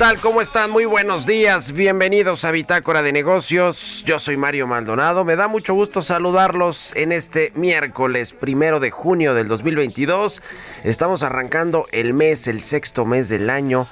Tal? 0.00 0.18
¿Cómo 0.18 0.40
están? 0.40 0.70
Muy 0.70 0.86
buenos 0.86 1.26
días. 1.26 1.72
Bienvenidos 1.72 2.46
a 2.46 2.50
Bitácora 2.50 3.02
de 3.02 3.12
Negocios. 3.12 4.02
Yo 4.06 4.18
soy 4.18 4.38
Mario 4.38 4.66
Maldonado. 4.66 5.26
Me 5.26 5.36
da 5.36 5.46
mucho 5.46 5.74
gusto 5.74 6.00
saludarlos 6.00 6.94
en 6.96 7.12
este 7.12 7.52
miércoles 7.54 8.32
primero 8.32 8.80
de 8.80 8.90
junio 8.90 9.34
del 9.34 9.46
2022. 9.46 10.40
Estamos 10.84 11.22
arrancando 11.22 11.84
el 11.92 12.14
mes, 12.14 12.48
el 12.48 12.62
sexto 12.62 13.04
mes 13.04 13.28
del 13.28 13.50
año. 13.50 13.88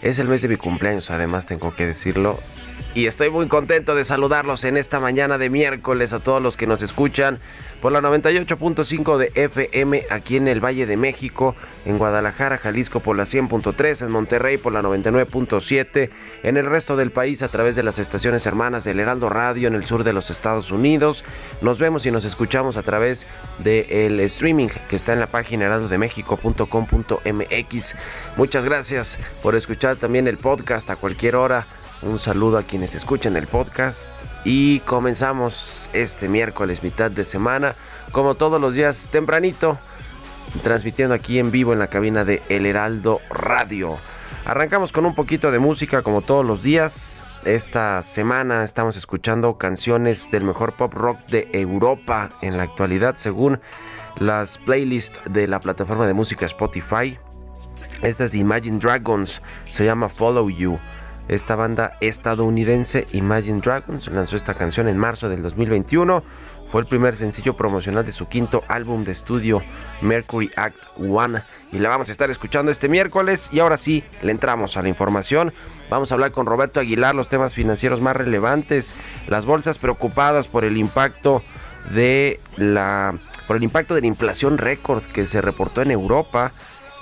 Es 0.00 0.18
el 0.18 0.28
mes 0.28 0.40
de 0.40 0.48
mi 0.48 0.56
cumpleaños, 0.56 1.10
además 1.10 1.44
tengo 1.44 1.74
que 1.74 1.84
decirlo 1.84 2.38
y 2.94 3.06
estoy 3.06 3.30
muy 3.30 3.46
contento 3.46 3.94
de 3.94 4.04
saludarlos 4.04 4.64
en 4.64 4.76
esta 4.76 4.98
mañana 4.98 5.38
de 5.38 5.48
miércoles 5.48 6.12
a 6.12 6.18
todos 6.18 6.42
los 6.42 6.56
que 6.56 6.66
nos 6.66 6.82
escuchan 6.82 7.38
por 7.80 7.92
la 7.92 8.00
98.5 8.00 9.16
de 9.16 9.30
FM 9.34 10.04
aquí 10.10 10.36
en 10.36 10.48
el 10.48 10.64
Valle 10.64 10.86
de 10.86 10.96
México, 10.96 11.54
en 11.84 11.98
Guadalajara, 11.98 12.58
Jalisco 12.58 13.00
por 13.00 13.16
la 13.16 13.24
100.3, 13.24 14.04
en 14.04 14.10
Monterrey 14.10 14.58
por 14.58 14.72
la 14.72 14.82
99.7, 14.82 16.10
en 16.42 16.56
el 16.56 16.66
resto 16.66 16.96
del 16.96 17.10
país 17.10 17.42
a 17.42 17.48
través 17.48 17.74
de 17.76 17.82
las 17.82 17.98
estaciones 17.98 18.46
hermanas 18.46 18.84
del 18.84 19.00
Heraldo 19.00 19.28
Radio 19.28 19.68
en 19.68 19.74
el 19.74 19.84
sur 19.84 20.04
de 20.04 20.12
los 20.12 20.30
Estados 20.30 20.70
Unidos. 20.70 21.24
Nos 21.62 21.78
vemos 21.78 22.06
y 22.06 22.10
nos 22.10 22.24
escuchamos 22.24 22.76
a 22.76 22.82
través 22.82 23.26
del 23.58 24.20
streaming 24.20 24.68
que 24.88 24.96
está 24.96 25.12
en 25.12 25.20
la 25.20 25.26
página 25.26 25.66
heraldodemexico.com.mx. 25.66 27.94
Muchas 28.36 28.64
gracias 28.64 29.18
por 29.42 29.56
escuchar 29.56 29.96
también 29.96 30.28
el 30.28 30.36
podcast 30.36 30.90
a 30.90 30.96
cualquier 30.96 31.36
hora 31.36 31.66
un 32.02 32.18
saludo 32.18 32.58
a 32.58 32.62
quienes 32.62 32.94
escuchan 32.94 33.36
el 33.36 33.46
podcast 33.46 34.10
y 34.44 34.80
comenzamos 34.80 35.90
este 35.92 36.28
miércoles, 36.28 36.82
mitad 36.82 37.10
de 37.10 37.24
semana, 37.24 37.74
como 38.12 38.34
todos 38.34 38.60
los 38.60 38.74
días 38.74 39.08
tempranito, 39.10 39.78
transmitiendo 40.62 41.14
aquí 41.14 41.38
en 41.38 41.50
vivo 41.50 41.72
en 41.72 41.78
la 41.78 41.88
cabina 41.88 42.24
de 42.24 42.42
El 42.48 42.66
Heraldo 42.66 43.20
Radio. 43.30 43.98
Arrancamos 44.46 44.92
con 44.92 45.04
un 45.04 45.14
poquito 45.14 45.50
de 45.50 45.58
música 45.58 46.02
como 46.02 46.22
todos 46.22 46.44
los 46.44 46.62
días. 46.62 47.24
Esta 47.44 48.02
semana 48.02 48.64
estamos 48.64 48.96
escuchando 48.96 49.58
canciones 49.58 50.30
del 50.30 50.44
mejor 50.44 50.74
pop 50.74 50.94
rock 50.94 51.18
de 51.26 51.48
Europa 51.52 52.30
en 52.40 52.56
la 52.56 52.62
actualidad 52.62 53.16
según 53.16 53.60
las 54.18 54.58
playlists 54.58 55.20
de 55.30 55.46
la 55.46 55.60
plataforma 55.60 56.06
de 56.06 56.14
música 56.14 56.46
Spotify. 56.46 57.18
Esta 58.02 58.24
es 58.24 58.34
Imagine 58.34 58.78
Dragons, 58.78 59.42
se 59.66 59.84
llama 59.84 60.08
Follow 60.08 60.48
You. 60.48 60.78
Esta 61.28 61.54
banda 61.54 61.92
estadounidense 62.00 63.06
Imagine 63.12 63.60
Dragons 63.60 64.08
lanzó 64.08 64.36
esta 64.36 64.54
canción 64.54 64.88
en 64.88 64.98
marzo 64.98 65.28
del 65.28 65.42
2021. 65.42 66.24
Fue 66.70 66.80
el 66.80 66.86
primer 66.86 67.16
sencillo 67.16 67.56
promocional 67.56 68.06
de 68.06 68.12
su 68.12 68.28
quinto 68.28 68.62
álbum 68.68 69.04
de 69.04 69.12
estudio 69.12 69.62
Mercury 70.02 70.50
Act 70.56 70.76
One 70.98 71.42
y 71.72 71.78
la 71.78 71.88
vamos 71.88 72.08
a 72.08 72.12
estar 72.12 72.30
escuchando 72.30 72.70
este 72.70 72.88
miércoles 72.88 73.50
y 73.52 73.58
ahora 73.58 73.76
sí 73.76 74.04
le 74.22 74.30
entramos 74.30 74.76
a 74.76 74.82
la 74.82 74.88
información. 74.88 75.52
Vamos 75.88 76.10
a 76.10 76.14
hablar 76.14 76.30
con 76.30 76.46
Roberto 76.46 76.78
Aguilar 76.78 77.14
los 77.14 77.28
temas 77.28 77.54
financieros 77.54 78.00
más 78.00 78.16
relevantes, 78.16 78.94
las 79.26 79.46
bolsas 79.46 79.78
preocupadas 79.78 80.46
por 80.46 80.64
el 80.64 80.76
impacto 80.76 81.42
de 81.92 82.38
la 82.56 83.14
por 83.48 83.56
el 83.56 83.64
impacto 83.64 83.96
de 83.96 84.02
la 84.02 84.06
inflación 84.06 84.58
récord 84.58 85.02
que 85.02 85.26
se 85.26 85.40
reportó 85.40 85.82
en 85.82 85.90
Europa. 85.90 86.52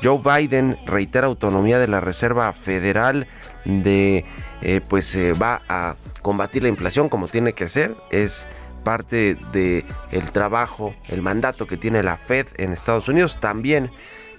Joe 0.02 0.20
Biden 0.22 0.76
reitera 0.86 1.26
autonomía 1.26 1.78
de 1.78 1.88
la 1.88 2.00
Reserva 2.00 2.52
Federal 2.52 3.26
de 3.64 4.24
eh, 4.62 4.80
pues 4.88 5.14
eh, 5.14 5.32
va 5.34 5.62
a 5.68 5.94
combatir 6.22 6.62
la 6.62 6.68
inflación 6.68 7.08
como 7.08 7.28
tiene 7.28 7.52
que 7.52 7.68
ser. 7.68 7.96
Es 8.10 8.46
parte 8.84 9.36
de 9.52 9.84
el 10.12 10.30
trabajo 10.30 10.94
el 11.08 11.22
mandato 11.22 11.66
que 11.66 11.76
tiene 11.76 12.02
la 12.02 12.16
Fed 12.16 12.46
en 12.56 12.72
Estados 12.72 13.08
Unidos. 13.08 13.38
También 13.40 13.90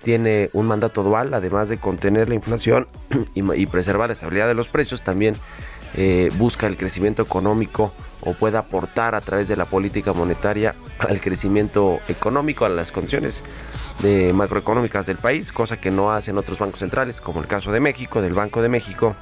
tiene 0.02 0.50
un 0.54 0.66
mandato 0.66 1.04
dual 1.04 1.34
además 1.34 1.70
de 1.70 1.78
contener 1.78 2.30
la 2.30 2.36
inflación 2.36 2.88
y, 3.34 3.66
preservar 3.66 4.10
la 4.10 4.14
estabilidad 4.14 4.48
de 4.48 4.54
los 4.54 4.70
precios 4.70 5.04
también 5.04 5.36
eh, 5.96 6.30
busca 6.38 6.68
el 6.68 6.78
crecimiento 6.78 7.22
económico 7.22 7.94
o 8.22 8.34
puede 8.34 8.58
aportar 8.58 9.16
a 9.16 9.22
través 9.22 9.48
de 9.48 9.56
la 9.56 9.66
política 9.66 10.14
monetaria 10.14 10.76
al 11.00 11.22
crecimiento 11.22 12.00
económico 12.08 12.66
a 12.66 12.70
las 12.70 12.92
condiciones 12.92 13.44
de 14.00 14.34
macroeconómicas 14.34 15.06
del 15.06 15.18
país, 15.18 15.52
cosa 15.52 15.78
que 15.78 15.92
no 15.92 16.12
hacen 16.12 16.38
otros 16.38 16.60
bancos 16.60 16.80
centrales, 16.80 17.22
como 17.22 17.42
el 17.42 17.48
caso 17.48 17.72
de 17.72 17.80
México, 17.80 18.22
del 18.22 18.34
Banco 18.34 18.62
de 18.62 18.70
México. 18.70 19.16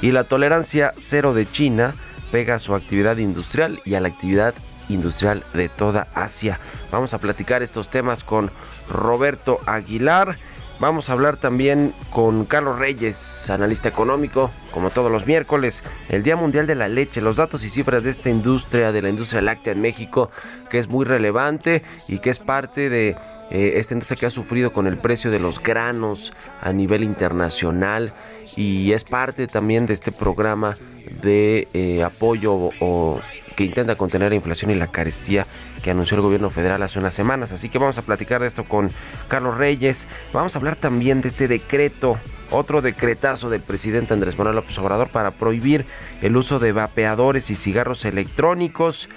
Y 0.00 0.12
la 0.12 0.24
tolerancia 0.24 0.94
cero 0.98 1.34
de 1.34 1.50
China 1.50 1.94
pega 2.30 2.56
a 2.56 2.58
su 2.58 2.74
actividad 2.74 3.16
industrial 3.16 3.80
y 3.84 3.94
a 3.94 4.00
la 4.00 4.08
actividad 4.08 4.54
industrial 4.88 5.44
de 5.54 5.68
toda 5.68 6.08
Asia. 6.14 6.58
Vamos 6.90 7.14
a 7.14 7.18
platicar 7.18 7.62
estos 7.62 7.90
temas 7.90 8.24
con 8.24 8.50
Roberto 8.88 9.60
Aguilar. 9.66 10.38
Vamos 10.80 11.10
a 11.10 11.14
hablar 11.14 11.36
también 11.38 11.92
con 12.10 12.44
Carlos 12.44 12.78
Reyes, 12.78 13.50
analista 13.50 13.88
económico, 13.88 14.52
como 14.70 14.90
todos 14.90 15.10
los 15.10 15.26
miércoles, 15.26 15.82
el 16.08 16.22
Día 16.22 16.36
Mundial 16.36 16.68
de 16.68 16.76
la 16.76 16.86
Leche, 16.86 17.20
los 17.20 17.34
datos 17.34 17.64
y 17.64 17.68
cifras 17.68 18.04
de 18.04 18.10
esta 18.10 18.30
industria, 18.30 18.92
de 18.92 19.02
la 19.02 19.08
industria 19.08 19.42
láctea 19.42 19.72
en 19.72 19.80
México, 19.80 20.30
que 20.70 20.78
es 20.78 20.88
muy 20.88 21.04
relevante 21.04 21.82
y 22.06 22.20
que 22.20 22.30
es 22.30 22.38
parte 22.38 22.90
de 22.90 23.16
eh, 23.50 23.72
esta 23.74 23.94
industria 23.94 24.20
que 24.20 24.26
ha 24.26 24.30
sufrido 24.30 24.72
con 24.72 24.86
el 24.86 24.98
precio 24.98 25.32
de 25.32 25.40
los 25.40 25.60
granos 25.60 26.32
a 26.60 26.72
nivel 26.72 27.02
internacional 27.02 28.12
y 28.54 28.92
es 28.92 29.02
parte 29.02 29.48
también 29.48 29.86
de 29.86 29.94
este 29.94 30.12
programa 30.12 30.76
de 31.22 31.66
eh, 31.74 32.04
apoyo 32.04 32.70
o 32.78 33.20
que 33.58 33.64
intenta 33.64 33.96
contener 33.96 34.28
la 34.28 34.36
inflación 34.36 34.70
y 34.70 34.76
la 34.76 34.86
carestía 34.86 35.44
que 35.82 35.90
anunció 35.90 36.14
el 36.14 36.20
gobierno 36.20 36.48
federal 36.48 36.80
hace 36.80 37.00
unas 37.00 37.12
semanas. 37.12 37.50
Así 37.50 37.68
que 37.68 37.80
vamos 37.80 37.98
a 37.98 38.02
platicar 38.02 38.40
de 38.40 38.46
esto 38.46 38.62
con 38.62 38.88
Carlos 39.26 39.58
Reyes. 39.58 40.06
Vamos 40.32 40.54
a 40.54 40.60
hablar 40.60 40.76
también 40.76 41.22
de 41.22 41.26
este 41.26 41.48
decreto, 41.48 42.20
otro 42.52 42.82
decretazo 42.82 43.50
del 43.50 43.60
presidente 43.60 44.14
Andrés 44.14 44.38
Manuel 44.38 44.54
López 44.54 44.78
Obrador 44.78 45.08
para 45.08 45.32
prohibir 45.32 45.86
el 46.22 46.36
uso 46.36 46.60
de 46.60 46.70
vapeadores 46.70 47.50
y 47.50 47.56
cigarros 47.56 48.04
electrónicos. 48.04 49.08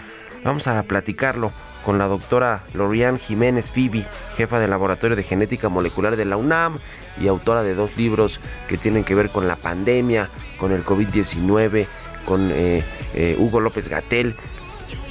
Vamos 0.43 0.65
a 0.65 0.81
platicarlo 0.81 1.51
con 1.85 1.99
la 1.99 2.07
doctora 2.07 2.63
Lorian 2.73 3.19
Jiménez 3.19 3.69
Fibi, 3.69 4.03
jefa 4.37 4.59
del 4.59 4.71
Laboratorio 4.71 5.15
de 5.15 5.21
Genética 5.21 5.69
Molecular 5.69 6.15
de 6.15 6.25
la 6.25 6.37
UNAM 6.37 6.79
y 7.19 7.27
autora 7.27 7.61
de 7.61 7.75
dos 7.75 7.95
libros 7.95 8.39
que 8.67 8.77
tienen 8.77 9.03
que 9.03 9.13
ver 9.13 9.29
con 9.29 9.47
la 9.47 9.55
pandemia, 9.55 10.29
con 10.57 10.71
el 10.71 10.83
COVID-19, 10.83 11.85
con 12.25 12.51
eh, 12.51 12.83
eh, 13.13 13.35
Hugo 13.37 13.59
López 13.59 13.87
Gatel. 13.87 14.35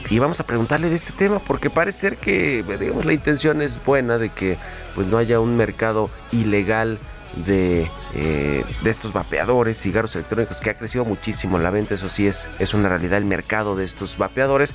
Y 0.09 0.19
vamos 0.19 0.41
a 0.41 0.45
preguntarle 0.45 0.91
de 0.91 0.97
este 0.97 1.13
tema 1.13 1.39
porque 1.39 1.71
parece 1.71 1.99
ser 1.99 2.17
que 2.17 2.65
digamos, 2.81 3.05
la 3.05 3.13
intención 3.13 3.63
es 3.63 3.83
buena 3.85 4.19
de 4.19 4.31
que 4.31 4.59
pues, 4.95 5.07
no 5.07 5.19
haya 5.19 5.39
un 5.39 5.57
mercado 5.57 6.11
ilegal 6.33 6.99
de, 7.37 7.89
eh, 8.15 8.65
de, 8.83 8.91
estos 8.91 9.13
vapeadores, 9.13 9.81
cigarros 9.81 10.15
electrónicos, 10.17 10.61
que 10.61 10.71
ha 10.71 10.75
crecido 10.75 11.05
muchísimo 11.05 11.59
la 11.59 11.71
venta, 11.71 11.95
eso 11.95 12.09
sí 12.09 12.27
es, 12.27 12.49
es 12.59 12.75
una 12.75 12.89
realidad 12.89 13.19
el 13.19 13.25
mercado 13.25 13.77
de 13.77 13.85
estos 13.85 14.19
vapeadores, 14.19 14.75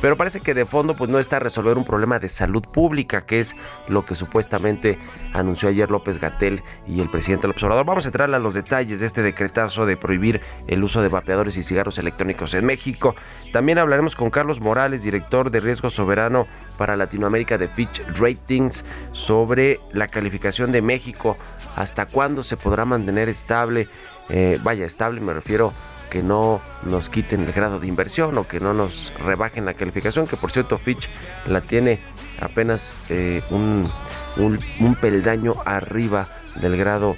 pero 0.00 0.16
parece 0.16 0.40
que 0.40 0.54
de 0.54 0.66
fondo 0.66 0.94
pues 0.94 1.10
no 1.10 1.18
está 1.18 1.36
a 1.36 1.40
resolver 1.40 1.76
un 1.78 1.84
problema 1.84 2.18
de 2.18 2.28
salud 2.28 2.62
pública, 2.62 3.26
que 3.26 3.40
es 3.40 3.56
lo 3.88 4.04
que 4.04 4.14
supuestamente 4.14 4.98
anunció 5.32 5.68
ayer 5.68 5.90
López 5.90 6.20
Gatel 6.20 6.62
y 6.86 7.00
el 7.00 7.10
presidente 7.10 7.46
López 7.46 7.62
Obrador. 7.62 7.86
Vamos 7.86 8.04
a 8.04 8.08
entrar 8.08 8.32
a 8.34 8.38
los 8.38 8.54
detalles 8.54 9.00
de 9.00 9.06
este 9.06 9.22
decretazo 9.22 9.86
de 9.86 9.96
prohibir 9.96 10.40
el 10.66 10.82
uso 10.84 11.02
de 11.02 11.08
vapeadores 11.08 11.56
y 11.56 11.62
cigarros 11.62 11.98
electrónicos 11.98 12.54
en 12.54 12.66
México. 12.66 13.14
También 13.52 13.78
hablaremos 13.78 14.16
con 14.16 14.30
Carlos 14.30 14.60
Morales, 14.60 15.02
director 15.02 15.50
de 15.50 15.60
Riesgo 15.60 15.90
Soberano 15.90 16.46
para 16.76 16.96
Latinoamérica 16.96 17.58
de 17.58 17.68
Fitch 17.68 18.02
Ratings, 18.18 18.84
sobre 19.12 19.80
la 19.92 20.08
calificación 20.08 20.72
de 20.72 20.82
México, 20.82 21.36
hasta 21.76 22.06
cuándo 22.06 22.42
se 22.42 22.56
podrá 22.56 22.84
mantener 22.84 23.28
estable, 23.28 23.88
eh, 24.28 24.58
vaya, 24.62 24.86
estable 24.86 25.20
me 25.20 25.32
refiero 25.32 25.72
que 26.10 26.22
no 26.22 26.60
nos 26.84 27.08
quiten 27.08 27.42
el 27.42 27.52
grado 27.52 27.80
de 27.80 27.86
inversión 27.86 28.36
o 28.38 28.46
que 28.46 28.60
no 28.60 28.74
nos 28.74 29.12
rebajen 29.24 29.64
la 29.64 29.74
calificación, 29.74 30.26
que 30.26 30.36
por 30.36 30.50
cierto 30.50 30.78
Fitch 30.78 31.08
la 31.46 31.60
tiene 31.60 31.98
apenas 32.40 32.96
eh, 33.08 33.42
un, 33.50 33.88
un, 34.36 34.94
peldaño 34.94 35.54
arriba 35.64 36.28
del 36.60 36.76
grado 36.76 37.16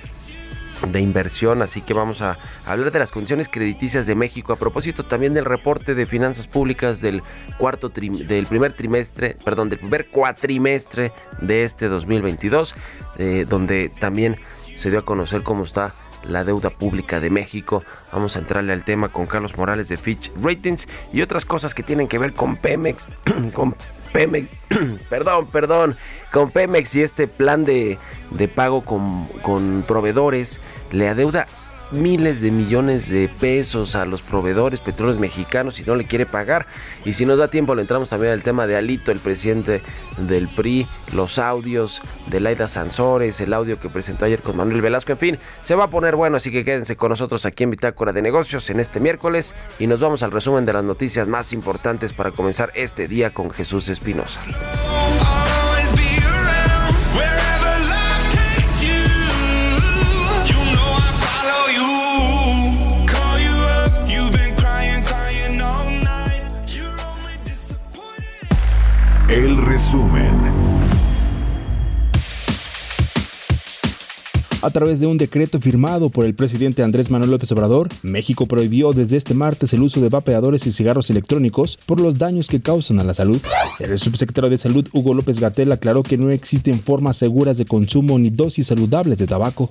de 0.87 1.01
inversión, 1.01 1.61
así 1.63 1.81
que 1.81 1.93
vamos 1.93 2.23
a 2.23 2.39
hablar 2.65 2.93
de 2.93 2.99
las 3.01 3.11
condiciones 3.11 3.49
crediticias 3.49 4.07
de 4.07 4.15
México. 4.15 4.53
A 4.53 4.57
propósito 4.57 5.05
también 5.05 5.35
del 5.35 5.45
reporte 5.45 5.95
de 5.95 6.07
finanzas 6.07 6.47
públicas 6.47 7.01
del 7.01 7.23
cuarto 7.59 7.89
del 7.89 8.47
primer 8.47 8.75
trimestre, 8.75 9.37
perdón, 9.45 9.71
del 9.71 9.81
primer 9.81 10.07
cuatrimestre 10.07 11.13
de 11.41 11.65
este 11.65 11.89
2022, 11.89 12.75
eh, 13.19 13.45
donde 13.49 13.91
también 13.99 14.37
se 14.77 14.91
dio 14.91 15.01
a 15.01 15.05
conocer 15.05 15.43
cómo 15.43 15.65
está 15.65 15.95
la 16.29 16.45
deuda 16.45 16.71
pública 16.71 17.21
de 17.21 17.31
México. 17.31 17.83
Vamos 18.13 18.37
a 18.37 18.41
entrarle 18.41 18.73
al 18.73 18.85
tema 18.85 19.09
con 19.09 19.27
Carlos 19.27 19.57
Morales 19.57 19.89
de 19.89 19.97
Fitch 19.97 20.31
Ratings 20.41 20.89
y 21.13 21.23
otras 21.23 21.45
cosas 21.45 21.75
que 21.75 21.83
tienen 21.83 22.09
que 22.09 22.19
ver 22.19 22.33
con 22.35 22.57
Pemex, 22.57 23.09
con 23.53 23.75
Pemex, 24.13 24.49
perdón, 25.11 25.47
perdón, 25.47 25.97
con 26.33 26.51
Pemex 26.51 26.95
y 26.97 27.03
este 27.03 27.27
plan 27.27 27.65
de, 27.65 27.99
de 28.31 28.49
pago 28.49 28.85
con, 28.85 29.27
con 29.43 29.85
proveedores 29.87 30.61
le 30.93 31.09
adeuda 31.09 31.47
miles 31.91 32.41
de 32.41 32.51
millones 32.51 33.09
de 33.09 33.29
pesos 33.29 33.95
a 33.95 34.05
los 34.05 34.23
proveedores 34.23 34.81
petróleos 34.81 35.19
mexicanos 35.19 35.79
y 35.81 35.85
no 35.85 35.97
le 35.97 36.05
quiere 36.05 36.27
pagar. 36.27 36.67
Y 37.05 37.15
si 37.15 37.27
nos 37.27 37.39
da 37.39 37.49
tiempo 37.49 37.75
le 37.75 37.83
entramos 37.83 38.11
también 38.11 38.33
al 38.33 38.43
tema 38.43 38.67
de 38.67 38.77
Alito, 38.77 39.13
el 39.13 39.21
presidente 39.21 39.83
del 40.19 40.49
PRI, 40.49 40.87
los 41.13 41.39
audios 41.39 42.01
de 42.27 42.41
Laida 42.41 42.69
Sansores, 42.69 43.41
el 43.41 43.53
audio 43.53 43.81
que 43.81 43.89
presentó 43.89 44.25
ayer 44.25 44.43
con 44.43 44.57
Manuel 44.57 44.83
Velasco, 44.83 45.13
en 45.13 45.19
fin, 45.19 45.39
se 45.63 45.75
va 45.75 45.85
a 45.85 45.89
poner 45.89 46.17
bueno, 46.17 46.37
así 46.37 46.51
que 46.51 46.65
quédense 46.65 46.97
con 46.97 47.11
nosotros 47.11 47.47
aquí 47.47 47.65
en 47.65 47.71
Bitácora 47.71 48.13
de 48.13 48.23
Negocios 48.23 48.69
en 48.71 48.81
este 48.81 49.01
miércoles 49.01 49.55
y 49.79 49.87
nos 49.87 50.01
vamos 50.01 50.23
al 50.23 50.33
resumen 50.33 50.67
de 50.67 50.73
las 50.73 50.85
noticias 50.85 51.29
más 51.29 51.53
importantes 51.53 52.13
para 52.13 52.31
comenzar 52.31 52.73
este 52.75 53.09
día 53.09 53.31
con 53.31 53.51
Jesús 53.51 53.89
Espinosa. 53.89 54.41
El 69.29 69.59
resumen. 69.59 70.28
A 74.61 74.71
través 74.71 74.99
de 74.99 75.07
un 75.07 75.19
decreto 75.19 75.61
firmado 75.61 76.11
por 76.11 76.27
el 76.27 76.35
presidente 76.35 76.83
Andrés 76.83 77.13
Manuel 77.13 77.31
López 77.31 77.53
Obrador, 77.53 77.89
México 78.03 78.47
prohibió 78.47 78.93
desde 78.93 79.17
este 79.17 79.33
martes 79.33 79.73
el 79.73 79.83
uso 79.83 80.01
de 80.01 80.09
vapeadores 80.09 80.67
y 80.67 80.73
cigarros 80.73 81.11
electrónicos 81.11 81.79
por 81.87 82.01
los 82.01 82.19
daños 82.19 82.49
que 82.49 82.61
causan 82.61 82.99
a 82.99 83.05
la 83.05 83.15
salud. 83.15 83.41
El 83.79 83.97
subsecretario 84.01 84.51
de 84.51 84.59
Salud, 84.59 84.89
Hugo 84.93 85.15
López 85.15 85.39
Gatel, 85.39 85.71
aclaró 85.71 86.03
que 86.03 86.19
no 86.19 86.31
existen 86.31 86.81
formas 86.81 87.17
seguras 87.17 87.57
de 87.57 87.67
consumo 87.67 88.19
ni 88.19 88.31
dosis 88.31 88.67
saludables 88.67 89.19
de 89.19 89.29
tabaco. 89.29 89.71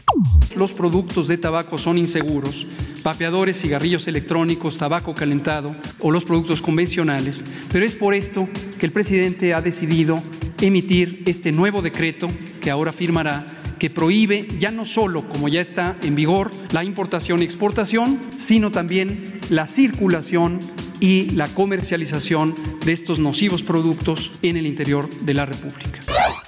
Los 0.56 0.72
productos 0.72 1.28
de 1.28 1.38
tabaco 1.38 1.78
son 1.78 1.98
inseguros. 1.98 2.66
Vapeadores, 3.04 3.60
cigarrillos 3.60 4.08
electrónicos, 4.08 4.78
tabaco 4.78 5.14
calentado 5.14 5.76
o 6.00 6.12
los 6.12 6.24
productos 6.24 6.62
convencionales. 6.62 7.44
Pero 7.74 7.86
es 7.86 7.96
por 7.98 8.14
esto 8.14 8.48
que 8.80 8.86
el 8.86 8.94
presidente 8.94 9.54
ha 9.54 9.60
decidido 9.60 10.22
emitir 10.62 11.24
este 11.26 11.52
nuevo 11.52 11.82
decreto 11.82 12.28
que 12.62 12.72
ahora 12.72 12.94
firmará 12.94 13.46
que 13.80 13.90
prohíbe 13.90 14.48
ya 14.58 14.72
no 14.72 14.86
solo, 14.86 15.28
como 15.28 15.48
ya 15.48 15.62
está 15.62 15.96
en 16.02 16.16
vigor, 16.16 16.52
la 16.72 16.84
importación 16.84 17.42
y 17.42 17.46
exportación, 17.46 18.20
sino 18.38 18.72
también 18.72 19.40
la 19.50 19.68
circulación 19.68 20.60
y 21.00 21.30
la 21.32 21.48
comercialización 21.48 22.56
de 22.86 22.92
estos 22.92 23.20
nocivos 23.20 23.64
productos 23.64 24.32
en 24.42 24.58
el 24.58 24.68
interior 24.68 25.10
de 25.10 25.34
la 25.34 25.46
República. 25.46 26.00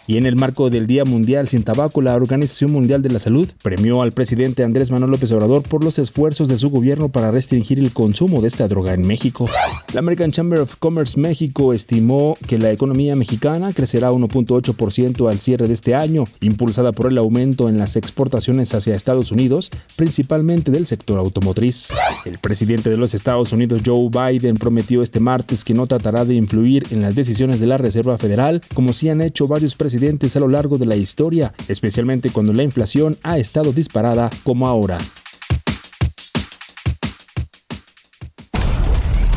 Y 0.10 0.18
en 0.18 0.26
el 0.26 0.36
marco 0.36 0.72
del 0.72 0.88
Día 0.88 1.06
Mundial 1.06 1.48
sin 1.48 1.62
Tabaco, 1.62 2.02
la 2.02 2.16
Organización 2.16 2.72
Mundial 2.72 3.04
de 3.04 3.12
la 3.12 3.20
Salud 3.20 3.48
premió 3.62 4.02
al 4.02 4.12
presidente 4.12 4.64
Andrés 4.64 4.90
Manuel 4.90 5.12
López 5.12 5.32
Obrador 5.34 5.62
por 5.62 5.84
los 5.84 6.00
esfuerzos 6.00 6.48
de 6.48 6.58
su 6.58 6.72
gobierno 6.72 7.10
para 7.10 7.30
restringir 7.30 7.78
el 7.78 7.92
consumo 7.92 8.42
de 8.42 8.48
esta 8.48 8.68
droga 8.68 8.96
en 8.96 9.06
México. 9.06 9.48
La 9.94 10.00
American 10.00 10.32
Chamber 10.32 10.62
of 10.62 10.78
Commerce 10.78 11.20
México 11.20 11.74
estimó 11.74 12.40
que 12.48 12.58
la 12.58 12.72
economía 12.72 13.16
mexicana 13.16 13.72
crecerá 13.72 14.12
1.8% 14.12 15.30
al 15.30 15.40
cierre 15.40 15.68
de 15.68 15.76
este 15.76 15.94
año, 15.94 16.24
impulsada 16.42 16.92
por 16.92 17.12
el 17.12 17.18
aumento 17.20 17.70
en 17.70 17.78
las 17.78 17.96
exportaciones 17.96 18.74
hacia 18.74 18.96
Estados 18.96 19.32
Unidos, 19.32 19.70
principalmente 19.96 20.72
del 20.72 20.88
sector 20.88 21.20
automotriz. 21.20 21.90
El 22.26 22.40
presidente 22.40 22.90
de 22.90 22.98
los 22.98 23.14
Estados 23.14 23.54
Unidos, 23.54 23.84
Joe 23.86 24.10
Biden, 24.10 24.56
prometió 24.56 25.04
este 25.04 25.20
martes 25.20 25.64
que 25.64 25.76
no 25.76 25.86
tratará 25.86 26.26
de 26.26 26.34
influir 26.34 26.88
en 26.90 27.02
las 27.02 27.14
decisiones 27.14 27.60
de 27.60 27.68
la 27.68 27.78
Reserva 27.78 28.18
Federal, 28.18 28.64
como 28.74 28.92
sí 28.92 29.08
han 29.10 29.22
hecho 29.22 29.48
varios 29.48 29.76
presidentes 29.76 29.99
a 30.36 30.40
lo 30.40 30.48
largo 30.48 30.78
de 30.78 30.86
la 30.86 30.96
historia, 30.96 31.54
especialmente 31.68 32.30
cuando 32.30 32.54
la 32.54 32.64
inflación 32.64 33.18
ha 33.24 33.38
estado 33.38 33.74
disparada 33.74 34.30
como 34.44 34.68
ahora. 34.68 34.98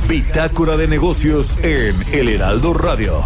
Bitácora 0.09 0.77
de 0.77 0.87
negocios 0.89 1.59
en 1.63 1.95
El 2.13 2.29
Heraldo 2.29 2.75
Radio. 2.75 3.25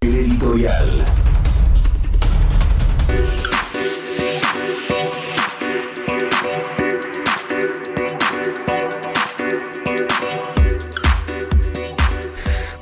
editorial. 0.00 1.01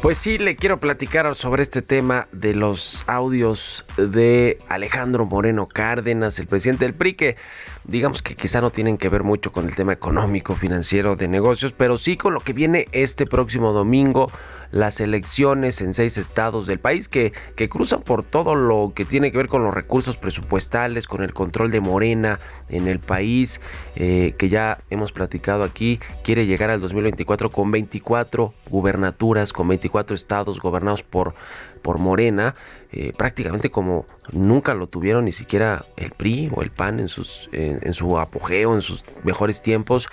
Pues 0.02 0.16
sí, 0.16 0.38
le 0.38 0.57
quiero 0.57 0.78
platicar 0.78 1.35
sobre 1.35 1.62
este 1.62 1.83
tema 1.83 2.26
de 2.33 2.54
los 2.54 3.04
audios 3.07 3.85
de 3.99 4.57
Alejandro 4.66 5.26
Moreno 5.26 5.66
Cárdenas, 5.66 6.38
el 6.38 6.47
presidente 6.47 6.87
del 6.87 6.95
PRI, 6.95 7.12
que 7.12 7.37
digamos 7.85 8.23
que 8.23 8.35
quizá 8.35 8.62
no 8.62 8.71
tienen 8.71 8.97
que 8.97 9.11
ver 9.11 9.25
mucho 9.25 9.52
con 9.52 9.66
el 9.66 9.75
tema 9.75 9.92
económico, 9.92 10.57
financiero, 10.57 11.16
de 11.16 11.28
negocios, 11.28 11.75
pero 11.76 11.99
sí 11.99 12.16
con 12.16 12.33
lo 12.33 12.40
que 12.40 12.54
viene 12.54 12.88
este 12.92 13.26
próximo 13.26 13.75
domingo 13.75 14.33
las 14.71 15.00
elecciones 15.00 15.81
en 15.81 15.95
seis 15.95 16.17
estados 16.19 16.67
del 16.67 16.79
país 16.79 17.09
que, 17.09 17.33
que 17.57 17.69
cruzan 17.69 18.03
por 18.03 18.25
todo 18.25 18.55
lo 18.55 18.93
que 18.95 19.05
tiene 19.05 19.33
que 19.33 19.39
ver 19.39 19.49
con 19.49 19.65
los 19.65 19.75
recursos 19.75 20.17
presupuestales, 20.17 21.07
con 21.07 21.23
el 21.23 21.35
control 21.35 21.71
de 21.71 21.81
Morena 21.81 22.41
en 22.69 22.87
el 22.87 23.00
país, 23.00 23.61
eh, 23.97 24.35
que 24.39 24.49
ya 24.49 24.79
hemos 24.91 25.12
platicado 25.12 25.65
aquí, 25.65 26.00
quiere 26.23 26.47
llegar 26.47 26.71
al 26.71 26.81
2024 26.81 27.50
con 27.50 27.71
24 27.71 28.53
gubernaturas, 28.69 29.53
con 29.53 29.69
24 29.69 30.15
estados 30.15 30.61
gobernados 30.61 31.03
por, 31.03 31.35
por 31.83 31.99
Morena, 31.99 32.55
eh, 32.93 33.12
prácticamente 33.17 33.71
como 33.71 34.07
nunca 34.33 34.75
lo 34.75 34.87
tuvieron 34.87 35.25
ni 35.25 35.33
siquiera 35.33 35.85
el 35.97 36.11
PRI 36.11 36.50
o 36.55 36.62
el 36.62 36.71
PAN 36.71 37.00
en, 37.00 37.09
sus, 37.09 37.49
en 37.53 37.95
su 37.95 38.19
apogeo, 38.19 38.75
en 38.75 38.83
sus 38.83 39.05
mejores 39.25 39.62
tiempos. 39.62 40.09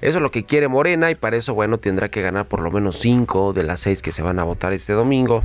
Eso 0.00 0.18
es 0.18 0.22
lo 0.22 0.30
que 0.30 0.44
quiere 0.44 0.68
Morena 0.68 1.10
y 1.10 1.14
para 1.14 1.36
eso, 1.36 1.54
bueno, 1.54 1.78
tendrá 1.78 2.10
que 2.10 2.22
ganar 2.22 2.46
por 2.46 2.60
lo 2.60 2.70
menos 2.70 2.98
cinco 2.98 3.52
de 3.52 3.64
las 3.64 3.80
seis 3.80 4.02
que 4.02 4.12
se 4.12 4.22
van 4.22 4.38
a 4.38 4.44
votar 4.44 4.72
este 4.72 4.92
domingo 4.92 5.42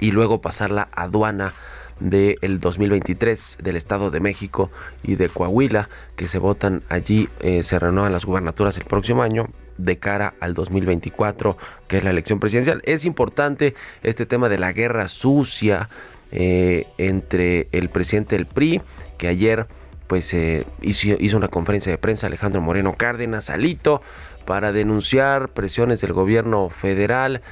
y 0.00 0.12
luego 0.12 0.40
pasar 0.40 0.70
la 0.70 0.88
aduana 0.92 1.52
del 2.00 2.60
2023 2.60 3.58
del 3.62 3.76
Estado 3.76 4.10
de 4.10 4.20
México 4.20 4.70
y 5.02 5.16
de 5.16 5.28
Coahuila, 5.28 5.88
que 6.16 6.28
se 6.28 6.38
votan 6.38 6.82
allí, 6.88 7.28
eh, 7.40 7.62
se 7.62 7.78
renuevan 7.78 8.12
las 8.12 8.24
gubernaturas 8.24 8.76
el 8.78 8.84
próximo 8.84 9.22
año 9.22 9.48
de 9.76 9.98
cara 9.98 10.34
al 10.40 10.54
2024, 10.54 11.56
que 11.88 11.98
es 11.98 12.04
la 12.04 12.10
elección 12.10 12.40
presidencial. 12.40 12.82
Es 12.84 13.04
importante 13.04 13.74
este 14.02 14.26
tema 14.26 14.48
de 14.48 14.58
la 14.58 14.72
guerra 14.72 15.08
sucia 15.08 15.88
eh, 16.32 16.86
entre 16.98 17.68
el 17.72 17.88
presidente 17.88 18.36
del 18.36 18.46
PRI, 18.46 18.82
que 19.18 19.28
ayer 19.28 19.66
pues 20.10 20.34
eh, 20.34 20.66
hizo, 20.82 21.10
hizo, 21.20 21.36
una 21.36 21.46
conferencia 21.46 21.92
de 21.92 21.98
prensa 21.98 22.26
Alejandro 22.26 22.60
Moreno 22.60 22.94
Cárdenas, 22.94 23.48
Alito, 23.48 24.02
para 24.44 24.72
denunciar 24.72 25.50
presiones 25.50 26.00
del 26.00 26.12
gobierno 26.12 26.68
federal, 26.68 27.42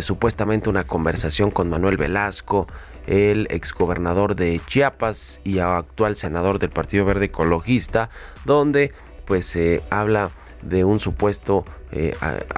supuestamente 0.00 0.68
una 0.68 0.84
conversación 0.84 1.50
con 1.50 1.68
Manuel 1.68 1.96
Velasco, 1.96 2.66
el 3.06 3.46
exgobernador 3.50 4.34
de 4.34 4.60
Chiapas 4.66 5.40
y 5.44 5.58
actual 5.58 6.16
senador 6.16 6.58
del 6.58 6.70
Partido 6.70 7.04
Verde 7.04 7.26
Ecologista, 7.26 8.08
donde 8.46 8.92
pues 9.26 9.46
se 9.46 9.82
habla 9.90 10.30
de 10.62 10.84
un 10.84 11.00
supuesto 11.00 11.64
eh, 11.92 12.14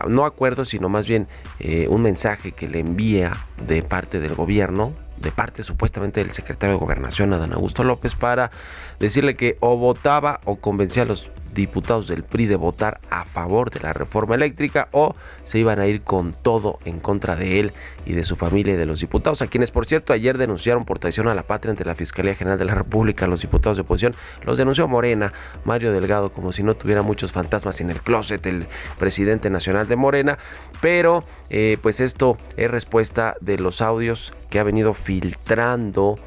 no 0.08 0.26
acuerdo, 0.26 0.64
sino 0.64 0.88
más 0.88 1.06
bien 1.06 1.26
eh, 1.58 1.86
un 1.88 2.02
mensaje 2.02 2.52
que 2.52 2.68
le 2.68 2.80
envía 2.80 3.32
de 3.66 3.82
parte 3.82 4.20
del 4.20 4.34
gobierno, 4.34 4.94
de 5.22 5.32
parte 5.32 5.62
supuestamente 5.62 6.22
del 6.22 6.32
secretario 6.32 6.74
de 6.74 6.80
Gobernación, 6.80 7.32
Adán 7.32 7.52
Augusto 7.52 7.84
López, 7.84 8.14
para 8.14 8.50
decirle 8.98 9.36
que 9.36 9.56
o 9.60 9.76
votaba 9.76 10.40
o 10.44 10.56
convencía 10.56 11.04
a 11.04 11.06
los 11.06 11.30
diputados 11.54 12.08
del 12.08 12.22
PRI 12.22 12.46
de 12.46 12.56
votar 12.56 13.00
a 13.10 13.24
favor 13.24 13.70
de 13.70 13.80
la 13.80 13.92
reforma 13.92 14.34
eléctrica 14.34 14.88
o 14.92 15.14
se 15.44 15.58
iban 15.58 15.78
a 15.78 15.86
ir 15.86 16.02
con 16.02 16.32
todo 16.32 16.78
en 16.84 17.00
contra 17.00 17.36
de 17.36 17.60
él 17.60 17.72
y 18.04 18.14
de 18.14 18.24
su 18.24 18.36
familia 18.36 18.74
y 18.74 18.76
de 18.76 18.86
los 18.86 19.00
diputados, 19.00 19.42
a 19.42 19.46
quienes 19.46 19.70
por 19.70 19.86
cierto 19.86 20.12
ayer 20.12 20.38
denunciaron 20.38 20.84
por 20.84 20.98
traición 20.98 21.28
a 21.28 21.34
la 21.34 21.42
patria 21.42 21.70
ante 21.70 21.84
la 21.84 21.94
Fiscalía 21.94 22.34
General 22.34 22.58
de 22.58 22.64
la 22.64 22.74
República, 22.74 23.26
los 23.26 23.42
diputados 23.42 23.76
de 23.76 23.82
oposición, 23.82 24.14
los 24.44 24.58
denunció 24.58 24.88
Morena, 24.88 25.32
Mario 25.64 25.92
Delgado, 25.92 26.32
como 26.32 26.52
si 26.52 26.62
no 26.62 26.74
tuviera 26.74 27.02
muchos 27.02 27.32
fantasmas 27.32 27.80
en 27.80 27.90
el 27.90 28.00
closet, 28.00 28.44
el 28.46 28.66
presidente 28.98 29.50
nacional 29.50 29.86
de 29.86 29.96
Morena, 29.96 30.38
pero 30.80 31.24
eh, 31.50 31.78
pues 31.82 32.00
esto 32.00 32.38
es 32.56 32.70
respuesta 32.70 33.36
de 33.40 33.58
los 33.58 33.80
audios 33.82 34.32
que 34.50 34.58
ha 34.58 34.64
venido 34.64 34.94
filtrando 34.94 36.18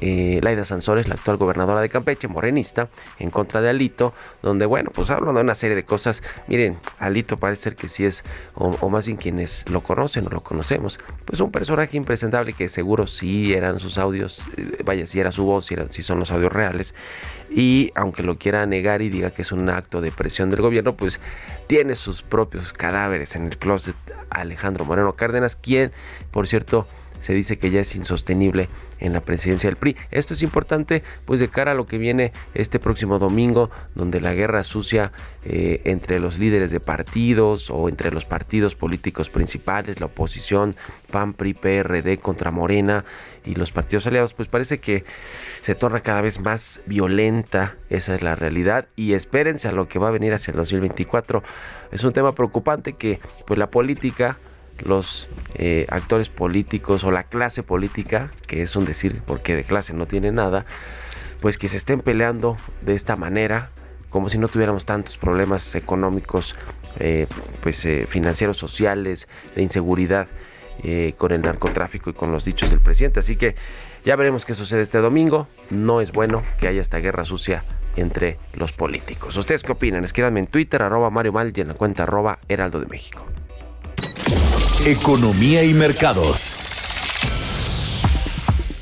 eh, 0.00 0.40
Laida 0.42 0.64
Sansores, 0.64 1.08
la 1.08 1.14
actual 1.14 1.36
gobernadora 1.36 1.80
de 1.80 1.88
Campeche, 1.88 2.28
morenista, 2.28 2.88
en 3.18 3.30
contra 3.30 3.60
de 3.60 3.70
Alito, 3.70 4.14
donde, 4.42 4.66
bueno, 4.66 4.90
pues 4.94 5.10
hablan 5.10 5.34
de 5.34 5.40
una 5.40 5.54
serie 5.54 5.76
de 5.76 5.84
cosas. 5.84 6.22
Miren, 6.48 6.78
Alito 6.98 7.38
parece 7.38 7.62
ser 7.62 7.76
que 7.76 7.88
sí 7.88 8.04
es, 8.04 8.24
o, 8.54 8.88
más 8.90 9.06
bien 9.06 9.16
quienes 9.16 9.68
lo 9.68 9.82
conocen 9.82 10.26
o 10.26 10.30
lo 10.30 10.42
conocemos, 10.42 10.98
pues 11.24 11.40
un 11.40 11.50
personaje 11.50 11.96
impresentable 11.96 12.52
que 12.52 12.68
seguro 12.68 13.06
sí 13.06 13.54
eran 13.54 13.78
sus 13.78 13.98
audios, 13.98 14.46
eh, 14.56 14.82
vaya, 14.84 15.06
si 15.06 15.20
era 15.20 15.32
su 15.32 15.44
voz, 15.44 15.66
si, 15.66 15.76
si 15.90 16.02
son 16.02 16.18
los 16.18 16.30
audios 16.30 16.52
reales, 16.52 16.94
y 17.50 17.92
aunque 17.94 18.22
lo 18.22 18.38
quiera 18.38 18.66
negar 18.66 19.02
y 19.02 19.08
diga 19.08 19.30
que 19.30 19.42
es 19.42 19.52
un 19.52 19.70
acto 19.70 20.00
de 20.00 20.12
presión 20.12 20.50
del 20.50 20.60
gobierno, 20.60 20.96
pues 20.96 21.20
tiene 21.66 21.94
sus 21.94 22.22
propios 22.22 22.72
cadáveres 22.72 23.36
en 23.36 23.46
el 23.46 23.58
closet 23.58 23.96
Alejandro 24.30 24.84
Moreno 24.84 25.14
Cárdenas, 25.14 25.56
quien, 25.56 25.92
por 26.30 26.48
cierto, 26.48 26.86
se 27.26 27.34
dice 27.34 27.58
que 27.58 27.72
ya 27.72 27.80
es 27.80 27.96
insostenible 27.96 28.68
en 29.00 29.12
la 29.12 29.20
presidencia 29.20 29.68
del 29.68 29.76
PRI. 29.76 29.96
Esto 30.12 30.32
es 30.32 30.42
importante 30.42 31.02
pues 31.24 31.40
de 31.40 31.48
cara 31.48 31.72
a 31.72 31.74
lo 31.74 31.88
que 31.88 31.98
viene 31.98 32.32
este 32.54 32.78
próximo 32.78 33.18
domingo, 33.18 33.68
donde 33.96 34.20
la 34.20 34.32
guerra 34.32 34.62
sucia 34.62 35.10
eh, 35.44 35.80
entre 35.86 36.20
los 36.20 36.38
líderes 36.38 36.70
de 36.70 36.78
partidos 36.78 37.68
o 37.68 37.88
entre 37.88 38.12
los 38.12 38.24
partidos 38.24 38.76
políticos 38.76 39.28
principales, 39.28 39.98
la 39.98 40.06
oposición, 40.06 40.76
PAN, 41.10 41.34
PRI, 41.34 41.54
PRD 41.54 42.18
contra 42.18 42.52
Morena 42.52 43.04
y 43.44 43.56
los 43.56 43.72
partidos 43.72 44.06
aliados, 44.06 44.32
pues 44.32 44.46
parece 44.46 44.78
que 44.78 45.04
se 45.60 45.74
torna 45.74 46.02
cada 46.02 46.20
vez 46.20 46.38
más 46.38 46.82
violenta, 46.86 47.74
esa 47.90 48.14
es 48.14 48.22
la 48.22 48.36
realidad 48.36 48.86
y 48.94 49.14
espérense 49.14 49.66
a 49.66 49.72
lo 49.72 49.88
que 49.88 49.98
va 49.98 50.08
a 50.08 50.12
venir 50.12 50.32
hacia 50.32 50.52
el 50.52 50.58
2024. 50.58 51.42
Es 51.90 52.04
un 52.04 52.12
tema 52.12 52.36
preocupante 52.36 52.92
que 52.92 53.18
pues 53.48 53.58
la 53.58 53.68
política 53.68 54.38
los 54.84 55.28
eh, 55.54 55.86
actores 55.88 56.28
políticos 56.28 57.04
o 57.04 57.10
la 57.10 57.24
clase 57.24 57.62
política, 57.62 58.30
que 58.46 58.62
es 58.62 58.76
un 58.76 58.84
decir 58.84 59.22
porque 59.26 59.54
de 59.54 59.64
clase 59.64 59.92
no 59.94 60.06
tiene 60.06 60.32
nada, 60.32 60.66
pues 61.40 61.58
que 61.58 61.68
se 61.68 61.76
estén 61.76 62.00
peleando 62.00 62.56
de 62.82 62.94
esta 62.94 63.16
manera, 63.16 63.70
como 64.10 64.28
si 64.28 64.38
no 64.38 64.48
tuviéramos 64.48 64.86
tantos 64.86 65.16
problemas 65.16 65.74
económicos, 65.74 66.54
eh, 66.98 67.26
pues 67.62 67.84
eh, 67.84 68.06
financieros, 68.08 68.56
sociales, 68.56 69.28
de 69.54 69.62
inseguridad 69.62 70.28
con 71.16 71.32
el 71.32 71.40
narcotráfico 71.40 72.10
y 72.10 72.12
con 72.12 72.30
los 72.30 72.44
dichos 72.44 72.70
del 72.70 72.80
presidente. 72.80 73.18
Así 73.18 73.36
que 73.36 73.56
ya 74.04 74.14
veremos 74.14 74.44
qué 74.44 74.54
sucede 74.54 74.82
este 74.82 74.98
domingo. 74.98 75.48
No 75.70 76.00
es 76.00 76.12
bueno 76.12 76.42
que 76.60 76.68
haya 76.68 76.80
esta 76.80 76.98
guerra 76.98 77.24
sucia 77.24 77.64
entre 77.96 78.38
los 78.52 78.72
políticos. 78.72 79.36
¿Ustedes 79.36 79.62
qué 79.64 79.72
opinan? 79.72 80.04
Escríbanme 80.04 80.40
en 80.40 80.46
Twitter, 80.46 80.82
arroba 80.82 81.10
Mario 81.10 81.32
Mal 81.32 81.52
y 81.56 81.60
en 81.60 81.68
la 81.68 81.74
cuenta 81.74 82.04
arroba 82.04 82.38
Heraldo 82.48 82.78
de 82.78 82.86
México. 82.86 83.24
Economía 84.86 85.64
y 85.64 85.74
mercados. 85.74 86.54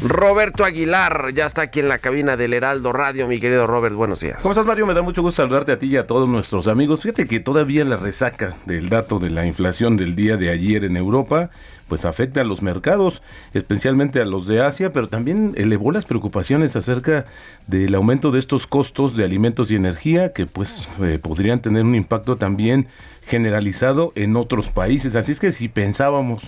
Roberto 0.02 0.66
Aguilar 0.66 1.32
ya 1.32 1.46
está 1.46 1.62
aquí 1.62 1.80
en 1.80 1.88
la 1.88 1.96
cabina 1.96 2.36
del 2.36 2.52
Heraldo 2.52 2.92
Radio. 2.92 3.26
Mi 3.26 3.40
querido 3.40 3.66
Robert, 3.66 3.94
buenos 3.94 4.20
días. 4.20 4.42
¿Cómo 4.42 4.52
estás, 4.52 4.66
Mario? 4.66 4.84
Me 4.84 4.92
da 4.92 5.00
mucho 5.00 5.22
gusto 5.22 5.40
saludarte 5.40 5.72
a 5.72 5.78
ti 5.78 5.86
y 5.86 5.96
a 5.96 6.06
todos 6.06 6.28
nuestros 6.28 6.68
amigos. 6.68 7.00
Fíjate 7.00 7.26
que 7.26 7.40
todavía 7.40 7.86
la 7.86 7.96
resaca 7.96 8.54
del 8.66 8.90
dato 8.90 9.18
de 9.18 9.30
la 9.30 9.46
inflación 9.46 9.96
del 9.96 10.14
día 10.14 10.36
de 10.36 10.50
ayer 10.50 10.84
en 10.84 10.98
Europa 10.98 11.48
pues 11.88 12.04
afecta 12.04 12.40
a 12.40 12.44
los 12.44 12.62
mercados, 12.62 13.22
especialmente 13.52 14.20
a 14.20 14.24
los 14.24 14.46
de 14.46 14.62
Asia, 14.62 14.92
pero 14.92 15.08
también 15.08 15.52
elevó 15.56 15.92
las 15.92 16.04
preocupaciones 16.04 16.76
acerca 16.76 17.26
del 17.66 17.94
aumento 17.94 18.30
de 18.30 18.38
estos 18.38 18.66
costos 18.66 19.16
de 19.16 19.24
alimentos 19.24 19.70
y 19.70 19.76
energía 19.76 20.32
que 20.32 20.46
pues 20.46 20.88
eh, 21.02 21.18
podrían 21.22 21.60
tener 21.60 21.84
un 21.84 21.94
impacto 21.94 22.36
también 22.36 22.88
generalizado 23.26 24.12
en 24.14 24.36
otros 24.36 24.68
países. 24.68 25.16
Así 25.16 25.32
es 25.32 25.40
que 25.40 25.52
si 25.52 25.68
pensábamos, 25.68 26.42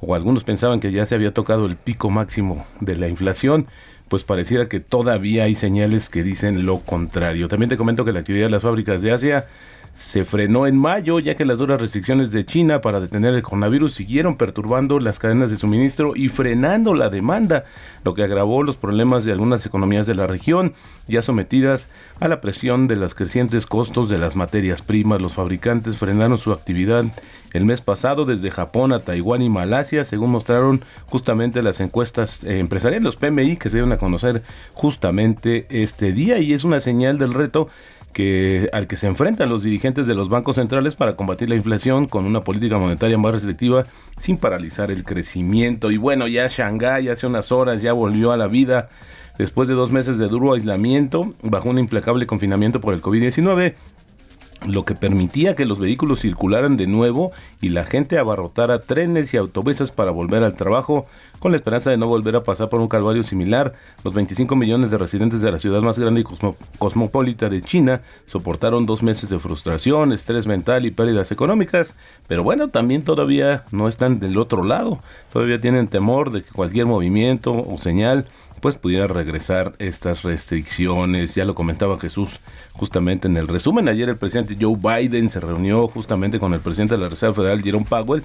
o 0.00 0.14
algunos 0.14 0.44
pensaban 0.44 0.80
que 0.80 0.92
ya 0.92 1.06
se 1.06 1.14
había 1.14 1.32
tocado 1.32 1.66
el 1.66 1.76
pico 1.76 2.10
máximo 2.10 2.66
de 2.80 2.96
la 2.96 3.08
inflación, 3.08 3.66
pues 4.08 4.24
pareciera 4.24 4.68
que 4.68 4.80
todavía 4.80 5.44
hay 5.44 5.54
señales 5.54 6.10
que 6.10 6.22
dicen 6.22 6.66
lo 6.66 6.80
contrario. 6.80 7.48
También 7.48 7.70
te 7.70 7.76
comento 7.76 8.04
que 8.04 8.12
la 8.12 8.20
actividad 8.20 8.46
de 8.46 8.50
las 8.50 8.62
fábricas 8.62 9.02
de 9.02 9.12
Asia 9.12 9.46
se 9.96 10.24
frenó 10.24 10.66
en 10.66 10.76
mayo, 10.76 11.20
ya 11.20 11.36
que 11.36 11.44
las 11.44 11.58
duras 11.58 11.80
restricciones 11.80 12.32
de 12.32 12.44
China 12.44 12.80
para 12.80 12.98
detener 12.98 13.34
el 13.34 13.42
coronavirus 13.42 13.94
siguieron 13.94 14.36
perturbando 14.36 14.98
las 14.98 15.18
cadenas 15.18 15.50
de 15.50 15.56
suministro 15.56 16.16
y 16.16 16.28
frenando 16.28 16.94
la 16.94 17.10
demanda, 17.10 17.64
lo 18.02 18.14
que 18.14 18.24
agravó 18.24 18.62
los 18.64 18.76
problemas 18.76 19.24
de 19.24 19.32
algunas 19.32 19.64
economías 19.66 20.06
de 20.06 20.16
la 20.16 20.26
región, 20.26 20.74
ya 21.06 21.22
sometidas 21.22 21.88
a 22.18 22.28
la 22.28 22.40
presión 22.40 22.88
de 22.88 22.96
los 22.96 23.14
crecientes 23.14 23.66
costos 23.66 24.08
de 24.08 24.18
las 24.18 24.34
materias 24.34 24.82
primas. 24.82 25.20
Los 25.20 25.34
fabricantes 25.34 25.96
frenaron 25.96 26.38
su 26.38 26.52
actividad 26.52 27.04
el 27.52 27.64
mes 27.64 27.80
pasado 27.80 28.24
desde 28.24 28.50
Japón 28.50 28.92
a 28.92 28.98
Taiwán 28.98 29.40
y 29.40 29.48
Malasia, 29.48 30.02
según 30.02 30.30
mostraron 30.30 30.84
justamente 31.06 31.62
las 31.62 31.80
encuestas 31.80 32.42
eh, 32.42 32.58
empresariales, 32.58 33.04
los 33.04 33.16
PMI, 33.16 33.56
que 33.56 33.70
se 33.70 33.76
dieron 33.76 33.92
a 33.92 33.96
conocer 33.96 34.42
justamente 34.72 35.66
este 35.70 36.12
día, 36.12 36.38
y 36.38 36.52
es 36.52 36.64
una 36.64 36.80
señal 36.80 37.16
del 37.16 37.32
reto 37.32 37.68
que, 38.14 38.70
al 38.72 38.86
que 38.86 38.96
se 38.96 39.06
enfrentan 39.06 39.50
los 39.50 39.62
dirigentes 39.62 40.06
de 40.06 40.14
los 40.14 40.30
bancos 40.30 40.56
centrales 40.56 40.94
para 40.94 41.16
combatir 41.16 41.50
la 41.50 41.56
inflación 41.56 42.06
con 42.06 42.24
una 42.24 42.40
política 42.40 42.78
monetaria 42.78 43.18
más 43.18 43.32
restrictiva 43.32 43.84
sin 44.18 44.38
paralizar 44.38 44.90
el 44.90 45.04
crecimiento. 45.04 45.90
Y 45.90 45.98
bueno, 45.98 46.26
ya 46.26 46.48
Shanghái 46.48 47.10
hace 47.10 47.26
unas 47.26 47.52
horas 47.52 47.82
ya 47.82 47.92
volvió 47.92 48.32
a 48.32 48.38
la 48.38 48.46
vida 48.46 48.88
después 49.36 49.68
de 49.68 49.74
dos 49.74 49.90
meses 49.90 50.16
de 50.16 50.28
duro 50.28 50.54
aislamiento 50.54 51.34
bajo 51.42 51.68
un 51.68 51.78
implacable 51.78 52.26
confinamiento 52.26 52.80
por 52.80 52.94
el 52.94 53.02
COVID-19 53.02 53.74
lo 54.66 54.84
que 54.84 54.94
permitía 54.94 55.54
que 55.54 55.66
los 55.66 55.78
vehículos 55.78 56.20
circularan 56.20 56.76
de 56.76 56.86
nuevo 56.86 57.32
y 57.60 57.68
la 57.68 57.84
gente 57.84 58.18
abarrotara 58.18 58.80
trenes 58.80 59.34
y 59.34 59.36
autobuses 59.36 59.90
para 59.90 60.10
volver 60.10 60.42
al 60.42 60.56
trabajo, 60.56 61.06
con 61.38 61.52
la 61.52 61.56
esperanza 61.56 61.90
de 61.90 61.96
no 61.96 62.06
volver 62.06 62.36
a 62.36 62.42
pasar 62.42 62.68
por 62.68 62.80
un 62.80 62.88
calvario 62.88 63.22
similar. 63.22 63.74
Los 64.02 64.14
25 64.14 64.56
millones 64.56 64.90
de 64.90 64.98
residentes 64.98 65.42
de 65.42 65.52
la 65.52 65.58
ciudad 65.58 65.82
más 65.82 65.98
grande 65.98 66.22
y 66.22 66.24
cosmopolita 66.78 67.48
de 67.48 67.60
China 67.60 68.00
soportaron 68.26 68.86
dos 68.86 69.02
meses 69.02 69.28
de 69.28 69.38
frustración, 69.38 70.12
estrés 70.12 70.46
mental 70.46 70.86
y 70.86 70.90
pérdidas 70.90 71.30
económicas, 71.30 71.94
pero 72.26 72.42
bueno, 72.42 72.68
también 72.68 73.02
todavía 73.02 73.64
no 73.70 73.88
están 73.88 74.20
del 74.20 74.38
otro 74.38 74.64
lado, 74.64 75.00
todavía 75.32 75.60
tienen 75.60 75.88
temor 75.88 76.32
de 76.32 76.42
que 76.42 76.50
cualquier 76.50 76.86
movimiento 76.86 77.52
o 77.52 77.76
señal 77.76 78.26
pues 78.64 78.76
pudiera 78.76 79.06
regresar 79.06 79.74
estas 79.78 80.22
restricciones. 80.22 81.34
Ya 81.34 81.44
lo 81.44 81.54
comentaba 81.54 81.98
Jesús 81.98 82.40
justamente 82.72 83.28
en 83.28 83.36
el 83.36 83.46
resumen. 83.46 83.90
Ayer 83.90 84.08
el 84.08 84.16
presidente 84.16 84.56
Joe 84.58 84.74
Biden 84.74 85.28
se 85.28 85.38
reunió 85.38 85.86
justamente 85.86 86.38
con 86.38 86.54
el 86.54 86.60
presidente 86.60 86.94
de 86.94 87.02
la 87.02 87.10
Reserva 87.10 87.34
Federal, 87.34 87.62
Jerome 87.62 87.84
Powell. 87.86 88.22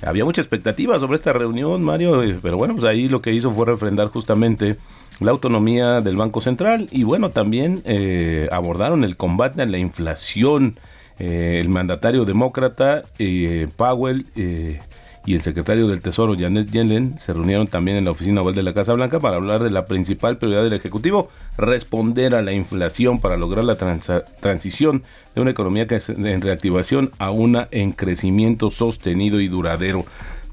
Había 0.00 0.24
mucha 0.24 0.40
expectativa 0.40 0.98
sobre 0.98 1.16
esta 1.16 1.34
reunión, 1.34 1.84
Mario, 1.84 2.22
eh, 2.22 2.38
pero 2.40 2.56
bueno, 2.56 2.72
pues 2.72 2.86
ahí 2.86 3.10
lo 3.10 3.20
que 3.20 3.34
hizo 3.34 3.50
fue 3.50 3.66
refrendar 3.66 4.08
justamente 4.08 4.78
la 5.20 5.32
autonomía 5.32 6.00
del 6.00 6.16
Banco 6.16 6.40
Central 6.40 6.88
y 6.90 7.02
bueno, 7.02 7.28
también 7.28 7.82
eh, 7.84 8.48
abordaron 8.50 9.04
el 9.04 9.18
combate 9.18 9.60
a 9.60 9.66
la 9.66 9.76
inflación 9.76 10.78
eh, 11.18 11.58
el 11.60 11.68
mandatario 11.68 12.24
demócrata 12.24 13.02
Powell 13.76 14.24
y 15.26 15.34
el 15.34 15.40
secretario 15.40 15.86
del 15.86 16.02
Tesoro 16.02 16.34
Janet 16.38 16.70
Yellen 16.70 17.18
se 17.18 17.32
reunieron 17.32 17.66
también 17.66 17.96
en 17.96 18.04
la 18.04 18.10
oficina 18.10 18.42
oval 18.42 18.54
de 18.54 18.62
la 18.62 18.74
Casa 18.74 18.92
Blanca 18.92 19.20
para 19.20 19.36
hablar 19.36 19.62
de 19.62 19.70
la 19.70 19.86
principal 19.86 20.36
prioridad 20.36 20.62
del 20.62 20.74
Ejecutivo, 20.74 21.30
responder 21.56 22.34
a 22.34 22.42
la 22.42 22.52
inflación 22.52 23.20
para 23.20 23.36
lograr 23.36 23.64
la 23.64 23.76
transición 23.76 25.02
de 25.34 25.40
una 25.40 25.52
economía 25.52 25.86
en 25.88 26.40
reactivación 26.42 27.10
a 27.18 27.30
una 27.30 27.68
en 27.70 27.92
crecimiento 27.92 28.70
sostenido 28.70 29.40
y 29.40 29.48
duradero. 29.48 30.04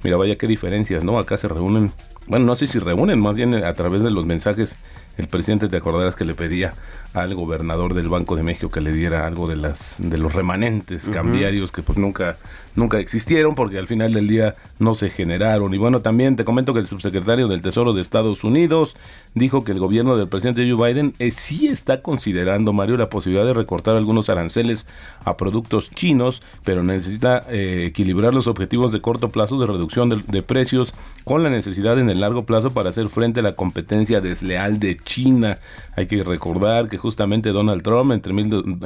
Mira, 0.03 0.17
vaya 0.17 0.37
qué 0.37 0.47
diferencias, 0.47 1.03
¿no? 1.03 1.19
Acá 1.19 1.37
se 1.37 1.47
reúnen, 1.47 1.91
bueno, 2.31 2.45
no 2.45 2.55
sé 2.55 2.65
si 2.65 2.79
reúnen, 2.79 3.19
más 3.19 3.35
bien 3.35 3.53
a 3.53 3.73
través 3.73 4.03
de 4.03 4.09
los 4.09 4.25
mensajes 4.25 4.77
el 5.17 5.27
presidente 5.27 5.67
te 5.67 5.77
acordarás 5.77 6.15
que 6.15 6.23
le 6.23 6.33
pedía 6.33 6.73
al 7.13 7.35
gobernador 7.35 7.93
del 7.93 8.07
Banco 8.07 8.37
de 8.37 8.43
México 8.43 8.69
que 8.69 8.79
le 8.79 8.93
diera 8.93 9.27
algo 9.27 9.47
de 9.47 9.57
las 9.57 9.95
de 9.97 10.17
los 10.17 10.33
remanentes 10.33 11.09
cambiarios 11.09 11.73
que 11.73 11.83
pues 11.83 11.97
nunca 11.97 12.37
nunca 12.73 12.99
existieron 12.99 13.53
porque 13.53 13.77
al 13.77 13.87
final 13.87 14.13
del 14.13 14.29
día 14.29 14.55
no 14.79 14.95
se 14.95 15.09
generaron. 15.09 15.73
Y 15.73 15.77
bueno 15.77 15.99
también 15.99 16.37
te 16.37 16.45
comento 16.45 16.73
que 16.73 16.79
el 16.79 16.87
subsecretario 16.87 17.49
del 17.49 17.61
Tesoro 17.61 17.91
de 17.91 18.01
Estados 18.01 18.45
Unidos 18.45 18.95
dijo 19.35 19.65
que 19.65 19.73
el 19.73 19.79
gobierno 19.79 20.15
del 20.15 20.29
presidente 20.29 20.69
Joe 20.69 20.93
Biden 20.93 21.13
eh, 21.19 21.31
sí 21.31 21.67
está 21.67 22.01
considerando 22.01 22.71
Mario 22.71 22.95
la 22.95 23.09
posibilidad 23.09 23.45
de 23.45 23.53
recortar 23.53 23.97
algunos 23.97 24.29
aranceles 24.29 24.87
a 25.25 25.35
productos 25.35 25.89
chinos 25.91 26.41
pero 26.63 26.81
necesita 26.81 27.43
eh, 27.49 27.85
equilibrar 27.87 28.33
los 28.33 28.47
objetivos 28.47 28.93
de 28.93 29.01
corto 29.01 29.27
plazo 29.27 29.59
de 29.59 29.67
reducción 29.67 30.07
de, 30.07 30.23
de 30.25 30.41
precios 30.41 30.93
con 31.25 31.43
la 31.43 31.49
necesidad 31.49 31.99
en 31.99 32.09
el 32.09 32.20
largo 32.21 32.45
plazo 32.45 32.71
para 32.71 32.89
hacer 32.89 33.09
frente 33.09 33.41
a 33.41 33.43
la 33.43 33.55
competencia 33.55 34.21
desleal 34.21 34.79
de 34.79 34.97
China. 34.97 35.57
Hay 35.95 36.07
que 36.07 36.23
recordar 36.23 36.87
que 36.87 36.97
justamente 36.97 37.49
Donald 37.49 37.83
Trump 37.83 38.11
entre, 38.13 38.33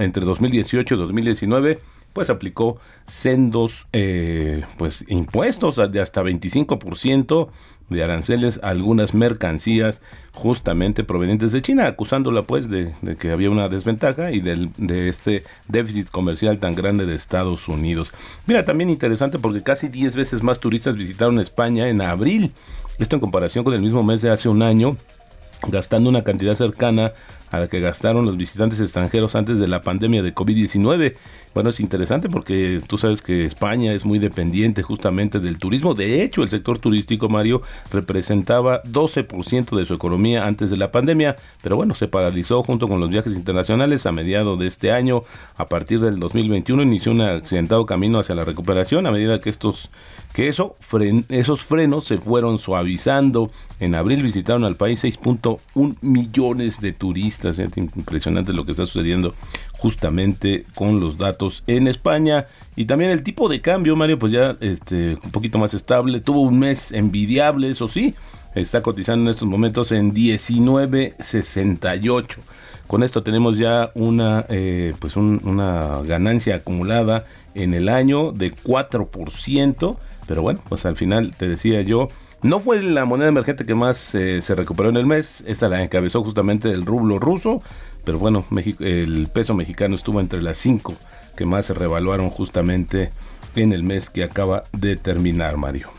entre 0.03 0.25
2018 0.25 0.95
y 0.95 0.97
2019 0.97 1.79
pues 2.15 2.29
aplicó 2.29 2.77
sendos 3.05 3.87
eh, 3.91 4.63
pues 4.77 5.03
impuestos 5.09 5.75
de 5.91 5.99
hasta 5.99 6.23
25% 6.23 7.49
de 7.89 8.03
aranceles 8.03 8.59
a 8.63 8.69
algunas 8.69 9.13
mercancías 9.13 10.01
justamente 10.31 11.03
provenientes 11.03 11.51
de 11.51 11.61
China, 11.61 11.87
acusándola 11.87 12.43
pues 12.43 12.69
de, 12.69 12.93
que 13.19 13.31
había 13.31 13.49
una 13.49 13.67
desventaja 13.67 14.31
y 14.31 14.39
del, 14.39 14.71
de 14.77 15.09
este 15.09 15.43
déficit 15.67 16.09
comercial 16.09 16.57
tan 16.59 16.73
grande 16.73 17.05
de 17.05 17.15
Estados 17.15 17.67
Unidos. 17.67 18.13
Mira, 18.47 18.63
también 18.63 18.89
interesante 18.89 19.37
porque 19.37 19.61
casi 19.61 19.89
10 19.89 20.15
veces 20.15 20.41
más 20.41 20.61
turistas 20.61 20.95
visitaron 20.95 21.39
España 21.39 21.89
en 21.89 22.01
abril, 22.01 22.53
esto 22.99 23.15
en 23.15 23.19
comparación 23.19 23.63
con 23.63 23.73
el 23.73 23.81
mismo 23.81 24.03
mes 24.03 24.21
de 24.21 24.29
hace 24.29 24.49
un 24.49 24.61
año 24.61 24.97
gastando 25.67 26.09
una 26.09 26.23
cantidad 26.23 26.55
cercana 26.55 27.13
a 27.51 27.59
la 27.59 27.67
que 27.67 27.79
gastaron 27.79 28.25
los 28.25 28.37
visitantes 28.37 28.79
extranjeros 28.79 29.35
antes 29.35 29.59
de 29.59 29.67
la 29.67 29.81
pandemia 29.81 30.21
de 30.21 30.33
COVID-19. 30.33 31.15
Bueno, 31.55 31.69
es 31.69 31.79
interesante 31.79 32.27
porque 32.27 32.81
tú 32.85 32.97
sabes 32.97 33.21
que 33.21 33.45
España 33.45 33.93
es 33.93 34.03
muy 34.03 34.19
dependiente 34.19 34.83
justamente 34.83 35.39
del 35.39 35.57
turismo. 35.57 35.93
De 35.93 36.21
hecho, 36.21 36.43
el 36.43 36.49
sector 36.49 36.79
turístico, 36.79 37.29
Mario, 37.29 37.61
representaba 37.93 38.83
12% 38.83 39.77
de 39.77 39.85
su 39.85 39.93
economía 39.93 40.47
antes 40.47 40.69
de 40.69 40.75
la 40.75 40.91
pandemia, 40.91 41.37
pero 41.63 41.77
bueno, 41.77 41.95
se 41.95 42.09
paralizó 42.09 42.61
junto 42.61 42.89
con 42.89 42.99
los 42.99 43.09
viajes 43.09 43.37
internacionales 43.37 44.05
a 44.05 44.11
mediados 44.11 44.59
de 44.59 44.67
este 44.67 44.91
año. 44.91 45.23
A 45.55 45.67
partir 45.67 46.01
del 46.01 46.19
2021 46.19 46.83
inició 46.83 47.13
un 47.13 47.21
accidentado 47.21 47.85
camino 47.85 48.19
hacia 48.19 48.35
la 48.35 48.43
recuperación 48.43 49.07
a 49.07 49.11
medida 49.11 49.39
que 49.39 49.49
estos 49.49 49.91
que 50.33 50.49
eso, 50.49 50.75
esos 51.29 51.63
frenos 51.63 52.03
se 52.03 52.17
fueron 52.17 52.59
suavizando. 52.59 53.49
En 53.79 53.95
abril 53.95 54.21
visitaron 54.21 54.65
al 54.65 54.75
país 54.75 55.05
6.1 55.05 55.95
millones 56.01 56.81
de 56.81 56.91
turistas. 56.91 57.57
Impresionante 57.77 58.51
lo 58.51 58.65
que 58.65 58.71
está 58.71 58.85
sucediendo 58.85 59.33
justamente 59.77 60.65
con 60.75 60.99
los 60.99 61.17
datos 61.17 61.63
en 61.67 61.87
España. 61.87 62.47
Y 62.75 62.85
también 62.85 63.11
el 63.11 63.21
tipo 63.23 63.49
de 63.49 63.61
cambio, 63.61 63.95
Mario, 63.95 64.19
pues 64.19 64.31
ya 64.31 64.55
este, 64.59 65.17
un 65.23 65.31
poquito 65.31 65.57
más 65.57 65.73
estable. 65.73 66.19
Tuvo 66.19 66.41
un 66.41 66.59
mes 66.59 66.91
envidiable, 66.91 67.69
eso 67.69 67.87
sí. 67.87 68.13
Está 68.55 68.81
cotizando 68.81 69.29
en 69.29 69.33
estos 69.33 69.47
momentos 69.47 69.91
en 69.91 70.13
19.68. 70.13 72.37
Con 72.87 73.03
esto 73.03 73.23
tenemos 73.23 73.57
ya 73.57 73.91
una, 73.95 74.45
eh, 74.49 74.93
pues 74.99 75.15
una 75.17 76.01
ganancia 76.03 76.55
acumulada 76.55 77.25
en 77.53 77.73
el 77.73 77.89
año 77.89 78.31
de 78.31 78.53
4%. 78.53 79.97
Pero 80.27 80.41
bueno, 80.41 80.59
pues 80.69 80.85
al 80.85 80.95
final 80.95 81.35
te 81.35 81.47
decía 81.47 81.81
yo, 81.81 82.07
no 82.45 82.59
fue 82.59 82.81
la 82.83 83.05
moneda 83.05 83.29
emergente 83.29 83.65
que 83.65 83.73
más 83.73 84.13
eh, 84.13 84.39
se 84.41 84.53
recuperó 84.53 84.89
en 84.89 84.97
el 84.97 85.07
mes, 85.07 85.43
esa 85.47 85.67
la 85.67 85.83
encabezó 85.83 86.23
justamente 86.23 86.69
el 86.69 86.85
rublo 86.85 87.17
ruso, 87.17 87.61
pero 88.05 88.19
bueno, 88.19 88.45
México, 88.49 88.83
el 88.83 89.27
peso 89.33 89.53
mexicano 89.53 89.95
estuvo 89.95 90.19
entre 90.21 90.41
las 90.41 90.57
cinco 90.57 90.93
que 91.35 91.45
más 91.45 91.65
se 91.65 91.73
revaluaron 91.73 92.29
justamente 92.29 93.09
en 93.55 93.73
el 93.73 93.83
mes 93.83 94.09
que 94.09 94.23
acaba 94.23 94.63
de 94.71 94.95
terminar, 94.95 95.57
Mario. 95.57 95.89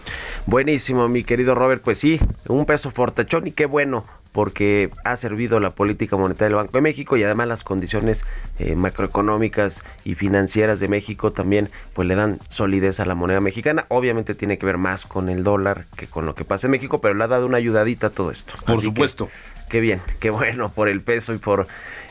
Buenísimo, 0.47 1.09
mi 1.09 1.25
querido 1.25 1.55
Robert, 1.55 1.83
pues 1.83 1.99
sí, 1.99 2.21
un 2.49 2.66
peso 2.66 2.90
fortachón 2.90 3.47
y 3.47 3.53
qué 3.53 3.66
bueno 3.66 4.05
porque 4.37 4.90
ha 5.05 5.16
servido 5.16 5.61
la 5.61 5.71
política 5.71 6.14
monetaria 6.19 6.49
del 6.49 6.57
Banco 6.57 6.73
de 6.77 6.83
México 6.83 7.16
y 7.16 7.23
además 7.23 7.49
las 7.49 7.64
condiciones 7.64 8.27
eh, 8.59 8.77
macroeconómicas 8.77 9.83
y 10.05 10.14
financieras 10.14 10.79
de 10.79 10.88
México 10.88 11.33
también 11.33 11.71
pues 11.95 12.07
le 12.07 12.16
dan 12.16 12.38
solidez 12.51 13.01
a 13.01 13.07
la 13.07 13.14
moneda 13.14 13.40
mexicana. 13.40 13.87
Obviamente 13.88 14.35
tiene 14.35 14.59
que 14.59 14.66
ver 14.66 14.77
más 14.77 15.07
con 15.07 15.31
el 15.31 15.42
dólar 15.42 15.87
que 15.97 16.07
con 16.07 16.27
lo 16.27 16.35
que 16.35 16.45
pasa 16.45 16.66
en 16.66 16.73
México, 16.73 17.01
pero 17.01 17.14
le 17.14 17.25
ha 17.25 17.29
dado 17.29 17.47
una 17.47 17.57
ayudadita 17.57 18.09
a 18.09 18.11
todo 18.11 18.31
esto. 18.31 18.53
Por 18.66 18.79
supuesto. 18.79 19.31
Qué 19.68 19.81
bien, 19.81 20.00
qué 20.20 20.31
bueno 20.31 20.70
por 20.70 20.88
el 20.88 21.00
peso 21.00 21.33
y 21.33 21.38
por 21.38 21.66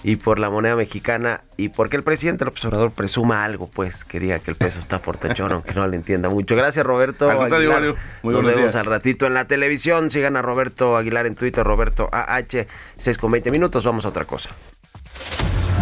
y 0.06 0.18
por 0.18 0.38
la 0.38 0.52
moneda 0.52 0.76
mexicana 0.76 1.42
y 1.58 1.70
porque 1.70 1.98
el 1.98 2.04
presidente 2.04 2.46
López 2.46 2.64
Obrador 2.66 2.92
presuma 2.92 3.44
algo, 3.44 3.68
pues 3.68 4.06
quería 4.06 4.38
que 4.38 4.52
el 4.52 4.56
peso 4.56 4.78
está 4.78 5.00
fortachón, 5.00 5.52
aunque 5.52 5.74
no 5.74 5.88
le 5.88 5.96
entienda 5.96 6.30
mucho. 6.30 6.56
Gracias, 6.56 6.86
Roberto. 6.86 7.28
Al 7.28 7.52
Aguilar. 7.52 7.96
Muy 8.22 8.36
Nos 8.36 8.46
vemos 8.46 8.76
al 8.76 8.86
ratito 8.86 9.26
en 9.26 9.34
la 9.34 9.46
televisión. 9.46 10.12
Sigan 10.12 10.38
a 10.38 10.44
Roberto 10.44 10.96
Aguilar 10.96 11.26
en 11.26 11.34
Twitter, 11.34 11.66
Roberto 11.66 12.08
AH, 12.12 12.68
6 13.00 13.18
con 13.18 13.32
20 13.32 13.50
minutos. 13.50 13.84
Vamos 13.84 14.06
a 14.06 14.10
otra 14.10 14.26
cosa. 14.26 14.52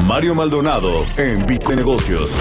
Mario 0.05 0.35
Maldonado 0.35 1.05
en 1.17 1.45
Bitcoin 1.45 1.79
Negocios. 1.79 2.37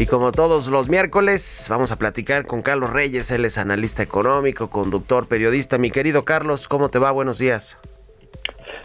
Y 0.00 0.06
como 0.06 0.30
todos 0.30 0.68
los 0.68 0.88
miércoles, 0.88 1.66
vamos 1.68 1.90
a 1.90 1.96
platicar 1.96 2.46
con 2.46 2.62
Carlos 2.62 2.92
Reyes. 2.92 3.32
Él 3.32 3.44
es 3.44 3.58
analista 3.58 4.00
económico, 4.00 4.70
conductor, 4.70 5.26
periodista. 5.26 5.76
Mi 5.76 5.90
querido 5.90 6.24
Carlos, 6.24 6.68
¿cómo 6.68 6.88
te 6.88 7.00
va? 7.00 7.10
Buenos 7.10 7.40
días. 7.40 7.76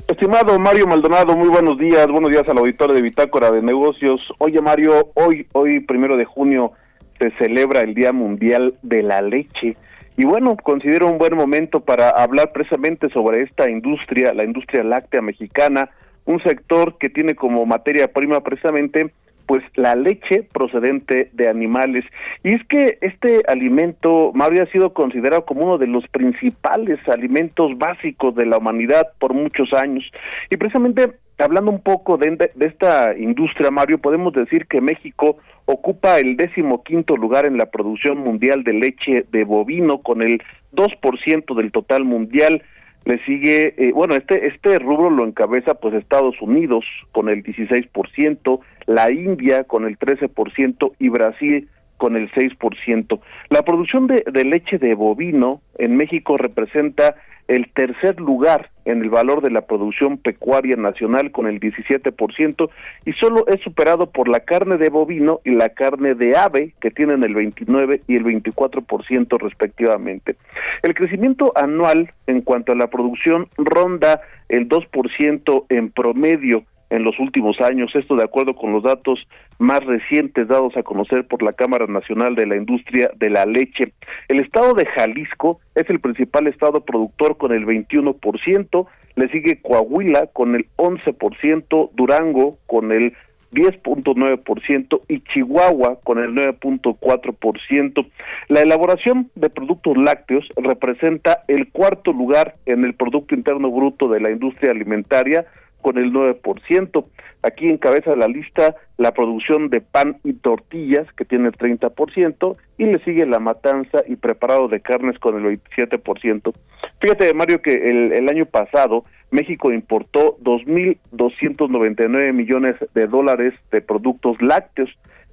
Estimado 0.07 0.57
Mario 0.57 0.87
Maldonado, 0.87 1.37
muy 1.37 1.49
buenos 1.49 1.77
días, 1.77 2.07
buenos 2.07 2.31
días 2.31 2.49
al 2.49 2.57
auditorio 2.57 2.95
de 2.95 3.03
Bitácora 3.03 3.51
de 3.51 3.61
Negocios. 3.61 4.21
Oye 4.39 4.59
Mario, 4.59 5.11
hoy, 5.13 5.45
hoy 5.53 5.81
primero 5.81 6.17
de 6.17 6.25
junio 6.25 6.71
se 7.19 7.29
celebra 7.37 7.81
el 7.81 7.93
Día 7.93 8.11
Mundial 8.11 8.73
de 8.81 9.03
la 9.03 9.21
Leche 9.21 9.77
y 10.17 10.25
bueno, 10.25 10.57
considero 10.57 11.07
un 11.07 11.19
buen 11.19 11.35
momento 11.35 11.81
para 11.81 12.09
hablar 12.09 12.51
precisamente 12.53 13.09
sobre 13.09 13.43
esta 13.43 13.69
industria, 13.69 14.33
la 14.33 14.45
industria 14.45 14.83
láctea 14.83 15.21
mexicana, 15.21 15.91
un 16.25 16.41
sector 16.41 16.97
que 16.97 17.09
tiene 17.09 17.35
como 17.35 17.67
materia 17.67 18.11
prima 18.11 18.41
precisamente 18.41 19.11
pues 19.45 19.63
la 19.75 19.95
leche 19.95 20.43
procedente 20.53 21.29
de 21.33 21.49
animales. 21.49 22.05
Y 22.43 22.53
es 22.53 22.63
que 22.67 22.97
este 23.01 23.43
alimento, 23.47 24.31
Mario, 24.33 24.63
ha 24.63 24.71
sido 24.71 24.93
considerado 24.93 25.45
como 25.45 25.63
uno 25.65 25.77
de 25.77 25.87
los 25.87 26.07
principales 26.07 26.99
alimentos 27.07 27.77
básicos 27.77 28.35
de 28.35 28.45
la 28.45 28.57
humanidad 28.57 29.07
por 29.19 29.33
muchos 29.33 29.73
años. 29.73 30.03
Y 30.49 30.57
precisamente 30.57 31.13
hablando 31.37 31.71
un 31.71 31.81
poco 31.81 32.17
de, 32.17 32.51
de 32.53 32.65
esta 32.65 33.17
industria, 33.17 33.71
Mario, 33.71 33.97
podemos 33.97 34.33
decir 34.33 34.67
que 34.67 34.81
México 34.81 35.37
ocupa 35.65 36.19
el 36.19 36.37
décimo 36.37 36.83
quinto 36.83 37.17
lugar 37.17 37.45
en 37.45 37.57
la 37.57 37.67
producción 37.67 38.19
mundial 38.19 38.63
de 38.63 38.73
leche 38.73 39.25
de 39.31 39.43
bovino 39.43 39.99
con 39.99 40.21
el 40.21 40.41
2% 40.73 41.55
del 41.55 41.71
total 41.71 42.03
mundial 42.03 42.63
le 43.05 43.23
sigue, 43.25 43.73
eh, 43.77 43.91
bueno, 43.91 44.15
este, 44.15 44.47
este 44.47 44.79
rubro 44.79 45.09
lo 45.09 45.25
encabeza 45.25 45.75
pues 45.75 45.93
Estados 45.93 46.41
Unidos 46.41 46.85
con 47.11 47.27
el 47.27 47.43
16%, 47.43 48.59
la 48.85 49.11
India 49.11 49.63
con 49.63 49.85
el 49.85 49.97
13% 49.97 50.93
y 50.99 51.09
Brasil 51.09 51.69
con 51.97 52.17
el 52.17 52.29
6%. 52.31 53.19
La 53.49 53.63
producción 53.63 54.07
de, 54.07 54.23
leche 54.43 54.77
de 54.77 54.93
bovino 54.93 55.61
en 55.77 55.95
México 55.95 56.35
representa 56.37 57.15
el 57.47 57.71
tercer 57.71 58.19
lugar 58.19 58.71
en 58.85 59.01
el 59.01 59.09
valor 59.09 59.41
de 59.41 59.51
la 59.51 59.61
producción 59.61 60.17
pecuaria 60.17 60.75
nacional 60.75 61.31
con 61.31 61.47
el 61.47 61.59
17% 61.59 62.69
y 63.05 63.13
solo 63.13 63.47
es 63.47 63.61
superado 63.61 64.11
por 64.11 64.27
la 64.27 64.41
carne 64.41 64.77
de 64.77 64.89
bovino 64.89 65.39
y 65.45 65.51
la 65.51 65.69
carne 65.69 66.15
de 66.15 66.37
ave 66.37 66.73
que 66.81 66.91
tienen 66.91 67.23
el 67.23 67.35
29 67.35 68.01
y 68.07 68.15
el 68.15 68.23
24% 68.25 69.39
respectivamente. 69.39 70.35
El 70.81 70.93
crecimiento 70.95 71.53
anual 71.55 72.11
en 72.27 72.41
cuanto 72.41 72.73
a 72.73 72.75
la 72.75 72.87
producción 72.87 73.47
ronda 73.57 74.21
el 74.49 74.67
2% 74.67 75.65
en 75.69 75.89
promedio 75.89 76.63
en 76.93 77.03
los 77.03 77.17
últimos 77.19 77.59
años, 77.59 77.91
esto 77.95 78.15
de 78.15 78.23
acuerdo 78.23 78.53
con 78.53 78.71
los 78.71 78.83
datos 78.83 79.19
más 79.57 79.83
recientes 79.83 80.47
dados 80.47 80.77
a 80.77 80.83
conocer 80.83 81.27
por 81.27 81.41
la 81.41 81.53
Cámara 81.53 81.87
Nacional 81.87 82.35
de 82.35 82.45
la 82.45 82.55
Industria 82.55 83.09
de 83.15 83.31
la 83.31 83.47
Leche. 83.47 83.93
El 84.27 84.39
estado 84.39 84.75
de 84.75 84.85
Jalisco 84.85 85.59
es 85.73 85.89
el 85.89 85.99
principal 85.99 86.45
estado 86.45 86.81
productor 86.85 87.37
con 87.37 87.51
el 87.51 87.65
21%, 87.65 88.85
le 89.15 89.27
sigue 89.29 89.59
Coahuila 89.59 90.27
con 90.27 90.53
el 90.53 90.67
11%, 90.77 91.89
Durango 91.93 92.59
con 92.67 92.91
el 92.91 93.13
10.9% 93.53 95.01
y 95.07 95.21
Chihuahua 95.21 95.99
con 96.03 96.19
el 96.19 96.31
9.4%. 96.33 98.07
La 98.49 98.61
elaboración 98.61 99.31
de 99.35 99.49
productos 99.49 99.97
lácteos 99.97 100.47
representa 100.57 101.43
el 101.47 101.69
cuarto 101.71 102.13
lugar 102.13 102.55
en 102.67 102.83
el 102.83 102.93
Producto 102.93 103.33
Interno 103.33 103.71
Bruto 103.71 104.09
de 104.09 104.19
la 104.19 104.29
industria 104.31 104.71
alimentaria 104.71 105.45
con 105.83 105.99
el 105.99 106.11
9%. 106.11 107.05
Aquí 107.43 107.69
encabeza 107.69 108.15
la 108.15 108.27
lista 108.27 108.75
la 108.97 109.11
producción 109.11 109.69
de 109.69 109.81
pan 109.81 110.17
y 110.23 110.33
tortillas, 110.33 111.05
que 111.13 111.25
tiene 111.25 111.49
el 111.49 111.53
30%, 111.53 112.55
y 112.77 112.85
le 112.85 113.03
sigue 113.03 113.25
la 113.25 113.39
matanza 113.39 114.01
y 114.07 114.15
preparado 114.15 114.67
de 114.69 114.79
carnes 114.79 115.19
con 115.19 115.35
el 115.35 115.59
27%. 115.61 116.53
Fíjate, 117.01 117.33
Mario, 117.33 117.61
que 117.61 117.73
el, 117.73 118.29
año 118.29 118.45
pasado 118.45 119.03
México 119.29 119.71
importó 119.71 120.37
2.299 120.39 122.33
millones 122.33 122.75
de 122.93 123.07
dólares 123.07 123.53
de 123.71 123.81
productos 123.81 124.41
lácteos, 124.41 124.89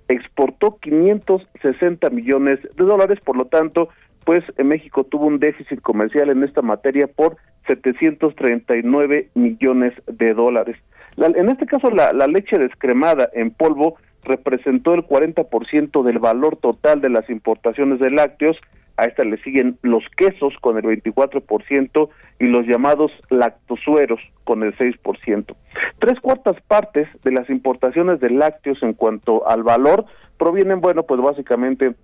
exportó 0.09 0.79
560 0.81 2.11
millones 2.11 2.59
de 2.77 2.85
dólares, 2.85 3.21
por 3.25 3.37
lo 3.37 3.45
tanto, 3.45 3.89
pues 4.25 4.43
México 4.59 5.05
tuvo 5.05 5.27
un 5.27 5.39
déficit 5.39 5.81
comercial 5.81 6.31
en 6.31 6.43
esta 6.43 6.63
materia 6.63 7.07
por 7.07 7.37
739 7.67 9.31
millones 9.35 9.93
de 10.07 10.35
dólares. 10.35 10.77
en 11.17 11.49
este 11.49 11.67
caso, 11.67 11.91
la, 11.91 12.13
la 12.13 12.27
leche 12.27 12.59
descremada 12.59 13.29
en 13.33 13.51
polvo 13.51 13.97
representó 14.25 14.95
el 14.95 15.03
40% 15.07 16.03
del 16.03 16.19
valor 16.19 16.57
total 16.57 17.01
de 17.01 17.11
las 17.11 17.29
importaciones 17.31 17.99
de 18.01 18.11
lácteos. 18.11 18.57
A 18.97 19.07
esta 19.07 19.25
le 19.25 19.39
siguen 19.43 19.79
los 19.83 20.05
quesos 20.15 20.53
con 20.61 20.77
el 20.77 20.85
24% 20.85 22.09
y 22.39 22.47
los 22.47 22.67
llamados 22.67 23.11
lactosueros 23.31 24.21
con 24.45 24.63
el 24.63 24.77
6%. 24.77 25.55
Tres 25.99 26.21
cuartas 26.21 26.61
partes 26.69 27.09
de 27.25 27.33
las 27.33 27.49
importaciones 27.49 28.21
de 28.21 28.31
lácteos 28.31 28.83
en 28.83 28.93
cuanto 28.93 29.49
al 29.49 29.63
valor 29.63 30.05
provienen, 30.37 30.81
bueno, 30.81 31.05
pues 31.05 31.21
básicamente 31.21 31.95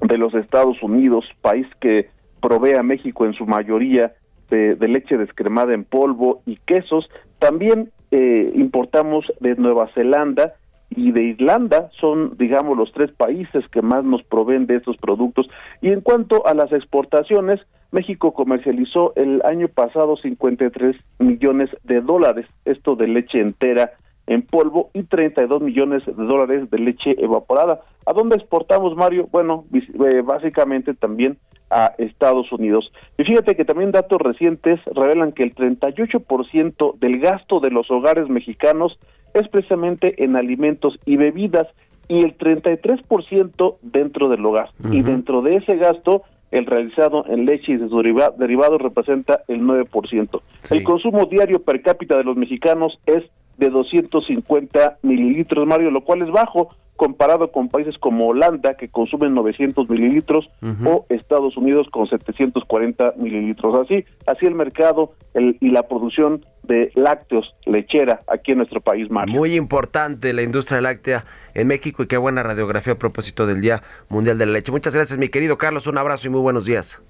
de 0.00 0.18
los 0.18 0.34
Estados 0.34 0.82
Unidos, 0.82 1.24
país 1.40 1.66
que 1.80 2.08
provee 2.40 2.74
a 2.74 2.82
México 2.82 3.26
en 3.26 3.32
su 3.32 3.46
mayoría 3.46 4.14
de, 4.50 4.76
leche 4.88 5.16
descremada 5.16 5.74
en 5.74 5.84
polvo 5.84 6.42
y 6.46 6.56
quesos. 6.66 7.08
También 7.38 7.90
eh, 8.10 8.52
importamos 8.54 9.24
de 9.40 9.56
Nueva 9.56 9.88
Zelanda 9.94 10.54
y 10.90 11.10
de 11.10 11.22
Irlanda, 11.22 11.90
son, 12.00 12.36
digamos, 12.38 12.76
los 12.76 12.92
tres 12.92 13.10
países 13.10 13.66
que 13.68 13.82
más 13.82 14.04
nos 14.04 14.22
proveen 14.22 14.66
de 14.66 14.76
estos 14.76 14.96
productos. 14.96 15.48
Y 15.80 15.90
en 15.90 16.00
cuanto 16.00 16.46
a 16.46 16.54
las 16.54 16.72
exportaciones, 16.72 17.60
México 17.90 18.32
comercializó 18.32 19.12
el 19.16 19.42
año 19.44 19.68
pasado 19.68 20.16
53 20.16 20.96
millones 21.18 21.70
de 21.82 22.00
dólares, 22.00 22.46
esto 22.64 22.94
de 22.94 23.08
leche 23.08 23.40
entera 23.40 23.92
en 24.26 24.42
polvo 24.42 24.90
y 24.92 25.04
32 25.04 25.62
millones 25.62 26.04
de 26.04 26.12
dólares 26.12 26.70
de 26.70 26.78
leche 26.78 27.16
evaporada. 27.18 27.80
¿A 28.04 28.12
dónde 28.12 28.36
exportamos, 28.36 28.96
Mario? 28.96 29.28
Bueno, 29.30 29.64
eh, 29.72 30.22
básicamente 30.24 30.94
también 30.94 31.38
a 31.70 31.94
Estados 31.98 32.50
Unidos. 32.52 32.92
Y 33.18 33.24
fíjate 33.24 33.56
que 33.56 33.64
también 33.64 33.92
datos 33.92 34.20
recientes 34.20 34.80
revelan 34.94 35.32
que 35.32 35.42
el 35.42 35.54
38% 35.54 36.98
del 36.98 37.20
gasto 37.20 37.60
de 37.60 37.70
los 37.70 37.90
hogares 37.90 38.28
mexicanos 38.28 38.98
es 39.34 39.48
precisamente 39.48 40.22
en 40.24 40.36
alimentos 40.36 40.98
y 41.04 41.16
bebidas 41.16 41.66
y 42.08 42.20
el 42.20 42.38
33% 42.38 43.76
dentro 43.82 44.28
del 44.28 44.46
hogar. 44.46 44.70
Y 44.90 45.02
dentro 45.02 45.42
de 45.42 45.56
ese 45.56 45.76
gasto, 45.76 46.22
el 46.52 46.66
realizado 46.66 47.24
en 47.26 47.44
leche 47.44 47.72
y 47.72 47.78
sus 47.78 47.90
derivados 48.38 48.80
representa 48.80 49.42
el 49.48 49.62
9%. 49.62 50.40
El 50.70 50.84
consumo 50.84 51.26
diario 51.26 51.62
per 51.62 51.82
cápita 51.82 52.16
de 52.16 52.24
los 52.24 52.36
mexicanos 52.36 52.98
es 53.06 53.24
de 53.58 53.70
250 53.70 54.98
mililitros, 55.02 55.66
Mario, 55.66 55.90
lo 55.90 56.02
cual 56.02 56.22
es 56.22 56.30
bajo 56.30 56.70
comparado 56.96 57.52
con 57.52 57.68
países 57.68 57.96
como 57.98 58.28
Holanda, 58.28 58.74
que 58.74 58.88
consumen 58.88 59.34
900 59.34 59.88
mililitros, 59.88 60.48
o 60.84 61.04
Estados 61.10 61.56
Unidos 61.56 61.86
con 61.92 62.08
740 62.08 63.14
mililitros. 63.18 63.74
Así, 63.74 64.04
así 64.26 64.46
el 64.46 64.54
mercado 64.54 65.12
y 65.34 65.70
la 65.70 65.84
producción 65.84 66.44
de 66.62 66.90
lácteos 66.94 67.54
lechera 67.66 68.22
aquí 68.26 68.52
en 68.52 68.58
nuestro 68.58 68.80
país, 68.80 69.10
Mario. 69.10 69.34
Muy 69.34 69.54
importante 69.56 70.32
la 70.32 70.42
industria 70.42 70.80
láctea 70.80 71.24
en 71.54 71.68
México 71.68 72.02
y 72.02 72.06
qué 72.06 72.16
buena 72.16 72.42
radiografía 72.42 72.94
a 72.94 72.98
propósito 72.98 73.46
del 73.46 73.60
Día 73.60 73.82
Mundial 74.08 74.38
de 74.38 74.46
la 74.46 74.52
Leche. 74.52 74.72
Muchas 74.72 74.94
gracias, 74.94 75.18
mi 75.18 75.28
querido 75.28 75.58
Carlos. 75.58 75.86
Un 75.86 75.98
abrazo 75.98 76.26
y 76.26 76.30
muy 76.30 76.40
buenos 76.40 76.64
días. 76.64 77.02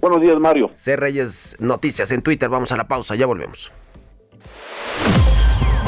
Buenos 0.00 0.22
días, 0.22 0.38
Mario. 0.38 0.70
C. 0.74 0.94
Reyes 0.94 1.56
Noticias 1.58 2.12
en 2.12 2.22
Twitter. 2.22 2.48
Vamos 2.48 2.70
a 2.70 2.76
la 2.76 2.86
pausa, 2.86 3.16
ya 3.16 3.26
volvemos. 3.26 3.72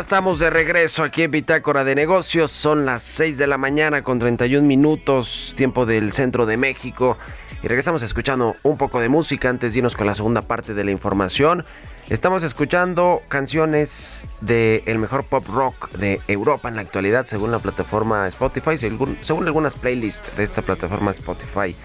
Estamos 0.00 0.38
de 0.38 0.48
regreso 0.48 1.02
aquí 1.02 1.24
en 1.24 1.30
Bitácora 1.30 1.84
de 1.84 1.94
Negocios. 1.94 2.50
Son 2.50 2.86
las 2.86 3.02
6 3.02 3.36
de 3.36 3.46
la 3.46 3.58
mañana 3.58 4.02
con 4.02 4.18
31 4.18 4.66
minutos, 4.66 5.52
tiempo 5.58 5.84
del 5.84 6.12
centro 6.12 6.46
de 6.46 6.56
México. 6.56 7.18
Y 7.62 7.68
regresamos 7.68 8.02
escuchando 8.02 8.56
un 8.62 8.78
poco 8.78 8.98
de 9.00 9.10
música 9.10 9.50
antes 9.50 9.74
de 9.74 9.80
irnos 9.80 9.94
con 9.94 10.06
la 10.06 10.14
segunda 10.14 10.40
parte 10.40 10.72
de 10.72 10.84
la 10.84 10.90
información. 10.90 11.66
Estamos 12.08 12.42
escuchando 12.44 13.20
canciones 13.28 14.24
del 14.40 14.82
el 14.86 14.98
mejor 14.98 15.24
pop 15.24 15.44
rock 15.46 15.90
de 15.90 16.18
Europa 16.28 16.70
en 16.70 16.76
la 16.76 16.82
actualidad, 16.82 17.26
según 17.26 17.50
la 17.50 17.58
plataforma 17.58 18.26
Spotify, 18.26 18.78
según 18.78 19.46
algunas 19.46 19.76
playlists 19.76 20.34
de 20.34 20.44
esta 20.44 20.62
plataforma 20.62 21.10
Spotify. 21.10 21.76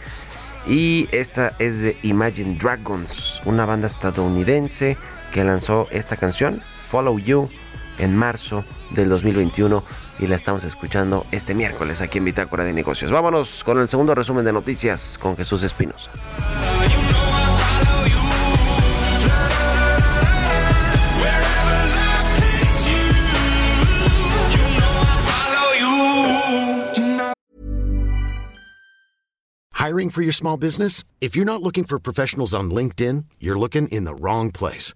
Y 0.66 1.10
esta 1.12 1.54
es 1.60 1.82
de 1.82 1.98
Imagine 2.04 2.58
Dragons, 2.58 3.42
una 3.44 3.66
banda 3.66 3.88
estadounidense 3.88 4.98
que 5.34 5.44
lanzó 5.44 5.90
esta 5.92 6.16
canción, 6.16 6.62
Follow 6.90 7.20
You 7.20 7.50
en 7.98 8.16
marzo 8.16 8.64
del 8.92 9.10
2021 9.10 9.84
y 10.20 10.28
la 10.28 10.36
estamos 10.36 10.64
escuchando 10.64 11.26
este 11.32 11.54
miércoles 11.54 12.02
aquí 12.02 12.20
en 12.20 12.26
Bitácora 12.26 12.64
de 12.64 12.74
Negocios. 12.74 13.12
Vámonos 13.12 13.64
con 13.64 13.80
el 13.80 13.88
segundo 13.88 14.16
resumen 14.16 14.46
de 14.46 14.54
noticias 14.54 15.18
con 15.18 15.36
Jesús 15.36 15.64
Espinosa. 15.64 16.12
Hiring 29.86 30.10
for 30.10 30.24
your 30.24 30.34
small 30.34 30.58
business? 30.58 31.04
If 31.22 31.36
you're 31.36 31.46
not 31.46 31.62
looking 31.62 31.84
for 31.84 32.00
professionals 32.00 32.56
on 32.56 32.72
LinkedIn, 32.72 33.26
you're 33.40 33.60
looking 33.60 33.88
in 33.90 34.06
the 34.06 34.16
wrong 34.16 34.52
place. 34.52 34.96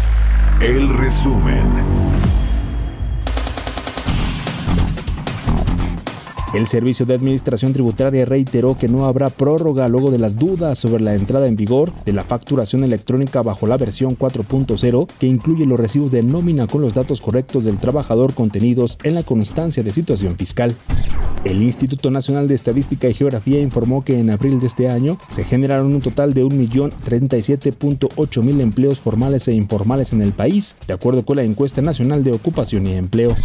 El 0.61 0.89
resumen. 0.89 1.90
El 6.53 6.67
Servicio 6.67 7.05
de 7.05 7.13
Administración 7.13 7.71
Tributaria 7.71 8.25
reiteró 8.25 8.77
que 8.77 8.89
no 8.89 9.05
habrá 9.05 9.29
prórroga 9.29 9.87
luego 9.87 10.11
de 10.11 10.19
las 10.19 10.37
dudas 10.37 10.77
sobre 10.77 11.01
la 11.01 11.15
entrada 11.15 11.47
en 11.47 11.55
vigor 11.55 11.93
de 12.03 12.11
la 12.11 12.25
facturación 12.25 12.83
electrónica 12.83 13.41
bajo 13.41 13.67
la 13.67 13.77
versión 13.77 14.17
4.0 14.17 15.07
que 15.17 15.27
incluye 15.27 15.65
los 15.65 15.79
recibos 15.79 16.11
de 16.11 16.23
nómina 16.23 16.67
con 16.67 16.81
los 16.81 16.93
datos 16.93 17.21
correctos 17.21 17.63
del 17.63 17.77
trabajador 17.77 18.33
contenidos 18.33 18.97
en 19.03 19.15
la 19.15 19.23
constancia 19.23 19.81
de 19.81 19.93
situación 19.93 20.35
fiscal. 20.35 20.75
El 21.45 21.63
Instituto 21.63 22.11
Nacional 22.11 22.49
de 22.49 22.55
Estadística 22.55 23.07
y 23.07 23.13
Geografía 23.13 23.61
informó 23.61 24.03
que 24.03 24.19
en 24.19 24.29
abril 24.29 24.59
de 24.59 24.67
este 24.67 24.89
año 24.89 25.17
se 25.29 25.45
generaron 25.45 25.95
un 25.95 26.01
total 26.01 26.33
de 26.33 26.43
1.037.8 26.43 28.43
mil 28.43 28.59
empleos 28.59 28.99
formales 28.99 29.47
e 29.47 29.53
informales 29.53 30.11
en 30.11 30.21
el 30.21 30.33
país, 30.33 30.75
de 30.85 30.93
acuerdo 30.93 31.23
con 31.23 31.37
la 31.37 31.43
encuesta 31.43 31.81
nacional 31.81 32.25
de 32.25 32.33
ocupación 32.33 32.87
y 32.87 32.95
empleo. 32.95 33.37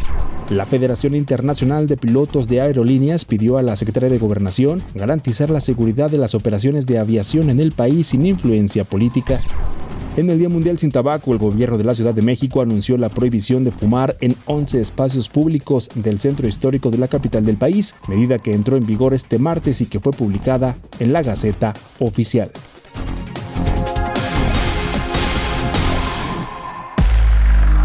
La 0.51 0.67
Federación 0.67 1.17
Internacional 1.17 1.89
de 1.89 1.97
Pilotos 1.97 2.47
de 2.47 2.61
Aerolíneas 2.61 2.96
pidió 3.27 3.59
a 3.59 3.63
la 3.63 3.77
Secretaría 3.77 4.09
de 4.09 4.19
Gobernación 4.19 4.83
garantizar 4.95 5.51
la 5.51 5.61
seguridad 5.61 6.11
de 6.11 6.19
las 6.19 6.35
operaciones 6.35 6.87
de 6.87 6.99
aviación 6.99 7.51
en 7.51 7.61
el 7.61 7.73
país 7.73 8.09
sin 8.09 8.25
influencia 8.25 8.85
política. 8.85 9.41
En 10.17 10.31
el 10.31 10.39
Día 10.39 10.49
Mundial 10.49 10.79
sin 10.79 10.91
Tabaco, 10.91 11.33
el 11.33 11.39
gobierno 11.39 11.77
de 11.77 11.85
la 11.85 11.95
Ciudad 11.95 12.15
de 12.15 12.23
México 12.23 12.63
anunció 12.63 12.97
la 12.97 13.11
prohibición 13.11 13.65
de 13.65 13.71
fumar 13.71 14.17
en 14.21 14.35
11 14.47 14.81
espacios 14.81 15.29
públicos 15.29 15.91
del 15.95 16.19
centro 16.19 16.49
histórico 16.49 16.91
de 16.91 16.97
la 16.97 17.09
capital 17.09 17.45
del 17.45 17.59
país, 17.59 17.95
medida 18.09 18.39
que 18.39 18.55
entró 18.55 18.79
en 18.79 18.87
vigor 18.87 19.13
este 19.13 19.39
martes 19.39 19.83
y 19.83 19.87
que 19.87 20.01
fue 20.01 20.13
publicada 20.13 20.79
en 20.99 21.13
la 21.13 21.23
Gaceta 21.23 21.75
Oficial. 21.99 22.51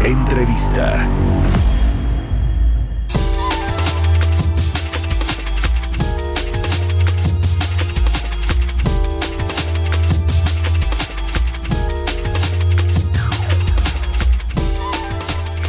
Entrevista. 0.00 1.06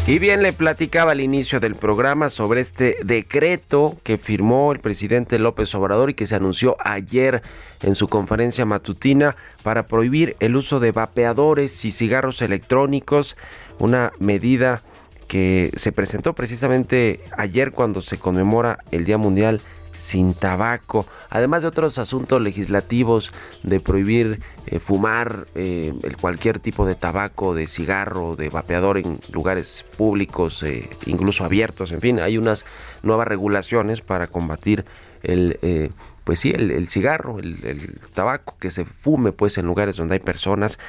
Y 0.05 0.19
bien, 0.19 0.43
le 0.43 0.51
platicaba 0.51 1.13
al 1.13 1.21
inicio 1.21 1.61
del 1.61 1.75
programa 1.75 2.29
sobre 2.29 2.59
este 2.59 2.97
decreto 3.05 3.97
que 4.03 4.17
firmó 4.17 4.73
el 4.73 4.79
presidente 4.79 5.39
López 5.39 5.73
Obrador 5.75 6.09
y 6.09 6.13
que 6.13 6.27
se 6.27 6.35
anunció 6.35 6.75
ayer 6.81 7.41
en 7.81 7.95
su 7.95 8.09
conferencia 8.09 8.65
matutina 8.65 9.37
para 9.63 9.87
prohibir 9.87 10.35
el 10.41 10.57
uso 10.57 10.81
de 10.81 10.91
vapeadores 10.91 11.85
y 11.85 11.93
cigarros 11.93 12.41
electrónicos, 12.41 13.37
una 13.79 14.11
medida 14.19 14.81
que 15.29 15.71
se 15.77 15.93
presentó 15.93 16.33
precisamente 16.33 17.21
ayer 17.37 17.71
cuando 17.71 18.01
se 18.01 18.17
conmemora 18.17 18.79
el 18.91 19.05
Día 19.05 19.17
Mundial 19.17 19.61
sin 19.95 20.33
tabaco, 20.33 21.05
además 21.29 21.61
de 21.61 21.67
otros 21.67 21.97
asuntos 21.97 22.41
legislativos 22.41 23.31
de 23.63 23.79
prohibir 23.79 24.39
eh, 24.65 24.79
fumar 24.79 25.45
eh, 25.55 25.93
cualquier 26.21 26.59
tipo 26.59 26.85
de 26.85 26.95
tabaco, 26.95 27.53
de 27.53 27.67
cigarro, 27.67 28.35
de 28.35 28.49
vapeador 28.49 28.97
en 28.97 29.19
lugares 29.31 29.85
públicos, 29.97 30.63
eh, 30.63 30.89
incluso 31.05 31.43
abiertos, 31.43 31.91
en 31.91 32.01
fin, 32.01 32.19
hay 32.19 32.37
unas 32.37 32.65
nuevas 33.01 33.27
regulaciones 33.27 34.01
para 34.01 34.27
combatir 34.27 34.85
el 35.21 35.91
pues 36.25 36.39
sí, 36.39 36.51
el, 36.51 36.87
cigarro, 36.87 37.39
el, 37.39 37.99
tabaco 38.13 38.57
que 38.57 38.71
se 38.71 38.85
fume 38.85 39.33
pues 39.33 39.57
en 39.57 39.65
lugares 39.65 39.97
donde 39.97 40.13
hay 40.13 40.19
personas. 40.19 40.79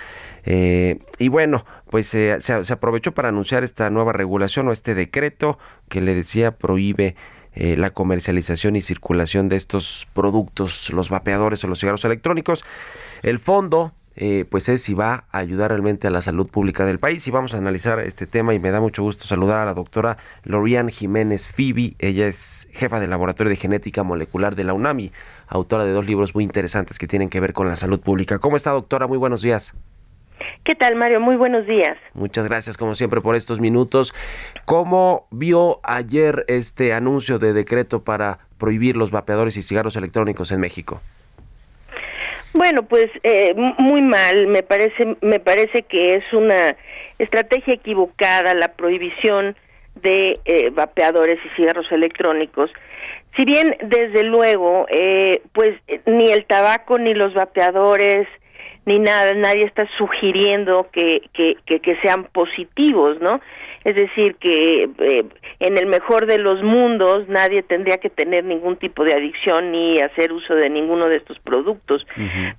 y 0.46 1.28
bueno, 1.28 1.64
pues 1.90 2.06
se, 2.06 2.40
se, 2.40 2.72
aprovechó 2.72 3.12
para 3.12 3.30
anunciar 3.30 3.64
esta 3.64 3.90
nueva 3.90 4.12
regulación 4.12 4.68
o 4.68 4.72
este 4.72 4.94
decreto 4.94 5.58
que 5.88 6.00
le 6.00 6.14
decía 6.14 6.56
prohíbe 6.56 7.16
eh, 7.54 7.76
la 7.76 7.90
comercialización 7.90 8.76
y 8.76 8.82
circulación 8.82 9.48
de 9.48 9.56
estos 9.56 10.06
productos, 10.12 10.90
los 10.90 11.08
vapeadores 11.08 11.62
o 11.64 11.68
los 11.68 11.80
cigarros 11.80 12.04
electrónicos. 12.04 12.64
El 13.22 13.38
fondo 13.38 13.92
eh, 14.16 14.44
pues 14.48 14.68
es 14.68 14.82
si 14.82 14.94
va 14.94 15.24
a 15.32 15.38
ayudar 15.38 15.70
realmente 15.70 16.06
a 16.06 16.10
la 16.10 16.22
salud 16.22 16.48
pública 16.48 16.84
del 16.84 17.00
país 17.00 17.26
y 17.26 17.32
vamos 17.32 17.52
a 17.52 17.58
analizar 17.58 17.98
este 17.98 18.28
tema 18.28 18.54
y 18.54 18.60
me 18.60 18.70
da 18.70 18.80
mucho 18.80 19.02
gusto 19.02 19.24
saludar 19.24 19.58
a 19.58 19.64
la 19.64 19.74
doctora 19.74 20.18
Lorian 20.44 20.88
Jiménez 20.88 21.48
Fibi, 21.48 21.96
ella 21.98 22.28
es 22.28 22.68
jefa 22.72 23.00
del 23.00 23.10
Laboratorio 23.10 23.50
de 23.50 23.56
Genética 23.56 24.04
Molecular 24.04 24.54
de 24.54 24.64
la 24.64 24.72
UNAMI, 24.72 25.10
autora 25.48 25.84
de 25.84 25.90
dos 25.90 26.06
libros 26.06 26.34
muy 26.34 26.44
interesantes 26.44 26.98
que 26.98 27.08
tienen 27.08 27.28
que 27.28 27.40
ver 27.40 27.52
con 27.54 27.66
la 27.66 27.76
salud 27.76 28.00
pública. 28.00 28.38
¿Cómo 28.38 28.56
está 28.56 28.70
doctora? 28.70 29.08
Muy 29.08 29.18
buenos 29.18 29.42
días. 29.42 29.74
¿Qué 30.64 30.74
tal, 30.74 30.96
Mario? 30.96 31.20
Muy 31.20 31.36
buenos 31.36 31.66
días. 31.66 31.96
Muchas 32.14 32.48
gracias, 32.48 32.76
como 32.76 32.94
siempre, 32.94 33.20
por 33.20 33.36
estos 33.36 33.60
minutos. 33.60 34.14
¿Cómo 34.64 35.26
vio 35.30 35.80
ayer 35.82 36.44
este 36.48 36.92
anuncio 36.94 37.38
de 37.38 37.52
decreto 37.52 38.02
para 38.02 38.38
prohibir 38.58 38.96
los 38.96 39.10
vapeadores 39.10 39.56
y 39.56 39.62
cigarros 39.62 39.96
electrónicos 39.96 40.50
en 40.52 40.60
México? 40.60 41.00
Bueno, 42.54 42.84
pues 42.84 43.06
eh, 43.24 43.54
muy 43.78 44.00
mal. 44.00 44.46
Me 44.46 44.62
parece, 44.62 45.16
me 45.20 45.40
parece 45.40 45.82
que 45.82 46.14
es 46.14 46.32
una 46.32 46.76
estrategia 47.18 47.74
equivocada 47.74 48.54
la 48.54 48.68
prohibición 48.68 49.56
de 49.96 50.38
eh, 50.44 50.70
vapeadores 50.70 51.38
y 51.44 51.48
cigarros 51.56 51.90
electrónicos. 51.90 52.70
Si 53.36 53.44
bien, 53.44 53.76
desde 53.82 54.22
luego, 54.22 54.86
eh, 54.88 55.42
pues 55.52 55.72
ni 56.06 56.30
el 56.30 56.46
tabaco 56.46 56.98
ni 56.98 57.14
los 57.14 57.34
vapeadores 57.34 58.28
ni 58.86 58.98
nada, 58.98 59.32
nadie 59.34 59.64
está 59.64 59.88
sugiriendo 59.96 60.88
que, 60.92 61.22
que, 61.32 61.56
que, 61.64 61.96
sean 62.02 62.24
positivos, 62.24 63.18
¿no? 63.20 63.40
Es 63.84 63.94
decir, 63.96 64.36
que 64.36 64.84
eh, 64.84 65.24
en 65.60 65.78
el 65.78 65.86
mejor 65.86 66.26
de 66.26 66.38
los 66.38 66.62
mundos 66.62 67.28
nadie 67.28 67.62
tendría 67.62 67.98
que 67.98 68.10
tener 68.10 68.44
ningún 68.44 68.76
tipo 68.76 69.04
de 69.04 69.14
adicción 69.14 69.72
ni 69.72 70.00
hacer 70.00 70.32
uso 70.32 70.54
de 70.54 70.70
ninguno 70.70 71.08
de 71.08 71.16
estos 71.16 71.38
productos. 71.40 72.06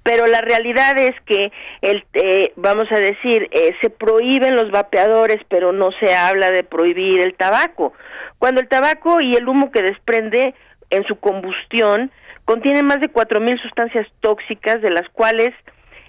Pero 0.03 0.27
la 0.27 0.41
realidad 0.41 0.97
es 0.99 1.15
que, 1.25 1.51
el, 1.81 2.03
eh, 2.13 2.51
vamos 2.55 2.91
a 2.91 2.99
decir, 2.99 3.47
eh, 3.51 3.75
se 3.81 3.89
prohíben 3.89 4.55
los 4.55 4.69
vapeadores, 4.71 5.41
pero 5.47 5.71
no 5.71 5.91
se 5.99 6.13
habla 6.13 6.51
de 6.51 6.63
prohibir 6.63 7.25
el 7.25 7.35
tabaco. 7.35 7.93
Cuando 8.37 8.61
el 8.61 8.67
tabaco 8.67 9.21
y 9.21 9.33
el 9.33 9.47
humo 9.47 9.71
que 9.71 9.81
desprende 9.81 10.53
en 10.91 11.03
su 11.05 11.15
combustión 11.15 12.11
contienen 12.45 12.85
más 12.85 12.99
de 12.99 13.09
cuatro 13.09 13.39
mil 13.39 13.59
sustancias 13.59 14.07
tóxicas, 14.21 14.81
de 14.81 14.91
las 14.91 15.09
cuales 15.09 15.51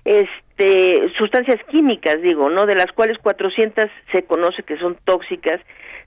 este 0.07 1.13
sustancias 1.19 1.59
químicas 1.69 2.23
digo 2.23 2.49
no 2.49 2.67
de 2.67 2.77
las 2.77 2.91
cuales 2.93 3.19
400 3.19 3.91
se 4.13 4.23
conoce 4.23 4.63
que 4.63 4.79
son 4.79 4.97
tóxicas 5.05 5.61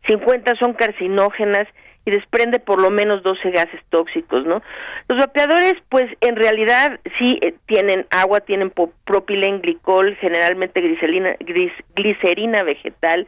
50 0.08 0.56
son 0.56 0.74
carcinógenas 0.74 1.68
y 2.06 2.12
desprende 2.12 2.60
por 2.60 2.82
lo 2.82 2.90
menos 2.90 3.22
12 3.24 3.52
gases 3.52 3.82
tóxicos 3.90 4.46
no 4.46 4.62
los 5.10 5.20
vapeadores 5.20 5.74
pues 5.90 6.06
en 6.22 6.38
realidad 6.38 7.00
sí 7.20 7.40
eh, 7.42 7.54
tienen 7.66 8.08
agua 8.10 8.40
tienen 8.40 8.72
propilenglicol 9.04 10.16
generalmente 10.16 10.80
glicerina 10.80 11.36
glicerina 11.96 12.64
vegetal 12.64 13.28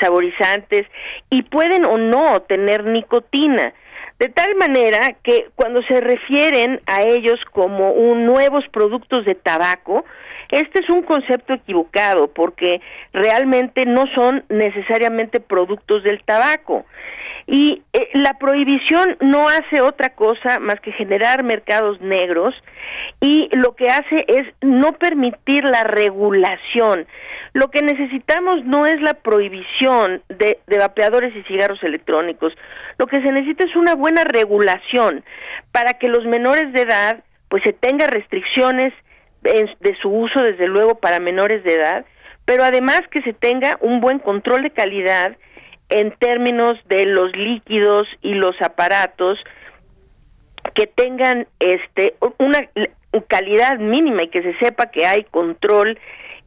saborizantes 0.00 0.86
y 1.30 1.42
pueden 1.42 1.84
o 1.84 1.98
no 1.98 2.40
tener 2.42 2.84
nicotina 2.84 3.74
de 4.22 4.28
tal 4.28 4.54
manera 4.54 5.16
que 5.24 5.48
cuando 5.56 5.82
se 5.82 6.00
refieren 6.00 6.80
a 6.86 7.02
ellos 7.02 7.40
como 7.50 7.90
un 7.90 8.24
nuevos 8.24 8.64
productos 8.72 9.24
de 9.24 9.34
tabaco, 9.34 10.04
este 10.52 10.80
es 10.80 10.90
un 10.90 11.02
concepto 11.02 11.54
equivocado 11.54 12.28
porque 12.28 12.82
realmente 13.14 13.86
no 13.86 14.04
son 14.14 14.44
necesariamente 14.50 15.40
productos 15.40 16.04
del 16.04 16.22
tabaco. 16.24 16.84
Y 17.46 17.82
eh, 17.94 18.08
la 18.12 18.38
prohibición 18.38 19.16
no 19.20 19.48
hace 19.48 19.80
otra 19.80 20.10
cosa 20.10 20.60
más 20.60 20.78
que 20.80 20.92
generar 20.92 21.42
mercados 21.42 22.00
negros 22.02 22.54
y 23.20 23.48
lo 23.56 23.74
que 23.74 23.86
hace 23.86 24.26
es 24.28 24.46
no 24.60 24.92
permitir 24.92 25.64
la 25.64 25.84
regulación. 25.84 27.06
Lo 27.54 27.70
que 27.70 27.82
necesitamos 27.82 28.64
no 28.66 28.84
es 28.84 29.00
la 29.00 29.14
prohibición 29.14 30.22
de, 30.28 30.58
de 30.66 30.78
vapeadores 30.78 31.34
y 31.34 31.42
cigarros 31.44 31.82
electrónicos. 31.82 32.52
Lo 32.98 33.06
que 33.06 33.22
se 33.22 33.32
necesita 33.32 33.64
es 33.64 33.74
una 33.74 33.94
buena 33.94 34.22
regulación 34.24 35.24
para 35.72 35.94
que 35.94 36.08
los 36.08 36.26
menores 36.26 36.72
de 36.74 36.82
edad 36.82 37.24
pues 37.48 37.62
se 37.64 37.72
tenga 37.72 38.06
restricciones 38.06 38.92
de 39.42 39.96
su 40.00 40.08
uso 40.08 40.40
desde 40.40 40.68
luego 40.68 40.96
para 40.96 41.20
menores 41.20 41.64
de 41.64 41.74
edad, 41.74 42.04
pero 42.44 42.64
además 42.64 43.02
que 43.10 43.22
se 43.22 43.32
tenga 43.32 43.76
un 43.80 44.00
buen 44.00 44.18
control 44.18 44.62
de 44.62 44.70
calidad 44.70 45.36
en 45.88 46.12
términos 46.12 46.78
de 46.88 47.04
los 47.06 47.36
líquidos 47.36 48.06
y 48.22 48.34
los 48.34 48.60
aparatos 48.62 49.38
que 50.74 50.86
tengan 50.86 51.46
este 51.58 52.14
una 52.38 52.68
calidad 53.28 53.78
mínima 53.78 54.22
y 54.22 54.28
que 54.28 54.42
se 54.42 54.56
sepa 54.58 54.86
que 54.86 55.06
hay 55.06 55.24
control 55.24 55.98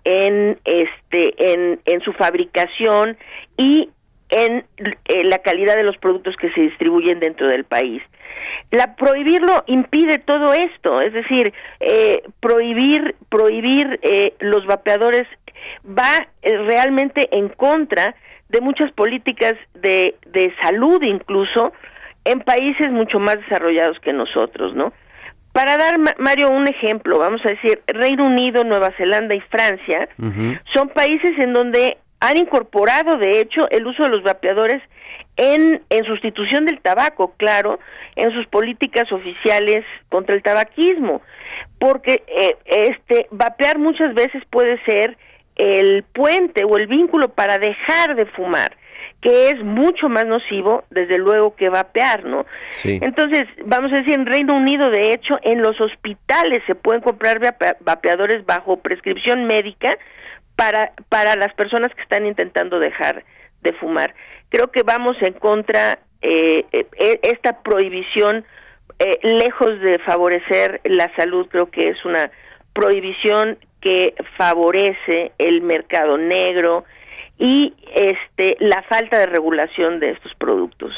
en 0.04 0.58
este 0.64 1.54
en, 1.54 1.80
en 1.86 2.02
su 2.02 2.14
fabricación 2.14 3.18
y 3.58 3.90
en 4.30 4.66
eh, 4.78 5.24
la 5.26 5.40
calidad 5.40 5.76
de 5.76 5.84
los 5.84 5.98
productos 5.98 6.36
que 6.38 6.52
se 6.52 6.62
distribuyen 6.62 7.20
dentro 7.20 7.48
del 7.48 7.66
país. 7.66 8.02
La 8.72 8.96
prohibirlo 8.96 9.64
impide 9.68 10.18
todo 10.20 10.54
esto, 10.54 11.02
es 11.02 11.14
decir, 11.14 11.54
eh, 11.80 12.24
prohibir 12.40 13.16
prohibir 13.30 14.00
eh, 14.02 14.34
los 14.40 14.66
vapeadores 14.66 15.28
va 15.86 16.28
realmente 16.42 17.30
en 17.36 17.50
contra 17.50 18.16
de 18.50 18.62
muchas 18.62 18.92
políticas 18.92 19.54
de, 19.74 20.16
de 20.28 20.54
salud 20.62 21.02
incluso 21.04 21.74
en 22.26 22.42
países 22.42 22.92
mucho 22.92 23.20
más 23.20 23.36
desarrollados 23.38 24.00
que 24.00 24.14
nosotros, 24.14 24.76
¿no? 24.76 24.94
Para 25.56 25.78
dar, 25.78 25.98
Mario, 26.20 26.50
un 26.50 26.68
ejemplo, 26.68 27.18
vamos 27.18 27.40
a 27.46 27.50
decir, 27.50 27.82
Reino 27.88 28.26
Unido, 28.26 28.66
Nueva 28.66 28.92
Zelanda 28.98 29.36
y 29.36 29.40
Francia 29.40 30.10
son 30.74 30.90
países 30.90 31.32
en 31.40 31.54
donde 31.54 31.98
han 32.28 32.38
incorporado, 32.38 33.18
de 33.18 33.40
hecho, 33.40 33.70
el 33.70 33.86
uso 33.88 34.04
de 34.04 34.10
los 34.10 34.24
vapeadores 34.24 34.82
en, 35.38 35.82
en 35.90 36.06
sustitución 36.06 36.66
del 36.66 36.80
tabaco, 36.82 37.34
claro, 37.38 37.80
en 38.16 38.32
sus 38.32 38.48
políticas 38.48 39.12
oficiales 39.12 39.84
contra 40.10 40.36
el 40.36 40.44
tabaquismo, 40.44 41.22
porque 41.80 42.24
eh, 42.28 42.58
este 42.66 43.28
vapear 43.32 43.78
muchas 43.78 44.14
veces 44.14 44.44
puede 44.50 44.82
ser 44.86 45.18
el 45.56 46.04
puente 46.04 46.64
o 46.66 46.78
el 46.78 46.88
vínculo 46.88 47.30
para 47.30 47.58
dejar 47.58 48.16
de 48.16 48.26
fumar 48.28 48.76
que 49.22 49.50
es 49.50 49.64
mucho 49.64 50.08
más 50.08 50.26
nocivo, 50.28 50.84
desde 50.92 51.18
luego, 51.18 51.56
que 51.56 51.68
vapear, 51.68 52.26
¿no? 52.26 52.46
Sí. 52.74 53.00
Entonces, 53.02 53.46
vamos 53.66 53.92
a 53.92 53.96
decir, 53.96 54.14
en 54.14 54.28
Reino 54.28 54.56
Unido, 54.56 54.92
de 54.92 55.14
hecho, 55.14 55.40
en 55.42 55.64
los 55.64 55.82
hospitales 55.82 56.62
se 56.68 56.76
pueden 56.76 57.02
comprar 57.02 57.40
vapeadores 57.80 58.46
bajo 58.46 58.78
prescripción 58.78 59.46
médica 59.46 59.98
para, 60.56 60.94
para 61.10 61.36
las 61.36 61.54
personas 61.54 61.94
que 61.94 62.02
están 62.02 62.26
intentando 62.26 62.80
dejar 62.80 63.24
de 63.62 63.74
fumar. 63.74 64.14
Creo 64.50 64.72
que 64.72 64.84
vamos 64.84 65.18
en 65.22 65.34
contra, 65.34 66.00
eh, 66.22 66.66
eh 66.72 67.20
esta 67.24 67.62
prohibición, 67.62 68.46
eh, 69.00 69.20
lejos 69.24 69.80
de 69.82 70.00
favorecer 70.00 70.82
la 70.86 71.14
salud, 71.16 71.48
creo 71.50 71.70
que 71.70 71.90
es 71.90 72.06
una 72.06 72.32
prohibición 72.74 73.58
que 73.82 74.16
favorece 74.38 75.32
el 75.38 75.62
mercado 75.62 76.18
negro, 76.18 76.86
y 77.38 77.74
este 77.94 78.56
la 78.60 78.82
falta 78.84 79.18
de 79.20 79.26
regulación 79.26 80.00
de 80.00 80.12
estos 80.12 80.34
productos. 80.36 80.94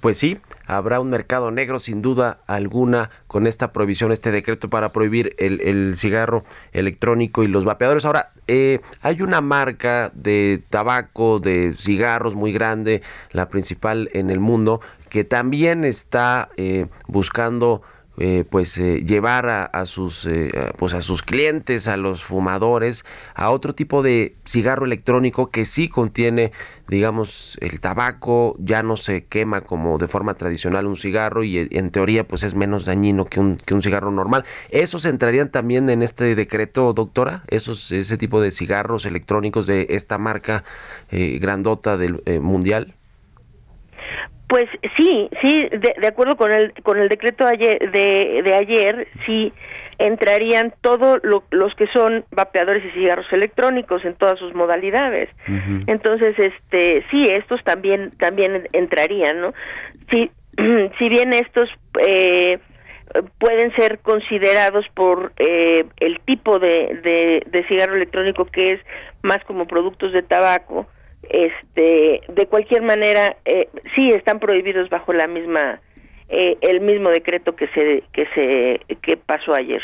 Pues 0.00 0.18
sí, 0.18 0.38
habrá 0.66 1.00
un 1.00 1.10
mercado 1.10 1.50
negro 1.50 1.78
sin 1.78 2.00
duda 2.00 2.38
alguna 2.46 3.10
con 3.26 3.46
esta 3.46 3.72
prohibición, 3.72 4.12
este 4.12 4.30
decreto 4.30 4.68
para 4.68 4.90
prohibir 4.90 5.34
el, 5.38 5.96
cigarro 5.96 6.44
electrónico 6.72 7.42
y 7.42 7.48
los 7.48 7.64
vapeadores. 7.64 8.04
Ahora, 8.04 8.30
eh, 8.46 8.80
hay 9.00 9.22
una 9.22 9.40
marca 9.40 10.10
de 10.14 10.62
tabaco, 10.70 11.40
de 11.40 11.74
cigarros 11.76 12.34
muy 12.34 12.52
grande, 12.52 13.02
la 13.32 13.48
principal 13.48 14.10
en 14.12 14.30
el 14.30 14.38
mundo, 14.38 14.80
que 15.08 15.24
también 15.24 15.84
está 15.84 16.48
eh, 16.56 16.86
buscando 17.06 17.82
eh, 18.18 18.44
pues 18.48 18.76
eh, 18.76 19.02
llevar 19.06 19.48
a, 19.48 19.86
sus 19.86 20.26
eh, 20.26 20.52
pues 20.76 20.92
a 20.92 21.00
sus 21.00 21.22
clientes 21.22 21.88
a 21.88 21.96
los 21.96 22.22
fumadores 22.22 23.06
a 23.34 23.48
otro 23.48 23.74
tipo 23.74 24.02
de 24.02 24.36
cigarro 24.44 24.84
electrónico 24.84 25.50
que 25.50 25.64
sí 25.64 25.88
contiene 25.88 26.52
digamos 26.88 27.56
el 27.62 27.80
tabaco 27.80 28.54
ya 28.58 28.82
no 28.82 28.98
se 28.98 29.24
quema 29.24 29.62
como 29.62 29.96
de 29.96 30.08
forma 30.08 30.34
tradicional 30.34 30.86
un 30.86 30.96
cigarro 30.96 31.42
y 31.42 31.56
en 31.70 31.90
teoría 31.90 32.28
pues 32.28 32.42
es 32.42 32.54
menos 32.54 32.84
dañino 32.84 33.24
que 33.24 33.40
un, 33.40 33.56
que 33.56 33.72
un 33.72 33.82
cigarro 33.82 34.10
normal. 34.10 34.44
Esos 34.68 35.06
entrarían 35.06 35.50
también 35.50 35.88
en 35.88 36.02
este 36.02 36.34
decreto 36.34 36.92
doctora 36.92 37.44
esos 37.48 37.90
ese 37.92 38.18
tipo 38.18 38.42
de 38.42 38.52
cigarros 38.52 39.06
electrónicos 39.06 39.66
de 39.66 39.86
esta 39.88 40.18
marca 40.18 40.64
grandota 41.10 41.96
del 41.96 42.22
mundial 42.42 42.94
pues 44.52 44.68
sí, 44.98 45.30
sí, 45.40 45.68
de, 45.70 46.06
acuerdo 46.06 46.36
con 46.36 46.52
el 46.52 46.74
con 46.82 46.98
el 46.98 47.08
decreto 47.08 47.46
de 47.46 47.52
ayer, 47.52 47.90
de, 47.90 48.54
ayer 48.54 49.08
sí 49.24 49.50
entrarían 49.96 50.74
todos 50.82 51.22
los 51.22 51.74
que 51.74 51.86
son 51.86 52.26
vapeadores 52.32 52.84
y 52.84 52.90
cigarros 52.90 53.24
electrónicos 53.32 54.04
en 54.04 54.14
todas 54.14 54.38
sus 54.38 54.54
modalidades. 54.54 55.30
Entonces, 55.86 56.38
este, 56.38 57.02
sí, 57.10 57.24
estos 57.30 57.64
también 57.64 58.10
también 58.18 58.68
entrarían, 58.74 59.40
¿no? 59.40 59.54
Si 60.10 60.30
si 60.98 61.08
bien 61.08 61.32
estos 61.32 61.70
eh, 62.06 62.58
pueden 63.38 63.74
ser 63.74 64.00
considerados 64.00 64.84
por 64.92 65.32
eh, 65.38 65.86
el 66.00 66.20
tipo 66.26 66.58
de, 66.58 67.00
de, 67.02 67.42
de 67.46 67.66
cigarro 67.68 67.96
electrónico 67.96 68.44
que 68.44 68.74
es 68.74 68.80
más 69.22 69.42
como 69.44 69.66
productos 69.66 70.12
de 70.12 70.20
tabaco, 70.20 70.88
este 71.28 72.22
de 72.28 72.46
cualquier 72.46 72.82
manera 72.82 73.36
eh, 73.44 73.68
sí 73.94 74.08
están 74.08 74.38
prohibidos 74.38 74.88
bajo 74.90 75.12
la 75.12 75.26
misma 75.26 75.80
eh, 76.28 76.56
el 76.62 76.80
mismo 76.80 77.10
decreto 77.10 77.54
que 77.54 77.68
se 77.68 78.04
que 78.12 78.26
se 78.34 78.96
que 79.02 79.16
pasó 79.16 79.54
ayer. 79.54 79.82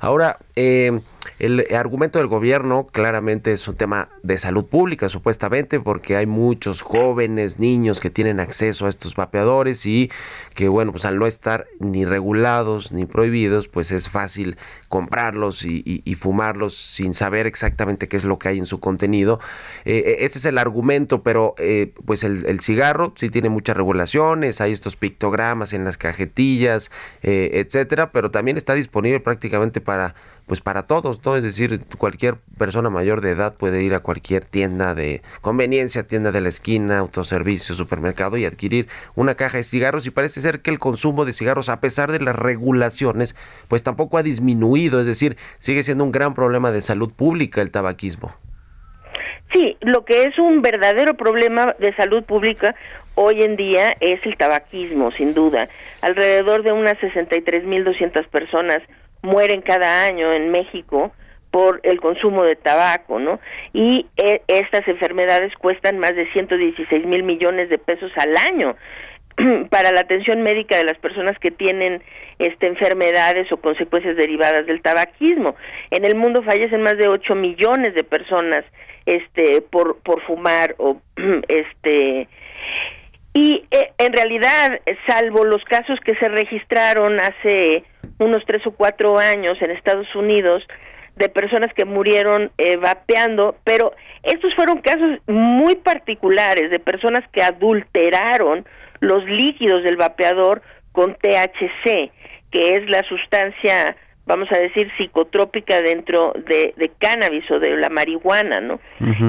Ahora 0.00 0.38
eh, 0.56 1.00
el 1.38 1.66
argumento 1.74 2.18
del 2.18 2.28
gobierno 2.28 2.86
claramente 2.86 3.52
es 3.52 3.66
un 3.68 3.74
tema 3.74 4.08
de 4.22 4.38
salud 4.38 4.66
pública, 4.66 5.08
supuestamente, 5.08 5.80
porque 5.80 6.16
hay 6.16 6.26
muchos 6.26 6.82
jóvenes, 6.82 7.58
niños 7.58 8.00
que 8.00 8.10
tienen 8.10 8.40
acceso 8.40 8.86
a 8.86 8.88
estos 8.88 9.14
vapeadores 9.14 9.86
y 9.86 10.10
que, 10.54 10.68
bueno, 10.68 10.92
pues 10.92 11.04
al 11.04 11.18
no 11.18 11.26
estar 11.26 11.66
ni 11.80 12.04
regulados 12.04 12.92
ni 12.92 13.06
prohibidos, 13.06 13.68
pues 13.68 13.92
es 13.92 14.08
fácil 14.08 14.56
comprarlos 14.88 15.64
y, 15.64 16.02
fumarlos 16.20 16.76
sin 16.76 17.14
saber 17.14 17.46
exactamente 17.46 18.06
qué 18.06 18.16
es 18.16 18.24
lo 18.24 18.38
que 18.38 18.48
hay 18.48 18.58
en 18.58 18.66
su 18.66 18.78
contenido. 18.78 19.40
Eh, 19.84 20.02
eh, 20.06 20.16
ese 20.20 20.38
es 20.38 20.44
el 20.44 20.58
argumento, 20.58 21.22
pero 21.22 21.54
eh, 21.58 21.92
pues 22.04 22.22
el, 22.22 22.46
el, 22.46 22.60
cigarro 22.60 23.12
sí 23.16 23.30
tiene 23.30 23.48
muchas 23.48 23.76
regulaciones, 23.76 24.60
hay 24.60 24.72
estos 24.72 24.94
pictogramas 24.94 25.72
en 25.72 25.84
las 25.84 25.98
cajetillas, 25.98 26.90
etcétera, 27.22 28.12
pero 28.12 28.30
también 28.30 28.56
está 28.56 28.74
disponible 28.74 29.20
prácticamente 29.20 29.80
para 29.80 30.14
pues 30.46 30.60
para 30.60 30.86
todos, 30.86 31.24
¿no? 31.24 31.36
Es 31.36 31.42
decir, 31.42 31.80
cualquier 31.98 32.34
persona 32.58 32.90
mayor 32.90 33.20
de 33.20 33.30
edad 33.30 33.54
puede 33.56 33.82
ir 33.82 33.94
a 33.94 34.00
cualquier 34.00 34.44
tienda 34.44 34.94
de 34.94 35.22
conveniencia, 35.40 36.06
tienda 36.06 36.32
de 36.32 36.40
la 36.40 36.48
esquina, 36.48 36.98
autoservicio, 36.98 37.74
supermercado 37.74 38.36
y 38.36 38.44
adquirir 38.44 38.88
una 39.14 39.34
caja 39.34 39.58
de 39.58 39.64
cigarros 39.64 40.06
y 40.06 40.10
parece 40.10 40.40
ser 40.40 40.60
que 40.60 40.70
el 40.70 40.78
consumo 40.78 41.24
de 41.24 41.32
cigarros, 41.32 41.68
a 41.68 41.80
pesar 41.80 42.12
de 42.12 42.20
las 42.20 42.36
regulaciones, 42.36 43.36
pues 43.68 43.82
tampoco 43.82 44.18
ha 44.18 44.22
disminuido, 44.22 45.00
es 45.00 45.06
decir, 45.06 45.36
sigue 45.58 45.82
siendo 45.82 46.04
un 46.04 46.12
gran 46.12 46.34
problema 46.34 46.70
de 46.70 46.82
salud 46.82 47.12
pública 47.14 47.60
el 47.60 47.70
tabaquismo. 47.70 48.34
Sí, 49.52 49.76
lo 49.80 50.04
que 50.04 50.22
es 50.22 50.38
un 50.38 50.62
verdadero 50.62 51.14
problema 51.14 51.74
de 51.78 51.94
salud 51.94 52.24
pública 52.24 52.74
hoy 53.14 53.42
en 53.42 53.56
día 53.56 53.94
es 54.00 54.24
el 54.24 54.36
tabaquismo, 54.36 55.10
sin 55.10 55.34
duda. 55.34 55.68
Alrededor 56.00 56.62
de 56.62 56.72
unas 56.72 56.96
63.200 56.98 58.26
personas 58.28 58.78
mueren 59.22 59.62
cada 59.62 60.04
año 60.04 60.32
en 60.32 60.50
México 60.50 61.12
por 61.50 61.80
el 61.82 62.00
consumo 62.00 62.44
de 62.44 62.56
tabaco, 62.56 63.18
¿no? 63.18 63.38
Y 63.72 64.06
eh, 64.16 64.42
estas 64.48 64.86
enfermedades 64.88 65.54
cuestan 65.56 65.98
más 65.98 66.14
de 66.16 66.30
116 66.32 67.06
mil 67.06 67.22
millones 67.22 67.68
de 67.68 67.78
pesos 67.78 68.10
al 68.16 68.34
año 68.36 68.74
para 69.70 69.92
la 69.92 70.00
atención 70.00 70.42
médica 70.42 70.76
de 70.76 70.84
las 70.84 70.98
personas 70.98 71.38
que 71.38 71.50
tienen 71.50 72.02
este 72.38 72.66
enfermedades 72.66 73.52
o 73.52 73.58
consecuencias 73.58 74.16
derivadas 74.16 74.66
del 74.66 74.80
tabaquismo. 74.80 75.54
En 75.90 76.04
el 76.04 76.14
mundo 76.14 76.42
fallecen 76.42 76.82
más 76.82 76.96
de 76.96 77.08
8 77.08 77.34
millones 77.34 77.94
de 77.94 78.04
personas 78.04 78.64
este 79.04 79.60
por 79.60 79.98
por 80.02 80.22
fumar 80.22 80.74
o 80.78 81.00
este 81.48 82.28
y 83.34 83.64
eh, 83.70 83.92
en 83.98 84.12
realidad, 84.12 84.80
salvo 85.06 85.44
los 85.44 85.64
casos 85.64 85.98
que 86.00 86.14
se 86.16 86.28
registraron 86.28 87.18
hace 87.18 87.84
unos 88.18 88.44
tres 88.46 88.66
o 88.66 88.72
cuatro 88.72 89.18
años 89.18 89.56
en 89.60 89.70
Estados 89.70 90.12
Unidos 90.14 90.62
de 91.16 91.28
personas 91.28 91.72
que 91.74 91.84
murieron 91.84 92.50
eh, 92.58 92.76
vapeando, 92.76 93.56
pero 93.64 93.92
estos 94.22 94.54
fueron 94.54 94.80
casos 94.80 95.18
muy 95.26 95.76
particulares 95.76 96.70
de 96.70 96.78
personas 96.78 97.22
que 97.32 97.42
adulteraron 97.42 98.64
los 99.00 99.24
líquidos 99.24 99.82
del 99.82 99.96
vapeador 99.96 100.62
con 100.92 101.14
THC, 101.14 102.10
que 102.50 102.76
es 102.76 102.88
la 102.88 103.02
sustancia 103.02 103.96
vamos 104.24 104.48
a 104.52 104.58
decir, 104.58 104.90
psicotrópica 104.96 105.80
dentro 105.82 106.32
de, 106.48 106.74
de 106.76 106.90
cannabis 106.98 107.48
o 107.50 107.58
de 107.58 107.76
la 107.76 107.88
marihuana, 107.88 108.60
¿no? 108.60 108.80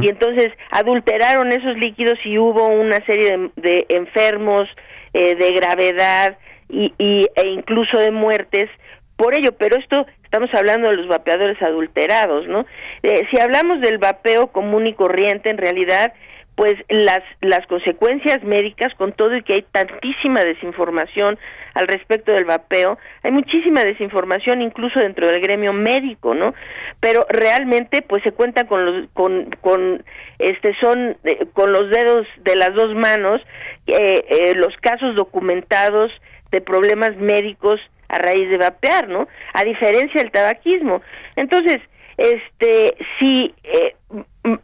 Y 0.01 0.07
entonces 0.07 0.51
adulteraron 0.69 1.51
esos 1.51 1.77
líquidos 1.77 2.19
y 2.23 2.37
hubo 2.37 2.67
una 2.67 3.03
serie 3.05 3.49
de, 3.55 3.85
enfermos 3.89 4.69
eh, 5.13 5.35
de 5.35 5.51
gravedad 5.51 6.37
y, 6.69 6.93
y, 6.97 7.27
e 7.35 7.47
incluso 7.47 7.97
de 7.97 8.11
muertes 8.11 8.69
por 9.15 9.37
ello, 9.37 9.51
pero 9.57 9.77
esto 9.77 10.05
estamos 10.23 10.49
hablando 10.53 10.89
de 10.89 10.97
los 10.97 11.07
vapeadores 11.07 11.61
adulterados, 11.61 12.47
¿no? 12.47 12.65
Eh, 13.03 13.27
si 13.29 13.39
hablamos 13.39 13.79
del 13.81 13.99
vapeo 13.99 14.47
común 14.47 14.87
y 14.87 14.93
corriente, 14.93 15.49
en 15.49 15.57
realidad, 15.57 16.13
pues 16.55 16.75
las 16.89 17.21
las 17.41 17.65
consecuencias 17.67 18.43
médicas 18.43 18.93
con 18.95 19.13
todo 19.13 19.35
y 19.35 19.43
que 19.43 19.53
hay 19.53 19.65
tantísima 19.71 20.43
desinformación 20.43 21.39
al 21.73 21.87
respecto 21.87 22.31
del 22.31 22.45
vapeo 22.45 22.99
hay 23.23 23.31
muchísima 23.31 23.83
desinformación 23.83 24.61
incluso 24.61 24.99
dentro 24.99 25.27
del 25.27 25.41
gremio 25.41 25.73
médico 25.73 26.35
no 26.35 26.53
pero 26.99 27.25
realmente 27.29 28.03
pues 28.03 28.21
se 28.21 28.33
cuenta 28.33 28.65
con 28.67 28.85
los 28.85 29.09
con 29.13 29.49
con 29.61 30.03
este 30.37 30.75
son 30.79 31.17
eh, 31.23 31.47
con 31.53 31.71
los 31.71 31.89
dedos 31.89 32.27
de 32.43 32.55
las 32.55 32.73
dos 32.75 32.93
manos 32.93 33.41
eh, 33.87 34.23
eh, 34.29 34.53
los 34.55 34.75
casos 34.77 35.15
documentados 35.15 36.11
de 36.53 36.61
problemas 36.61 37.17
médicos 37.17 37.81
a 38.07 38.19
raíz 38.19 38.49
de 38.49 38.57
vapear 38.57 39.09
no 39.09 39.27
a 39.53 39.63
diferencia 39.63 40.21
del 40.21 40.31
tabaquismo. 40.31 41.01
Entonces 41.35 41.77
este 42.17 42.95
si 43.19 43.53
eh, 43.63 43.95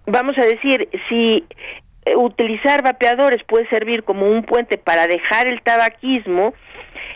vamos 0.05 0.37
a 0.37 0.45
decir 0.45 0.87
si 1.09 1.43
eh, 2.05 2.15
utilizar 2.15 2.83
vapeadores 2.83 3.43
puede 3.43 3.67
servir 3.69 4.03
como 4.03 4.29
un 4.29 4.43
puente 4.43 4.77
para 4.77 5.07
dejar 5.07 5.47
el 5.47 5.61
tabaquismo 5.63 6.53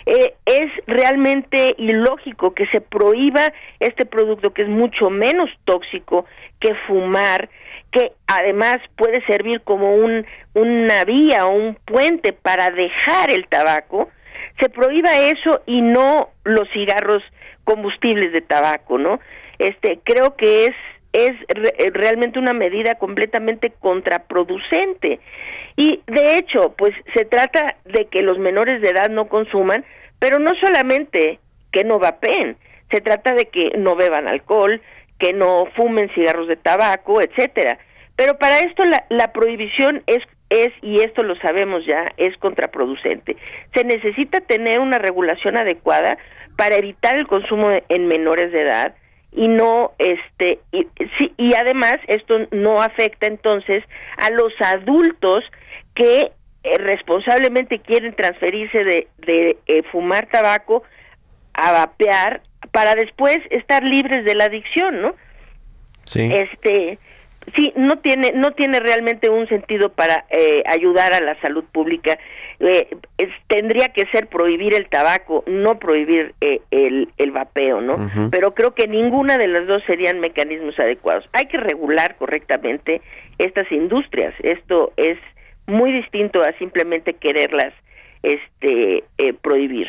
eh, 0.06 0.34
es 0.46 0.72
realmente 0.88 1.76
ilógico 1.78 2.54
que 2.54 2.66
se 2.68 2.82
prohíba 2.82 3.54
este 3.80 4.06
producto 4.06 4.54
que 4.54 4.64
es 4.64 4.70
mucho 4.70 5.10
menos 5.10 5.50
tóxico 5.66 6.26
que 6.60 6.74
fumar 6.88 7.48
que 7.94 8.12
además 8.28 8.78
puede 8.98 9.24
servir 9.26 9.62
como 9.62 9.96
un, 9.96 10.26
una 10.56 11.06
vía 11.06 11.46
o 11.46 11.52
un 11.52 11.76
puente 11.86 12.34
para 12.34 12.72
dejar 12.72 13.30
el 13.30 13.48
tabaco, 13.48 14.10
se 14.64 14.70
prohíba 14.70 15.18
eso 15.18 15.62
y 15.66 15.82
no 15.82 16.30
los 16.46 16.70
cigarros 16.72 17.22
combustibles 17.66 18.32
de 18.32 18.42
tabaco, 18.42 18.98
¿no? 18.98 19.20
este 19.60 20.00
creo 20.04 20.36
que 20.36 20.66
es 20.66 20.76
es 21.14 21.32
eh, 21.48 21.92
realmente 21.94 22.40
una 22.40 22.54
medida 22.54 22.96
completamente 22.96 23.72
contraproducente 23.80 25.20
y 25.76 26.02
de 26.08 26.38
hecho 26.38 26.74
pues 26.78 26.94
se 27.14 27.26
trata 27.26 27.76
de 27.86 28.06
que 28.06 28.22
los 28.22 28.40
menores 28.40 28.82
de 28.82 28.90
edad 28.90 29.10
no 29.10 29.28
consuman 29.28 29.86
pero 30.20 30.40
no 30.40 30.52
solamente 30.60 31.40
que 31.72 31.84
no 31.84 32.00
vapeen 32.00 32.58
se 32.90 33.02
trata 33.02 33.34
de 33.36 33.46
que 33.46 33.78
no 33.78 33.96
beban 33.96 34.28
alcohol 34.28 34.82
que 35.20 35.34
no 35.34 35.68
fumen 35.76 36.10
cigarros 36.16 36.48
de 36.48 36.56
tabaco 36.56 37.22
etcétera 37.22 37.78
pero 38.16 38.38
para 38.40 38.60
esto 38.60 38.84
la, 38.84 39.06
la 39.10 39.34
prohibición 39.34 40.02
es 40.08 40.24
es, 40.50 40.70
y 40.82 41.02
esto 41.02 41.24
lo 41.24 41.36
sabemos 41.38 41.86
ya, 41.86 42.12
es 42.18 42.38
contraproducente. 42.38 43.38
Se 43.74 43.84
necesita 43.84 44.40
tener 44.42 44.80
una 44.80 45.00
regulación 45.00 45.58
adecuada 45.58 46.18
para 46.58 46.76
evitar 46.76 47.16
el 47.16 47.28
consumo 47.28 47.72
en 47.90 48.08
menores 48.08 48.52
de 48.52 48.62
edad, 48.62 48.96
y 49.36 49.48
no 49.48 49.94
este 49.98 50.60
y, 50.72 50.88
sí, 51.18 51.34
y 51.38 51.56
además 51.56 51.96
esto 52.08 52.36
no 52.52 52.82
afecta 52.82 53.28
entonces 53.28 53.84
a 54.18 54.30
los 54.30 54.54
adultos 54.62 55.44
que 55.96 56.32
eh, 56.64 56.78
responsablemente 56.78 57.80
quieren 57.80 58.14
transferirse 58.16 58.84
de, 58.84 59.08
de 59.18 59.58
eh, 59.66 59.84
fumar 59.92 60.28
tabaco 60.28 60.84
a 61.54 61.72
vapear 61.72 62.42
para 62.72 62.96
después 62.96 63.38
estar 63.50 63.84
libres 63.84 64.24
de 64.24 64.36
la 64.36 64.46
adicción, 64.46 65.02
¿no? 65.02 65.16
Sí. 66.06 66.30
Este 66.32 67.00
sí 67.56 67.74
no 67.76 67.98
tiene 68.00 68.32
no 68.34 68.52
tiene 68.52 68.80
realmente 68.80 69.30
un 69.30 69.48
sentido 69.48 69.90
para 69.90 70.26
eh, 70.30 70.64
ayudar 70.66 71.14
a 71.14 71.22
la 71.22 71.40
salud 71.42 71.64
pública. 71.72 72.18
Eh, 72.60 72.88
tendría 73.48 73.90
que 73.90 74.06
ser 74.08 74.28
prohibir 74.28 74.74
el 74.76 74.88
tabaco 74.88 75.44
no 75.48 75.80
prohibir 75.80 76.34
eh, 76.40 76.62
el, 76.72 77.10
el 77.18 77.32
vapeo 77.32 77.82
no 77.82 78.10
pero 78.32 78.54
creo 78.54 78.74
que 78.74 78.88
ninguna 78.88 79.38
de 79.38 79.48
las 79.48 79.68
dos 79.68 79.84
serían 79.86 80.20
mecanismos 80.20 80.78
adecuados. 80.80 81.28
Hay 81.34 81.48
que 81.48 81.58
regular 81.58 82.16
correctamente 82.16 83.02
estas 83.38 83.70
industrias. 83.72 84.34
Esto 84.40 84.94
es 84.98 85.18
muy 85.66 85.92
distinto 85.92 86.42
a 86.42 86.54
simplemente 86.58 87.14
quererlas 87.14 87.74
este 88.22 89.04
eh, 89.18 89.34
prohibir. 89.34 89.88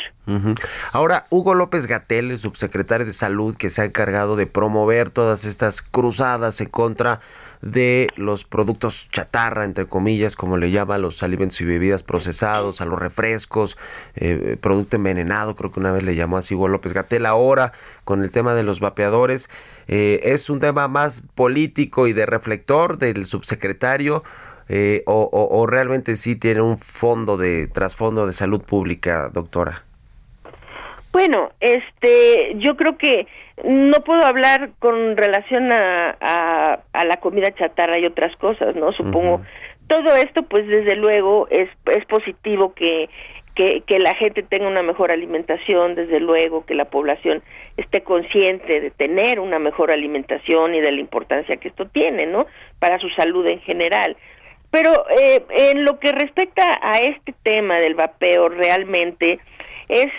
Ahora, 0.92 1.24
Hugo 1.30 1.54
López 1.54 1.86
Gatel, 1.86 2.32
el 2.32 2.38
subsecretario 2.38 3.06
de 3.06 3.12
Salud, 3.12 3.56
que 3.56 3.70
se 3.70 3.82
ha 3.82 3.84
encargado 3.84 4.34
de 4.34 4.46
promover 4.46 5.10
todas 5.10 5.44
estas 5.44 5.80
cruzadas 5.80 6.60
en 6.60 6.68
contra 6.68 7.20
de 7.64 8.08
los 8.16 8.44
productos 8.44 9.08
chatarra, 9.10 9.64
entre 9.64 9.86
comillas, 9.86 10.36
como 10.36 10.58
le 10.58 10.70
llama 10.70 10.96
a 10.96 10.98
los 10.98 11.22
alimentos 11.22 11.60
y 11.62 11.64
bebidas 11.64 12.02
procesados, 12.02 12.82
a 12.82 12.84
los 12.84 12.98
refrescos, 12.98 13.78
eh, 14.16 14.56
producto 14.60 14.96
envenenado, 14.96 15.56
creo 15.56 15.72
que 15.72 15.80
una 15.80 15.90
vez 15.90 16.04
le 16.04 16.14
llamó 16.14 16.36
así 16.36 16.54
Hugo 16.54 16.68
López 16.68 16.92
Gatel. 16.92 17.24
Ahora, 17.24 17.72
con 18.04 18.22
el 18.22 18.30
tema 18.30 18.54
de 18.54 18.64
los 18.64 18.80
vapeadores, 18.80 19.48
eh, 19.88 20.20
es 20.24 20.50
un 20.50 20.60
tema 20.60 20.88
más 20.88 21.22
político 21.34 22.06
y 22.06 22.12
de 22.12 22.26
reflector 22.26 22.98
del 22.98 23.24
subsecretario 23.24 24.22
eh, 24.68 25.02
o, 25.06 25.66
realmente 25.68 26.16
sí 26.16 26.36
tiene 26.36 26.62
un 26.62 26.78
fondo 26.78 27.36
de 27.36 27.68
trasfondo 27.68 28.26
de 28.26 28.32
salud 28.32 28.62
pública, 28.64 29.28
doctora? 29.32 29.84
Bueno, 31.12 31.52
este, 31.60 32.54
yo 32.56 32.76
creo 32.76 32.96
que 32.96 33.26
no 33.62 34.00
puedo 34.00 34.24
hablar 34.24 34.70
con 34.80 35.16
relación 35.16 35.70
a, 35.70 36.16
a, 36.92 37.04
la 37.04 37.16
comida 37.18 37.54
chatarra 37.54 37.98
y 37.98 38.06
otras 38.06 38.34
cosas, 38.36 38.74
¿no? 38.74 38.92
Supongo 38.92 39.42
todo 39.86 40.16
esto, 40.16 40.42
pues 40.44 40.66
desde 40.66 40.96
luego 40.96 41.46
es 41.50 41.68
es 41.86 42.04
positivo 42.06 42.74
que 42.74 43.08
que, 43.54 43.82
que 43.86 43.98
la 44.00 44.14
gente 44.16 44.42
tenga 44.42 44.66
una 44.66 44.82
mejor 44.82 45.12
alimentación, 45.12 45.94
desde 45.94 46.18
luego, 46.18 46.66
que 46.66 46.74
la 46.74 46.86
población 46.86 47.40
esté 47.76 48.02
consciente 48.02 48.80
de 48.80 48.90
tener 48.90 49.38
una 49.38 49.60
mejor 49.60 49.92
alimentación 49.92 50.74
y 50.74 50.80
de 50.80 50.90
la 50.90 51.00
importancia 51.00 51.56
que 51.56 51.68
esto 51.68 51.86
tiene, 51.86 52.26
¿no? 52.26 52.46
Para 52.80 52.98
su 52.98 53.08
salud 53.10 53.46
en 53.46 53.60
general. 53.60 54.16
Pero 54.72 54.90
eh, 55.16 55.44
en 55.50 55.84
lo 55.84 56.00
que 56.00 56.10
respecta 56.10 56.64
a 56.82 56.98
este 56.98 57.32
tema 57.44 57.76
del 57.76 57.94
vapeo, 57.94 58.48
realmente 58.48 59.38
es 59.88 60.10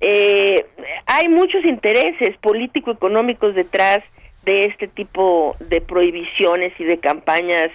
eh, 0.00 0.66
hay 1.06 1.28
muchos 1.28 1.64
intereses 1.64 2.36
político-económicos 2.38 3.54
detrás 3.54 4.02
de 4.44 4.66
este 4.66 4.88
tipo 4.88 5.56
de 5.60 5.80
prohibiciones 5.80 6.72
y 6.78 6.84
de 6.84 6.98
campañas, 6.98 7.70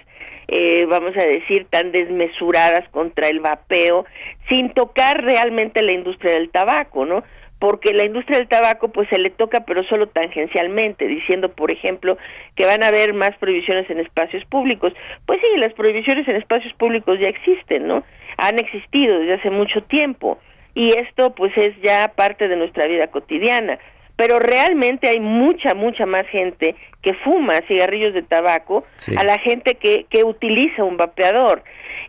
eh, 0.48 0.84
vamos 0.86 1.16
a 1.16 1.24
decir, 1.24 1.66
tan 1.70 1.92
desmesuradas 1.92 2.88
contra 2.90 3.28
el 3.28 3.40
vapeo, 3.40 4.04
sin 4.48 4.70
tocar 4.70 5.22
realmente 5.22 5.82
la 5.82 5.92
industria 5.92 6.34
del 6.34 6.50
tabaco, 6.50 7.04
¿no? 7.06 7.22
porque 7.58 7.94
la 7.94 8.04
industria 8.04 8.38
del 8.38 8.48
tabaco 8.48 8.88
pues 8.88 9.08
se 9.08 9.18
le 9.18 9.30
toca 9.30 9.60
pero 9.60 9.82
solo 9.84 10.08
tangencialmente, 10.08 11.06
diciendo 11.06 11.50
por 11.50 11.70
ejemplo 11.70 12.18
que 12.54 12.66
van 12.66 12.82
a 12.82 12.88
haber 12.88 13.14
más 13.14 13.34
prohibiciones 13.38 13.88
en 13.88 14.00
espacios 14.00 14.44
públicos. 14.44 14.92
Pues 15.24 15.40
sí, 15.40 15.58
las 15.58 15.72
prohibiciones 15.72 16.28
en 16.28 16.36
espacios 16.36 16.74
públicos 16.74 17.18
ya 17.18 17.28
existen, 17.28 17.86
¿no? 17.86 18.04
Han 18.36 18.58
existido 18.58 19.18
desde 19.18 19.34
hace 19.34 19.50
mucho 19.50 19.82
tiempo 19.84 20.38
y 20.76 20.90
esto 20.90 21.34
pues 21.34 21.56
es 21.56 21.72
ya 21.82 22.12
parte 22.14 22.48
de 22.48 22.56
nuestra 22.56 22.86
vida 22.86 23.08
cotidiana. 23.08 23.78
Pero 24.14 24.38
realmente 24.38 25.08
hay 25.08 25.20
mucha, 25.20 25.74
mucha 25.74 26.06
más 26.06 26.26
gente 26.28 26.74
que 27.02 27.14
fuma 27.14 27.54
cigarrillos 27.66 28.14
de 28.14 28.22
tabaco 28.22 28.84
a 29.18 29.24
la 29.24 29.38
gente 29.38 29.74
que, 29.74 30.06
que 30.08 30.24
utiliza 30.24 30.84
un 30.84 30.96
vapeador 30.96 31.62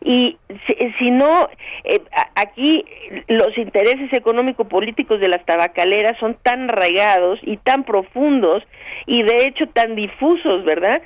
y 0.03 0.38
si, 0.99 1.11
no 1.11 1.49
eh, 1.84 2.01
aquí 2.36 2.86
los 3.28 3.57
intereses 3.57 4.11
económico-políticos 4.13 5.20
de 5.20 5.28
las 5.28 5.43
tabacaleras 5.45 6.18
son 6.20 6.38
tan 6.43 6.70
arraigados 6.70 7.39
y 7.43 7.57
tan 7.57 7.84
profundos 7.84 8.63
y 9.05 9.24
de 9.24 9.45
hecho 9.45 9.68
tan 9.68 9.95
difusos, 9.95 10.65
¿verdad? 10.65 11.01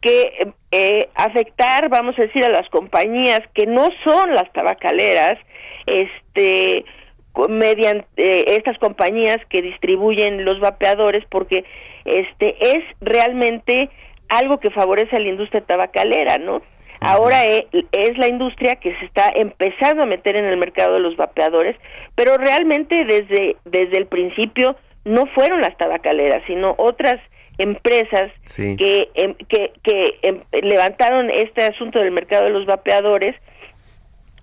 que 0.00 0.52
eh, 0.70 1.08
afectar, 1.14 1.88
vamos 1.88 2.18
a 2.18 2.22
decir, 2.22 2.44
a 2.44 2.50
las 2.50 2.68
compañías 2.68 3.40
que 3.54 3.66
no 3.66 3.88
son 4.04 4.34
las 4.34 4.52
tabacaleras, 4.52 5.38
este, 5.86 6.84
mediante 7.48 8.06
eh, 8.16 8.56
estas 8.56 8.78
compañías 8.78 9.38
que 9.48 9.62
distribuyen 9.62 10.44
los 10.44 10.60
vapeadores, 10.60 11.24
porque 11.28 11.64
este 12.04 12.56
es 12.60 12.84
realmente 13.00 13.90
algo 14.28 14.58
que 14.58 14.70
favorece 14.70 15.16
a 15.16 15.20
la 15.20 15.28
industria 15.28 15.62
tabacalera, 15.62 16.38
¿no? 16.38 16.62
Ahora 17.00 17.44
e, 17.46 17.66
es, 17.92 18.16
la 18.16 18.28
industria 18.28 18.76
que 18.76 18.96
se 18.96 19.04
está 19.04 19.30
empezando 19.34 20.02
a 20.02 20.06
meter 20.06 20.36
en 20.36 20.46
el 20.46 20.56
mercado 20.56 20.94
de 20.94 21.00
los 21.00 21.16
vapeadores, 21.16 21.76
pero 22.14 22.38
realmente 22.38 23.04
desde, 23.04 23.56
desde 23.64 23.98
el 23.98 24.06
principio 24.06 24.76
no 25.04 25.26
fueron 25.26 25.60
las 25.60 25.76
tabacaleras, 25.76 26.42
sino 26.46 26.74
otras 26.78 27.20
empresas 27.58 28.32
que, 28.56 29.10
em, 29.14 29.34
que, 29.48 29.72
que 29.82 30.18
em, 30.22 30.40
levantaron 30.62 31.30
este 31.30 31.62
asunto 31.62 31.98
del 31.98 32.10
mercado 32.10 32.44
de 32.44 32.50
los 32.50 32.64
vapeadores 32.66 33.36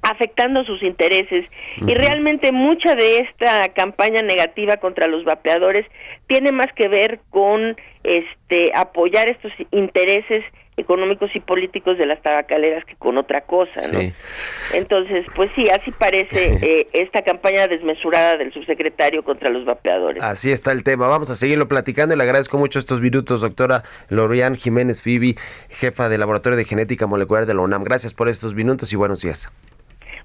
afectando 0.02 0.64
sus 0.64 0.82
intereses 0.84 1.49
y 1.86 1.93
realmente 1.93 2.52
mucha 2.52 2.95
de 2.95 3.20
esta 3.20 3.70
campaña 3.70 4.22
negativa 4.22 4.78
contra 4.78 5.08
los 5.08 5.24
vapeadores 5.24 5.86
tiene 6.28 6.52
más 6.52 6.68
que 6.76 6.88
ver 6.88 7.20
con 7.30 7.76
este 8.04 8.72
apoyar 8.74 9.30
estos 9.30 9.52
intereses 9.72 10.43
económicos 10.78 11.30
y 11.36 11.39
políticos 11.39 11.97
de 11.97 12.06
las 12.06 12.22
tabacaleras 12.22 12.86
que 12.86 12.95
con 12.95 13.18
otra 13.18 13.41
cosa, 13.41 13.88
¿no? 13.91 13.99
Entonces, 14.74 15.26
pues 15.36 15.52
sí, 15.52 15.70
así 15.70 15.91
parece 15.91 16.54
eh, 16.62 16.88
esta 16.93 17.22
campaña 17.22 17.68
desmesurada 17.68 18.38
del 18.38 18.54
subsecretario 18.54 19.24
contra 19.24 19.49
los 19.49 19.66
vapeadores. 19.66 20.24
Así 20.24 20.52
está 20.52 20.72
el 20.72 20.84
tema. 20.84 21.08
Vamos 21.08 21.30
a 21.30 21.36
seguirlo 21.36 21.68
platicando 21.68 22.16
y 22.16 22.18
le 22.18 22.24
agradezco 22.24 22.58
mucho 22.58 22.80
estos 22.80 23.02
minutos, 23.02 23.41
doctora 23.41 23.84
Lorian 24.10 24.56
Jiménez 24.56 25.02
Fibi, 25.02 25.38
jefa 25.70 26.10
del 26.10 26.22
Laboratorio 26.22 26.58
de 26.58 26.66
Genética 26.66 27.06
Molecular 27.06 27.45
de 27.45 27.54
la 27.54 27.62
UNAM. 27.62 27.84
Gracias 27.84 28.14
por 28.14 28.30
estos 28.30 28.56
minutos 28.56 28.91
y 28.93 28.95
buenos 28.95 29.22
días. 29.22 29.52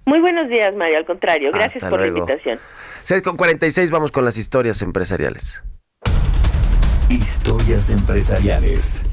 Muy 0.06 0.20
buenos 0.20 0.48
días, 0.48 0.72
Mario. 0.76 0.98
Al 0.98 1.04
contrario, 1.04 1.50
gracias 1.52 1.82
por 1.90 1.98
la 1.98 2.06
invitación. 2.06 2.60
6 3.02 3.22
con 3.22 3.36
46, 3.36 3.90
vamos 3.90 4.12
con 4.12 4.24
las 4.24 4.38
historias 4.38 4.80
empresariales. 4.80 5.64
Historias 7.10 7.90
empresariales. 7.90 9.04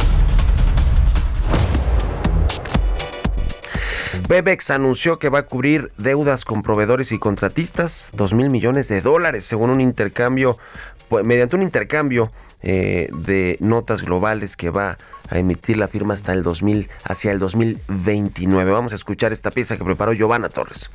Bebex 4.29 4.69
anunció 4.69 5.17
que 5.17 5.29
va 5.29 5.39
a 5.39 5.45
cubrir 5.47 5.91
deudas 5.97 6.45
con 6.45 6.61
proveedores 6.61 7.11
y 7.11 7.17
contratistas, 7.17 8.11
2 8.13 8.33
mil 8.35 8.51
millones 8.51 8.87
de 8.87 9.01
dólares, 9.01 9.45
según 9.45 9.71
un 9.71 9.81
intercambio, 9.81 10.59
pues, 11.09 11.25
mediante 11.25 11.55
un 11.55 11.61
intercambio 11.61 12.31
eh, 12.61 13.09
de 13.13 13.57
notas 13.59 14.03
globales 14.03 14.55
que 14.55 14.69
va 14.69 14.97
a 15.29 15.37
emitir 15.37 15.77
la 15.77 15.87
firma 15.87 16.13
hasta 16.13 16.33
el 16.33 16.43
2000, 16.43 16.89
hacia 17.03 17.31
el 17.31 17.39
2029. 17.39 18.71
Vamos 18.71 18.91
a 18.93 18.95
escuchar 18.95 19.33
esta 19.33 19.51
pieza 19.51 19.77
que 19.77 19.83
preparó 19.83 20.13
Giovanna 20.13 20.49
Torres. 20.49 20.89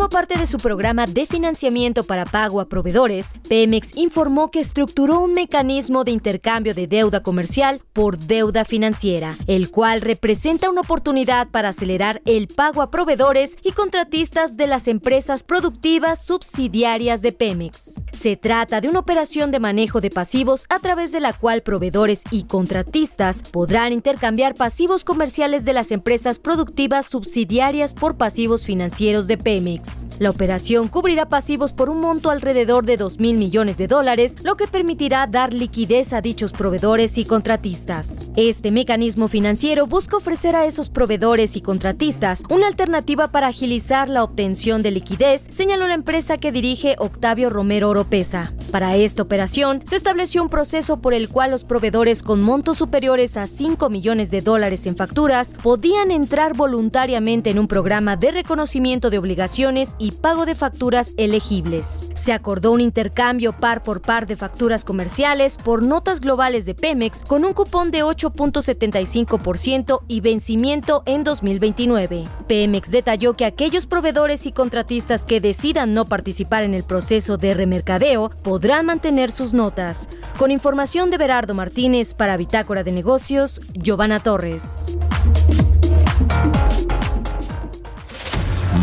Como 0.00 0.08
parte 0.08 0.38
de 0.38 0.46
su 0.46 0.56
programa 0.56 1.04
de 1.04 1.26
financiamiento 1.26 2.04
para 2.04 2.24
pago 2.24 2.62
a 2.62 2.70
proveedores, 2.70 3.34
Pemex 3.50 3.94
informó 3.98 4.50
que 4.50 4.58
estructuró 4.58 5.20
un 5.20 5.34
mecanismo 5.34 6.04
de 6.04 6.10
intercambio 6.10 6.72
de 6.72 6.86
deuda 6.86 7.22
comercial 7.22 7.82
por 7.92 8.16
deuda 8.16 8.64
financiera, 8.64 9.36
el 9.46 9.70
cual 9.70 10.00
representa 10.00 10.70
una 10.70 10.80
oportunidad 10.80 11.50
para 11.50 11.68
acelerar 11.68 12.22
el 12.24 12.48
pago 12.48 12.80
a 12.80 12.90
proveedores 12.90 13.58
y 13.62 13.72
contratistas 13.72 14.56
de 14.56 14.68
las 14.68 14.88
empresas 14.88 15.42
productivas 15.42 16.24
subsidiarias 16.24 17.20
de 17.20 17.32
Pemex. 17.32 18.00
Se 18.10 18.38
trata 18.38 18.80
de 18.80 18.88
una 18.88 19.00
operación 19.00 19.50
de 19.50 19.60
manejo 19.60 20.00
de 20.00 20.08
pasivos 20.08 20.64
a 20.70 20.78
través 20.78 21.12
de 21.12 21.20
la 21.20 21.34
cual 21.34 21.60
proveedores 21.60 22.24
y 22.30 22.44
contratistas 22.44 23.42
podrán 23.42 23.92
intercambiar 23.92 24.54
pasivos 24.54 25.04
comerciales 25.04 25.66
de 25.66 25.74
las 25.74 25.90
empresas 25.90 26.38
productivas 26.38 27.04
subsidiarias 27.04 27.92
por 27.92 28.16
pasivos 28.16 28.64
financieros 28.64 29.26
de 29.26 29.36
Pemex. 29.36 29.89
La 30.18 30.30
operación 30.30 30.88
cubrirá 30.88 31.28
pasivos 31.28 31.72
por 31.72 31.88
un 31.88 32.00
monto 32.00 32.30
alrededor 32.30 32.84
de 32.84 32.96
2 32.96 33.20
mil 33.20 33.38
millones 33.38 33.76
de 33.76 33.86
dólares, 33.86 34.36
lo 34.42 34.56
que 34.56 34.66
permitirá 34.66 35.26
dar 35.26 35.54
liquidez 35.54 36.12
a 36.12 36.20
dichos 36.20 36.52
proveedores 36.52 37.16
y 37.18 37.24
contratistas. 37.24 38.30
Este 38.36 38.70
mecanismo 38.70 39.28
financiero 39.28 39.86
busca 39.86 40.16
ofrecer 40.16 40.56
a 40.56 40.66
esos 40.66 40.90
proveedores 40.90 41.56
y 41.56 41.60
contratistas 41.60 42.42
una 42.50 42.66
alternativa 42.66 43.28
para 43.28 43.48
agilizar 43.48 44.08
la 44.08 44.22
obtención 44.22 44.82
de 44.82 44.90
liquidez, 44.90 45.46
señaló 45.50 45.88
la 45.88 45.94
empresa 45.94 46.38
que 46.38 46.52
dirige 46.52 46.96
Octavio 46.98 47.48
Romero 47.48 47.88
Oropesa. 47.88 48.52
Para 48.70 48.96
esta 48.96 49.22
operación, 49.22 49.82
se 49.84 49.96
estableció 49.96 50.42
un 50.42 50.48
proceso 50.48 50.98
por 50.98 51.14
el 51.14 51.28
cual 51.28 51.50
los 51.50 51.64
proveedores 51.64 52.22
con 52.22 52.40
montos 52.42 52.78
superiores 52.78 53.36
a 53.36 53.46
5 53.46 53.88
millones 53.90 54.30
de 54.30 54.42
dólares 54.42 54.86
en 54.86 54.96
facturas 54.96 55.54
podían 55.62 56.10
entrar 56.10 56.54
voluntariamente 56.54 57.50
en 57.50 57.58
un 57.58 57.66
programa 57.66 58.16
de 58.16 58.30
reconocimiento 58.30 59.10
de 59.10 59.18
obligaciones 59.18 59.79
y 59.98 60.12
pago 60.12 60.46
de 60.46 60.54
facturas 60.54 61.14
elegibles. 61.16 62.06
Se 62.14 62.32
acordó 62.32 62.72
un 62.72 62.80
intercambio 62.80 63.52
par 63.52 63.82
por 63.82 64.02
par 64.02 64.26
de 64.26 64.36
facturas 64.36 64.84
comerciales 64.84 65.56
por 65.56 65.82
notas 65.82 66.20
globales 66.20 66.66
de 66.66 66.74
Pemex 66.74 67.22
con 67.24 67.44
un 67.44 67.52
cupón 67.52 67.90
de 67.90 68.04
8.75% 68.04 70.02
y 70.06 70.20
vencimiento 70.20 71.02
en 71.06 71.24
2029. 71.24 72.28
Pemex 72.46 72.90
detalló 72.90 73.34
que 73.34 73.44
aquellos 73.44 73.86
proveedores 73.86 74.46
y 74.46 74.52
contratistas 74.52 75.24
que 75.24 75.40
decidan 75.40 75.94
no 75.94 76.04
participar 76.04 76.62
en 76.64 76.74
el 76.74 76.84
proceso 76.84 77.36
de 77.36 77.54
remercadeo 77.54 78.30
podrán 78.42 78.86
mantener 78.86 79.30
sus 79.30 79.54
notas. 79.54 80.08
Con 80.38 80.50
información 80.50 81.10
de 81.10 81.18
Berardo 81.18 81.54
Martínez 81.54 82.14
para 82.14 82.36
Bitácora 82.36 82.84
de 82.84 82.92
Negocios, 82.92 83.60
Giovanna 83.74 84.20
Torres. 84.20 84.98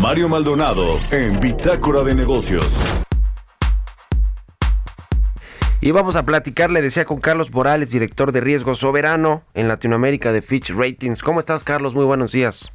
Mario 0.00 0.28
Maldonado 0.28 1.00
en 1.10 1.40
Bitácora 1.40 2.04
de 2.04 2.14
Negocios. 2.14 2.78
Y 5.80 5.90
vamos 5.90 6.14
a 6.14 6.24
platicar, 6.24 6.70
le 6.70 6.80
decía 6.80 7.04
con 7.04 7.18
Carlos 7.18 7.50
Morales, 7.50 7.90
director 7.90 8.30
de 8.30 8.40
riesgo 8.40 8.76
soberano 8.76 9.42
en 9.54 9.66
Latinoamérica 9.66 10.30
de 10.30 10.40
Fitch 10.40 10.70
Ratings. 10.70 11.20
¿Cómo 11.20 11.40
estás, 11.40 11.64
Carlos? 11.64 11.94
Muy 11.94 12.04
buenos 12.04 12.30
días. 12.30 12.70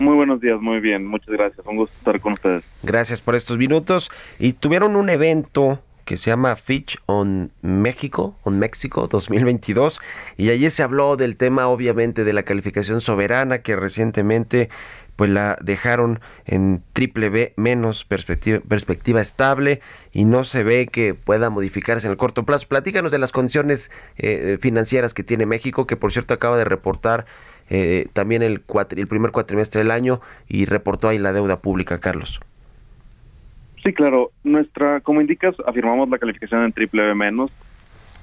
Muy 0.00 0.16
buenos 0.16 0.40
días, 0.40 0.60
muy 0.60 0.80
bien, 0.80 1.06
muchas 1.06 1.28
gracias. 1.28 1.64
Un 1.64 1.76
gusto 1.76 1.94
estar 1.98 2.20
con 2.20 2.32
ustedes. 2.32 2.68
Gracias 2.82 3.20
por 3.20 3.36
estos 3.36 3.56
minutos. 3.56 4.10
Y 4.40 4.54
tuvieron 4.54 4.96
un 4.96 5.10
evento 5.10 5.84
que 6.04 6.16
se 6.16 6.30
llama 6.30 6.56
Fitch 6.56 6.98
on 7.06 7.52
México, 7.62 8.36
on 8.42 8.58
México 8.58 9.08
2022, 9.08 10.00
y 10.36 10.50
allí 10.50 10.68
se 10.70 10.82
habló 10.82 11.16
del 11.16 11.36
tema 11.36 11.68
obviamente 11.68 12.24
de 12.24 12.32
la 12.32 12.42
calificación 12.42 13.00
soberana 13.00 13.62
que 13.62 13.76
recientemente 13.76 14.68
pues 15.16 15.30
la 15.30 15.56
dejaron 15.62 16.20
en 16.44 16.82
triple 16.92 17.28
B 17.28 17.52
menos 17.56 18.04
perspectiva, 18.04 19.20
estable 19.20 19.80
y 20.12 20.24
no 20.24 20.44
se 20.44 20.64
ve 20.64 20.86
que 20.86 21.14
pueda 21.14 21.50
modificarse 21.50 22.06
en 22.06 22.12
el 22.12 22.16
corto 22.16 22.44
plazo. 22.44 22.68
Platícanos 22.68 23.12
de 23.12 23.18
las 23.18 23.32
condiciones 23.32 23.90
eh, 24.16 24.58
financieras 24.60 25.14
que 25.14 25.22
tiene 25.22 25.46
México, 25.46 25.86
que 25.86 25.96
por 25.96 26.12
cierto 26.12 26.34
acaba 26.34 26.56
de 26.56 26.64
reportar 26.64 27.26
eh, 27.70 28.08
también 28.12 28.42
el, 28.42 28.62
el 28.96 29.06
primer 29.06 29.30
cuatrimestre 29.30 29.80
del 29.80 29.90
año 29.90 30.20
y 30.48 30.66
reportó 30.66 31.08
ahí 31.08 31.18
la 31.18 31.32
deuda 31.32 31.60
pública, 31.60 32.00
Carlos. 32.00 32.40
Sí, 33.84 33.92
claro. 33.92 34.32
Nuestra, 34.42 35.00
como 35.00 35.20
indicas, 35.20 35.54
afirmamos 35.66 36.08
la 36.08 36.18
calificación 36.18 36.64
en 36.64 36.72
triple 36.72 37.02
B 37.02 37.14
menos 37.14 37.50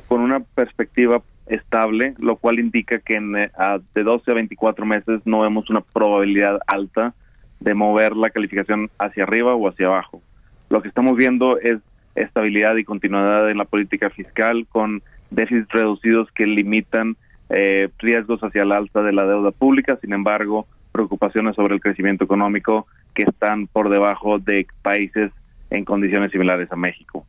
con 0.08 0.22
una 0.22 0.40
perspectiva 0.42 1.22
estable, 1.48 2.14
lo 2.20 2.38
cual 2.38 2.60
indica 2.60 3.00
que 3.00 3.16
en, 3.16 3.36
eh, 3.36 3.52
de 3.94 4.04
12 4.04 4.32
a 4.32 4.36
24 4.36 4.86
meses 4.86 5.22
no 5.26 5.42
vemos 5.42 5.70
una 5.70 5.82
probabilidad 5.82 6.60
alta 6.68 7.14
de 7.60 7.74
mover 7.74 8.16
la 8.16 8.30
calificación 8.30 8.90
hacia 8.98 9.24
arriba 9.24 9.56
o 9.56 9.68
hacia 9.68 9.88
abajo. 9.88 10.22
Lo 10.70 10.82
que 10.82 10.88
estamos 10.88 11.16
viendo 11.18 11.60
es 11.60 11.80
estabilidad 12.16 12.76
y 12.76 12.84
continuidad 12.84 13.50
en 13.50 13.58
la 13.58 13.66
política 13.66 14.10
fiscal 14.10 14.66
con 14.70 15.02
déficits 15.30 15.72
reducidos 15.72 16.30
que 16.32 16.46
limitan 16.46 17.16
eh, 17.50 17.90
riesgos 18.00 18.42
hacia 18.42 18.66
la 18.66 18.78
alta 18.78 19.02
de 19.02 19.14
la 19.14 19.26
deuda 19.26 19.52
pública, 19.52 19.98
sin 20.02 20.14
embargo, 20.14 20.68
preocupaciones 20.92 21.56
sobre 21.56 21.76
el 21.76 21.82
crecimiento 21.82 22.24
económico 22.24 22.88
que 23.14 23.24
están 23.24 23.68
por 23.68 23.90
debajo 23.90 24.40
de 24.40 24.68
países 24.82 25.32
en 25.70 25.86
condiciones 25.86 26.32
similares 26.32 26.72
a 26.72 26.76
México. 26.76 27.26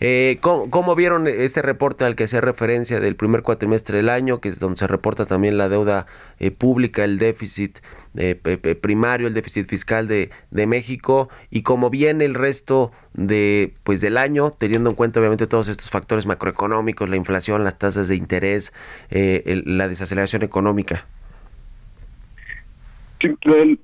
Eh, 0.00 0.38
¿cómo, 0.40 0.94
vieron 0.94 1.26
este 1.26 1.62
reporte 1.62 2.04
al 2.04 2.14
que 2.14 2.24
hace 2.24 2.40
referencia 2.40 3.00
del 3.00 3.16
primer 3.16 3.42
cuatrimestre 3.42 3.96
del 3.96 4.08
año, 4.08 4.40
que 4.40 4.48
es 4.48 4.60
donde 4.60 4.78
se 4.78 4.86
reporta 4.86 5.26
también 5.26 5.58
la 5.58 5.68
deuda 5.68 6.06
eh, 6.38 6.52
pública, 6.52 7.02
el 7.02 7.18
déficit 7.18 7.80
eh, 8.16 8.36
primario, 8.80 9.26
el 9.26 9.34
déficit 9.34 9.68
fiscal 9.68 10.06
de, 10.06 10.30
México 10.50 11.28
y 11.50 11.62
cómo 11.62 11.90
viene 11.90 12.24
el 12.24 12.34
resto 12.34 12.92
de 13.14 13.74
pues 13.82 14.00
del 14.00 14.16
año, 14.16 14.52
teniendo 14.52 14.90
en 14.90 14.96
cuenta 14.96 15.18
obviamente 15.18 15.48
todos 15.48 15.68
estos 15.68 15.90
factores 15.90 16.26
macroeconómicos, 16.26 17.08
la 17.08 17.16
inflación, 17.16 17.64
las 17.64 17.78
tasas 17.78 18.06
de 18.06 18.14
interés, 18.14 18.72
la 19.10 19.88
desaceleración 19.88 20.44
económica? 20.44 21.06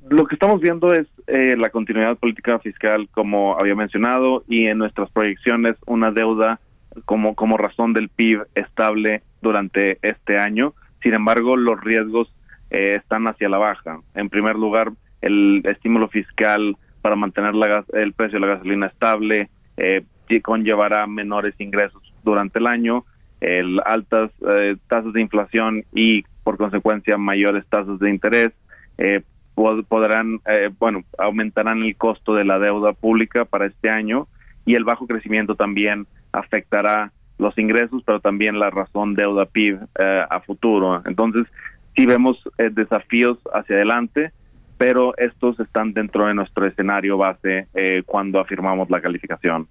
Lo 0.09 0.27
que 0.27 0.35
estamos 0.35 0.61
viendo 0.61 0.93
es 0.93 1.07
eh, 1.27 1.57
la 1.59 1.71
continuidad 1.71 2.17
política 2.17 2.59
fiscal, 2.59 3.09
como 3.11 3.59
había 3.59 3.75
mencionado, 3.75 4.45
y 4.49 4.67
en 4.67 4.79
nuestras 4.79 5.11
proyecciones 5.11 5.77
una 5.87 6.11
deuda 6.11 6.61
como, 7.05 7.35
como 7.35 7.57
razón 7.57 7.93
del 7.93 8.09
PIB 8.09 8.45
estable 8.55 9.23
durante 9.43 9.99
este 10.03 10.39
año. 10.39 10.75
Sin 11.03 11.15
embargo, 11.15 11.57
los 11.57 11.81
riesgos 11.81 12.33
eh, 12.71 12.97
están 12.97 13.27
hacia 13.27 13.49
la 13.49 13.59
baja. 13.59 14.01
En 14.15 14.29
primer 14.29 14.57
lugar, 14.57 14.93
el 15.21 15.63
estímulo 15.65 16.09
fiscal 16.09 16.77
para 17.03 17.17
mantener 17.17 17.55
la 17.55 17.85
el 17.93 18.13
precio 18.15 18.41
de 18.41 18.47
la 18.47 18.55
gasolina 18.55 18.87
estable 18.87 19.49
eh, 19.77 20.03
conllevará 20.43 21.07
menores 21.07 21.55
ingresos 21.59 22.03
durante 22.25 22.59
el 22.59 22.67
año, 22.67 23.05
el, 23.41 23.81
altas 23.85 24.31
eh, 24.51 24.77
tasas 24.89 25.13
de 25.13 25.21
inflación 25.21 25.85
y, 25.95 26.25
por 26.43 26.57
consecuencia, 26.57 27.17
mayores 27.17 27.65
tasas 27.69 27.99
de 28.01 28.11
interés 28.11 28.51
eh, 28.99 29.23
podrán, 29.55 30.41
eh, 30.47 30.71
bueno, 30.79 31.05
aumentarán 31.19 31.83
el 31.83 31.97
costo 31.97 32.35
de 32.35 32.45
la 32.45 32.59
deuda 32.59 32.93
pública 32.93 33.45
para 33.45 33.67
este 33.67 33.89
año 33.89 34.29
y 34.65 34.75
el 34.75 34.85
bajo 34.85 35.07
crecimiento 35.07 35.55
también 35.55 36.07
afectará 36.33 37.13
los 37.39 37.57
ingresos, 37.59 38.03
pero 38.05 38.21
también 38.21 38.59
la 38.59 38.71
razón 38.71 39.15
deuda 39.15 39.47
PIB 39.47 39.79
eh, 39.99 40.25
a 40.29 40.41
futuro. 40.41 41.03
Entonces, 41.07 41.47
sí 41.95 42.07
vemos 42.07 42.39
desafíos 42.73 43.39
hacia 43.55 43.77
adelante, 43.77 44.33
pero 44.79 45.17
estos 45.17 45.59
están 45.61 45.93
dentro 45.93 46.27
de 46.27 46.35
nuestro 46.35 46.67
escenario 46.67 47.17
base 47.17 47.67
cuando 48.05 48.41
afirmamos 48.41 48.91
la 48.91 49.01
calificación. 49.01 49.67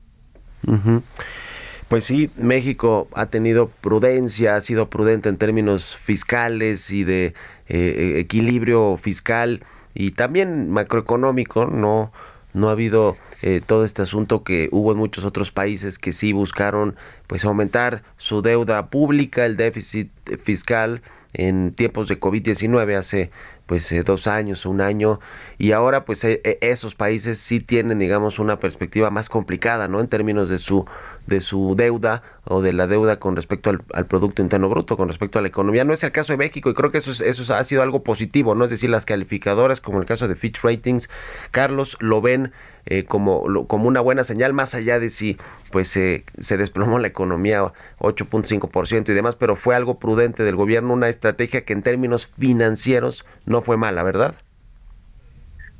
Pues 1.87 2.05
sí, 2.05 2.31
México 2.37 3.07
ha 3.13 3.27
tenido 3.27 3.67
prudencia, 3.69 4.55
ha 4.55 4.61
sido 4.61 4.89
prudente 4.89 5.29
en 5.29 5.37
términos 5.37 5.95
fiscales 5.95 6.89
y 6.89 7.03
de 7.03 7.35
eh, 7.67 8.15
equilibrio 8.17 8.97
fiscal 8.97 9.63
y 9.93 10.11
también 10.11 10.69
macroeconómico, 10.69 11.65
no 11.65 12.11
no 12.55 12.69
ha 12.69 12.71
habido 12.71 13.17
eh, 13.41 13.61
todo 13.63 13.83
este 13.83 14.01
asunto 14.01 14.43
que 14.43 14.69
hubo 14.71 14.93
en 14.93 14.97
muchos 14.97 15.25
otros 15.25 15.51
países 15.51 15.99
que 15.99 16.13
sí 16.13 16.31
buscaron 16.31 16.95
pues 17.27 17.43
aumentar 17.43 18.03
su 18.15 18.41
deuda 18.41 18.89
pública, 18.89 19.45
el 19.45 19.57
déficit 19.57 20.09
fiscal 20.41 21.01
en 21.33 21.73
tiempos 21.73 22.07
de 22.07 22.17
COVID-19 22.17 22.97
hace 22.97 23.29
pues 23.65 23.91
eh, 23.91 24.03
dos 24.03 24.27
años, 24.27 24.65
un 24.65 24.81
año, 24.81 25.19
y 25.57 25.71
ahora 25.71 26.05
pues 26.05 26.23
eh, 26.23 26.41
esos 26.61 26.95
países 26.95 27.39
sí 27.39 27.59
tienen 27.59 27.99
digamos 27.99 28.39
una 28.39 28.59
perspectiva 28.59 29.09
más 29.09 29.29
complicada, 29.29 29.87
¿no? 29.87 29.99
En 29.99 30.07
términos 30.07 30.49
de 30.49 30.59
su 30.59 30.85
de 31.27 31.41
su 31.41 31.75
deuda 31.75 32.21
o 32.43 32.61
de 32.61 32.73
la 32.73 32.87
deuda 32.87 33.17
con 33.17 33.35
respecto 33.35 33.71
al, 33.71 34.05
Producto 34.05 34.41
Interno 34.41 34.69
Bruto, 34.69 34.95
con 34.95 35.07
respecto 35.07 35.39
a 35.39 35.41
la 35.41 35.47
economía. 35.47 35.83
No 35.83 35.93
es 35.93 36.03
el 36.03 36.11
caso 36.11 36.33
de 36.33 36.37
México 36.37 36.69
y 36.69 36.73
creo 36.73 36.91
que 36.91 36.99
eso, 36.99 37.11
eso 37.11 37.55
ha 37.55 37.63
sido 37.63 37.81
algo 37.81 38.03
positivo, 38.03 38.53
¿no? 38.55 38.65
Es 38.65 38.71
decir, 38.71 38.89
las 38.89 39.05
calificadoras, 39.05 39.81
como 39.81 39.99
el 39.99 40.05
caso 40.05 40.27
de 40.27 40.35
Fitch 40.35 40.61
Ratings, 40.63 41.09
Carlos, 41.51 41.97
lo 41.99 42.21
ven 42.21 42.51
eh, 42.85 43.03
como, 43.03 43.67
como 43.67 43.87
una 43.87 44.01
buena 44.01 44.23
señal, 44.23 44.53
más 44.53 44.75
allá 44.75 44.99
de 44.99 45.09
si 45.09 45.37
pues 45.71 45.89
se 45.89 46.57
desplomó 46.57 46.99
la 46.99 47.07
economía 47.07 47.61
8.5% 47.99 49.09
y 49.09 49.13
demás, 49.13 49.35
pero 49.35 49.55
fue 49.55 49.75
algo 49.75 49.99
prudente 49.99 50.43
del 50.43 50.55
gobierno, 50.55 50.93
una 50.93 51.09
estrategia 51.09 51.65
que 51.65 51.73
en 51.73 51.81
términos 51.81 52.27
financieros 52.27 53.25
no 53.45 53.61
fue 53.61 53.77
mala, 53.77 54.03
¿verdad? 54.03 54.35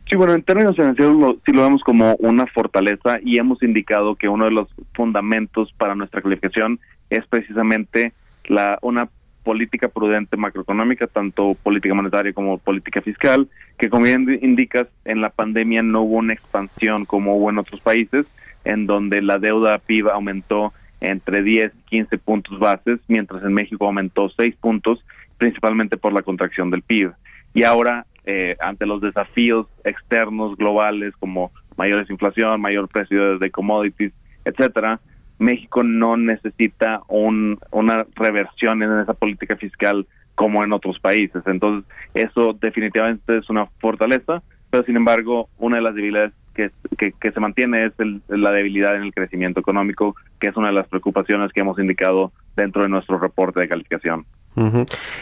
Sí, 0.09 0.15
bueno, 0.15 0.33
en 0.33 0.43
términos 0.43 0.75
financieros 0.75 1.15
lo, 1.15 1.37
sí 1.45 1.51
lo 1.51 1.63
vemos 1.63 1.81
como 1.83 2.15
una 2.19 2.45
fortaleza 2.45 3.17
y 3.23 3.39
hemos 3.39 3.63
indicado 3.63 4.15
que 4.15 4.29
uno 4.29 4.45
de 4.45 4.51
los 4.51 4.67
fundamentos 4.93 5.73
para 5.77 5.95
nuestra 5.95 6.21
calificación 6.21 6.79
es 7.09 7.25
precisamente 7.27 8.13
la 8.45 8.77
una 8.81 9.09
política 9.45 9.87
prudente 9.87 10.35
macroeconómica, 10.37 11.05
tanto 11.05 11.55
política 11.61 11.93
monetaria 11.93 12.33
como 12.33 12.57
política 12.57 13.01
fiscal, 13.01 13.47
que 13.77 13.89
como 13.89 14.05
bien 14.05 14.39
indicas, 14.41 14.87
en 15.05 15.21
la 15.21 15.29
pandemia 15.29 15.83
no 15.83 16.01
hubo 16.01 16.15
una 16.15 16.33
expansión 16.33 17.05
como 17.05 17.37
hubo 17.37 17.51
en 17.51 17.59
otros 17.59 17.79
países, 17.79 18.25
en 18.65 18.87
donde 18.87 19.21
la 19.21 19.37
deuda 19.37 19.77
PIB 19.77 20.09
aumentó 20.09 20.73
entre 20.99 21.43
10 21.43 21.71
y 21.73 21.89
15 21.89 22.17
puntos 22.17 22.57
bases, 22.57 22.99
mientras 23.07 23.43
en 23.43 23.53
México 23.53 23.85
aumentó 23.85 24.29
6 24.29 24.55
puntos, 24.55 25.05
principalmente 25.37 25.95
por 25.95 26.11
la 26.11 26.23
contracción 26.23 26.71
del 26.71 26.81
PIB. 26.81 27.11
Y 27.53 27.63
ahora 27.63 28.07
eh, 28.25 28.57
ante 28.59 28.87
los 28.87 29.01
desafíos 29.01 29.67
externos 29.83 30.57
globales 30.57 31.13
como 31.19 31.51
mayores 31.77 32.09
inflación, 32.09 32.59
mayor 32.59 32.87
precio 32.87 33.37
de 33.37 33.51
commodities, 33.51 34.11
etcétera, 34.43 34.99
México 35.39 35.83
no 35.83 36.17
necesita 36.17 37.01
un, 37.07 37.59
una 37.71 38.05
reversión 38.15 38.81
en 38.83 38.99
esa 38.99 39.13
política 39.13 39.55
fiscal 39.55 40.05
como 40.35 40.63
en 40.63 40.73
otros 40.73 40.99
países. 40.99 41.41
Entonces, 41.45 41.89
eso 42.13 42.53
definitivamente 42.53 43.37
es 43.37 43.49
una 43.49 43.67
fortaleza, 43.79 44.43
pero 44.69 44.83
sin 44.83 44.97
embargo, 44.97 45.49
una 45.57 45.77
de 45.77 45.83
las 45.83 45.95
debilidades 45.95 46.33
que, 46.55 46.71
que, 46.97 47.31
se 47.31 47.39
mantiene 47.39 47.85
es 47.85 47.93
la 48.27 48.51
debilidad 48.51 48.95
en 48.95 49.03
el 49.03 49.13
crecimiento 49.13 49.59
económico, 49.59 50.15
que 50.39 50.47
es 50.47 50.57
una 50.57 50.69
de 50.69 50.73
las 50.73 50.87
preocupaciones 50.87 51.51
que 51.53 51.59
hemos 51.59 51.77
indicado 51.77 52.31
dentro 52.55 52.83
de 52.83 52.89
nuestro 52.89 53.19
reporte 53.19 53.59
de 53.59 53.67
calificación. 53.67 54.25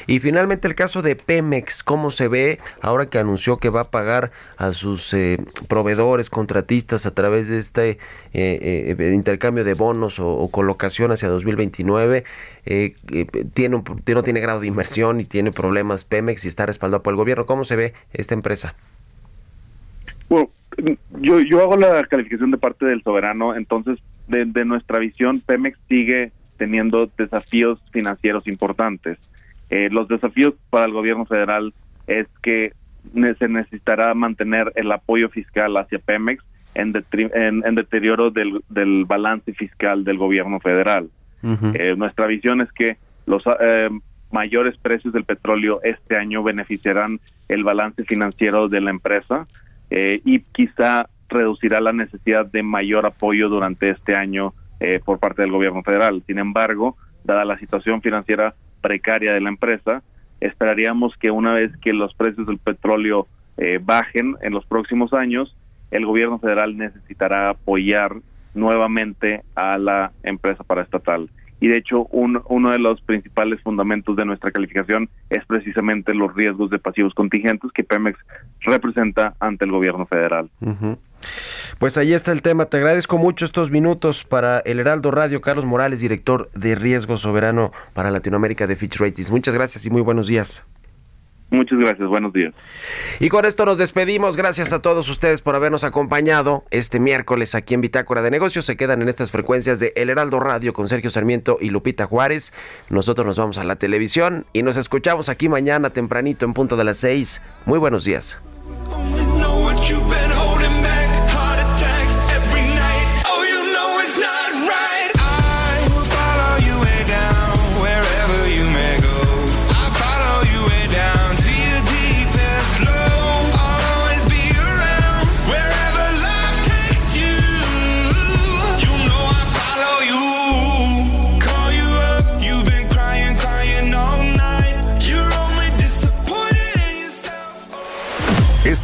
Y 0.06 0.20
finalmente 0.20 0.68
el 0.68 0.76
caso 0.76 1.02
de 1.02 1.16
Pemex, 1.16 1.82
¿cómo 1.82 2.12
se 2.12 2.28
ve 2.28 2.60
ahora 2.82 3.08
que 3.08 3.18
anunció 3.18 3.58
que 3.58 3.70
va 3.70 3.82
a 3.82 3.90
pagar 3.90 4.32
a 4.58 4.74
sus 4.74 5.12
eh, 5.14 5.38
proveedores, 5.68 6.30
contratistas 6.30 7.08
a 7.08 7.16
través 7.16 7.50
de 7.50 7.58
este 7.58 7.90
eh, 8.34 8.96
eh, 8.98 9.12
intercambio 9.14 9.64
de 9.64 9.74
bonos 9.74 10.20
o, 10.20 10.48
colocación 10.52 11.12
hacia 11.12 11.30
2029? 11.30 12.24
tiene 13.54 13.76
un, 13.76 13.84
no 14.08 14.24
tiene 14.24 14.40
grado 14.40 14.60
de 14.60 14.68
inversión 14.68 15.20
y 15.20 15.26
tiene 15.26 15.52
problemas 15.52 16.06
Pemex 16.06 16.46
y 16.46 16.48
está 16.48 16.68
respaldado 16.68 17.02
por 17.02 17.14
el 17.14 17.18
gobierno. 17.18 17.48
¿Cómo 17.48 17.66
se 17.66 17.76
ve 17.76 17.94
esta 18.14 18.36
empresa? 18.36 18.76
Bueno, 20.30 20.50
yo, 21.20 21.40
yo 21.40 21.62
hago 21.62 21.78
la 21.78 22.04
calificación 22.06 22.52
de 22.52 22.58
parte 22.58 22.86
del 22.86 23.04
soberano, 23.04 23.56
entonces 23.56 24.00
de, 24.28 24.46
de 24.46 24.66
nuestra 24.66 25.00
visión 25.00 25.42
Pemex 25.42 25.78
sigue 25.88 26.32
teniendo 26.58 27.10
desafíos 27.18 27.80
financieros 27.92 28.48
importantes. 28.48 29.18
Eh, 29.70 29.90
los 29.92 30.08
desafíos 30.08 30.54
para 30.70 30.86
el 30.86 30.94
gobierno 30.94 31.26
federal 31.26 31.74
es 32.08 32.28
que 32.42 32.74
se 33.40 33.48
necesitará 33.50 34.14
mantener 34.14 34.72
el 34.76 34.92
apoyo 34.92 35.30
fiscal 35.30 35.76
hacia 35.78 36.00
Pemex 36.00 36.44
en, 36.76 36.94
en, 37.34 37.76
deterioro 37.76 38.32
del, 38.32 38.64
del, 38.70 39.06
balance 39.06 39.54
fiscal 39.54 40.04
del 40.04 40.18
gobierno 40.18 40.60
federal. 40.60 41.10
Eh, 41.74 41.96
nuestra 41.98 42.28
visión 42.28 42.62
es 42.62 42.72
que 42.72 42.96
los 43.26 43.44
eh, 43.60 43.90
mayores 44.32 44.78
precios 44.78 45.14
del 45.14 45.26
petróleo 45.26 45.82
este 45.84 46.16
año 46.16 46.42
beneficiarán 46.42 47.20
el 47.50 47.66
balance 47.66 48.06
financiero 48.06 48.70
de 48.70 48.80
la 48.80 48.92
empresa 48.92 49.46
y 50.26 50.40
quizá 50.40 51.08
reducirá 51.30 51.82
la 51.82 51.94
necesidad 51.94 52.46
de 52.46 52.64
mayor 52.64 53.06
apoyo 53.06 53.50
durante 53.50 53.90
este 53.90 54.16
año 54.16 54.54
eh, 54.80 55.00
por 55.04 55.20
parte 55.20 55.42
del 55.42 55.52
gobierno 55.52 55.84
federal. 55.84 56.24
Sin 56.28 56.40
embargo, 56.40 56.98
dada 57.24 57.46
la 57.46 57.58
situación 57.58 58.02
financiera 58.02 58.56
precaria 58.82 59.34
de 59.34 59.42
la 59.42 59.50
empresa, 59.50 60.04
esperaríamos 60.40 61.16
que 61.18 61.32
una 61.32 61.54
vez 61.54 61.72
que 61.78 61.94
los 61.94 62.14
precios 62.14 62.48
del 62.48 62.60
petróleo 62.60 63.28
eh, 63.58 63.80
bajen 63.82 64.36
en 64.42 64.54
los 64.54 64.66
próximos 64.66 65.14
años, 65.14 65.56
el 65.92 66.06
gobierno 66.06 66.40
federal 66.40 66.78
necesitará 66.78 67.50
apoyar 67.50 68.18
nuevamente 68.54 69.44
a 69.56 69.78
la 69.78 70.12
empresa 70.24 70.64
paraestatal. 70.64 71.30
Y 71.64 71.70
de 71.70 71.78
hecho, 71.78 72.08
uno 72.12 72.72
de 72.72 72.78
los 72.78 73.00
principales 73.04 73.62
fundamentos 73.62 74.18
de 74.18 74.26
nuestra 74.26 74.52
calificación 74.52 75.08
es 75.30 75.46
precisamente 75.46 76.14
los 76.14 76.36
riesgos 76.36 76.70
de 76.70 76.78
pasivos 76.78 77.14
contingentes 77.14 77.72
que 77.72 77.86
Pemex 77.86 78.20
representa 78.60 79.36
ante 79.40 79.64
el 79.64 79.72
gobierno 79.72 80.06
federal. 80.06 80.50
Pues 81.80 81.98
ahí 81.98 82.12
está 82.12 82.34
el 82.34 82.42
tema. 82.42 82.66
Te 82.66 82.76
agradezco 82.76 83.18
mucho 83.18 83.46
estos 83.46 83.72
minutos 83.72 84.26
para 84.26 84.60
el 84.60 84.82
Heraldo 84.82 85.10
Radio. 85.12 85.40
Carlos 85.40 85.64
Morales, 85.64 86.02
director 86.02 86.52
de 86.52 86.76
Riesgo 86.76 87.16
Soberano 87.16 87.72
para 87.94 88.12
Latinoamérica 88.12 88.68
de 88.68 88.76
Fitch 88.76 89.00
Ratings. 89.00 89.32
Muchas 89.32 89.54
gracias 89.54 89.86
y 89.86 89.90
muy 89.90 90.02
buenos 90.02 90.28
días. 90.28 90.68
Muchas 91.54 91.78
gracias, 91.78 92.10
buenos 92.10 92.34
días. 92.34 92.52
Y 93.20 93.30
con 93.30 93.46
esto 93.46 93.64
nos 93.64 93.78
despedimos. 93.78 94.36
Gracias 94.36 94.74
a 94.74 94.82
todos 94.82 95.08
ustedes 95.08 95.44
por 95.44 95.56
habernos 95.56 95.84
acompañado 95.84 96.64
este 96.72 97.00
miércoles 97.00 97.54
aquí 97.54 97.76
en 97.76 97.82
Bitácora 97.82 98.24
de 98.24 98.32
Negocios. 98.32 98.66
Se 98.66 98.76
quedan 98.76 99.04
en 99.04 99.08
estas 99.08 99.30
frecuencias 99.30 99.80
de 99.80 99.94
El 99.96 100.10
Heraldo 100.10 100.40
Radio 100.40 100.74
con 100.74 100.88
Sergio 100.90 101.12
Sarmiento 101.12 101.60
y 101.62 101.70
Lupita 101.70 102.08
Juárez. 102.08 102.54
Nosotros 102.90 103.28
nos 103.28 103.38
vamos 103.38 103.60
a 103.60 103.64
la 103.66 103.76
televisión 103.76 104.48
y 104.52 104.64
nos 104.64 104.78
escuchamos 104.78 105.30
aquí 105.30 105.48
mañana 105.48 105.92
tempranito 105.92 106.44
en 106.44 106.56
punto 106.56 106.76
de 106.76 106.86
las 106.86 106.98
seis. 106.98 107.44
Muy 107.68 107.78
buenos 107.78 108.04
días. 108.04 108.42